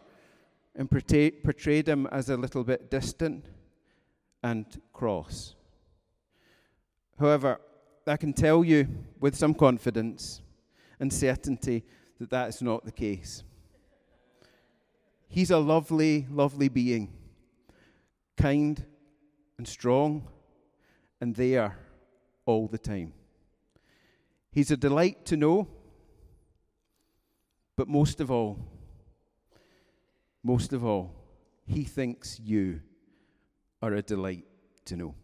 and 0.75 0.91
portrayed 0.91 1.87
him 1.87 2.05
as 2.07 2.29
a 2.29 2.35
little 2.35 2.65
bit 2.65 2.91
distant 2.91 3.45
and 4.43 4.81
cross. 4.91 5.55
However, 7.17 7.61
I 8.05 8.17
can 8.17 8.33
tell 8.33 8.65
you 8.65 8.85
with 9.21 9.33
some 9.33 9.53
confidence 9.53 10.41
and 10.99 11.13
certainty 11.13 11.85
that 12.19 12.31
that 12.31 12.49
is 12.49 12.61
not 12.61 12.83
the 12.83 12.91
case. 12.91 13.41
He's 15.29 15.51
a 15.51 15.57
lovely, 15.57 16.27
lovely 16.29 16.67
being, 16.67 17.13
kind 18.35 18.85
and 19.57 19.65
strong 19.65 20.27
and 21.21 21.33
there 21.33 21.77
all 22.45 22.67
the 22.67 22.77
time. 22.77 23.13
He's 24.51 24.69
a 24.69 24.75
delight 24.75 25.25
to 25.27 25.37
know, 25.37 25.69
but 27.75 27.87
most 27.87 28.21
of 28.21 28.31
all, 28.31 28.59
most 30.43 30.73
of 30.73 30.85
all, 30.85 31.13
he 31.65 31.83
thinks 31.83 32.39
you 32.39 32.81
are 33.81 33.93
a 33.93 34.01
delight 34.01 34.45
to 34.85 34.95
know. 34.95 35.15